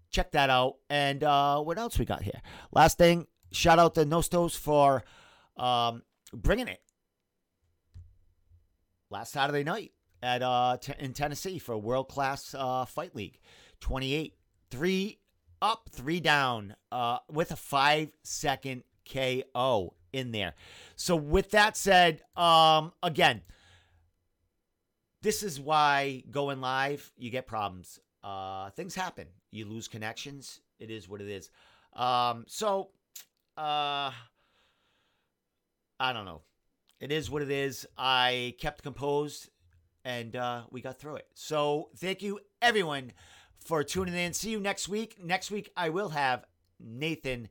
Check 0.09 0.31
that 0.31 0.49
out. 0.49 0.75
And 0.89 1.23
uh, 1.23 1.61
what 1.61 1.77
else 1.77 1.97
we 1.97 2.05
got 2.05 2.23
here? 2.23 2.41
Last 2.71 2.97
thing, 2.97 3.27
shout 3.51 3.79
out 3.79 3.95
to 3.95 4.05
Nostos 4.05 4.57
for 4.57 5.03
um, 5.57 6.03
bringing 6.33 6.67
it 6.67 6.81
last 9.09 9.31
Saturday 9.31 9.63
night 9.63 9.91
at 10.23 10.41
uh, 10.41 10.77
t- 10.79 10.93
in 10.99 11.13
Tennessee 11.13 11.59
for 11.59 11.73
a 11.73 11.77
World 11.77 12.09
Class 12.09 12.55
uh, 12.57 12.85
Fight 12.85 13.15
League. 13.15 13.39
28, 13.79 14.35
three 14.69 15.19
up, 15.61 15.89
three 15.91 16.19
down, 16.19 16.75
uh, 16.91 17.17
with 17.31 17.51
a 17.51 17.55
five 17.55 18.09
second 18.23 18.83
KO 19.11 19.93
in 20.13 20.31
there. 20.31 20.53
So 20.95 21.15
with 21.15 21.51
that 21.51 21.77
said, 21.77 22.21
um, 22.35 22.93
again, 23.01 23.41
this 25.21 25.43
is 25.43 25.59
why 25.59 26.23
going 26.31 26.61
live, 26.61 27.11
you 27.17 27.29
get 27.29 27.47
problems. 27.47 27.99
Uh, 28.23 28.69
things 28.71 28.95
happen. 28.95 29.27
You 29.51 29.65
lose 29.65 29.87
connections. 29.87 30.61
It 30.79 30.89
is 30.89 31.07
what 31.07 31.21
it 31.21 31.27
is. 31.27 31.49
Um, 31.93 32.45
so, 32.47 32.89
uh, 33.57 34.11
I 35.99 36.13
don't 36.13 36.25
know. 36.25 36.41
It 36.99 37.11
is 37.11 37.29
what 37.29 37.41
it 37.41 37.51
is. 37.51 37.85
I 37.97 38.55
kept 38.59 38.83
composed 38.83 39.49
and 40.03 40.35
uh, 40.35 40.63
we 40.71 40.81
got 40.81 40.99
through 40.99 41.17
it. 41.17 41.27
So, 41.35 41.89
thank 41.97 42.21
you, 42.23 42.39
everyone, 42.61 43.11
for 43.59 43.83
tuning 43.83 44.15
in. 44.15 44.33
See 44.33 44.49
you 44.49 44.59
next 44.59 44.87
week. 44.87 45.17
Next 45.23 45.51
week, 45.51 45.71
I 45.77 45.89
will 45.89 46.09
have 46.09 46.45
Nathan 46.79 47.49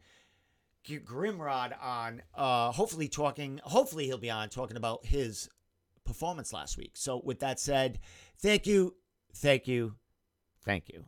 Grimrod 0.89 1.75
on, 1.81 2.23
uh, 2.35 2.73
hopefully 2.73 3.09
talking. 3.09 3.61
Hopefully 3.65 4.07
he'll 4.07 4.19
be 4.19 4.31
on 4.31 4.49
talking 4.49 4.77
about 4.77 5.05
his 5.05 5.49
performance 6.05 6.53
last 6.53 6.77
week. 6.77 6.93
So 6.95 7.21
with 7.25 7.41
that 7.41 7.61
said, 7.61 8.01
thank 8.39 8.67
you, 8.67 8.95
thank 9.35 9.69
you, 9.69 9.97
thank 10.65 10.89
you. 10.89 11.05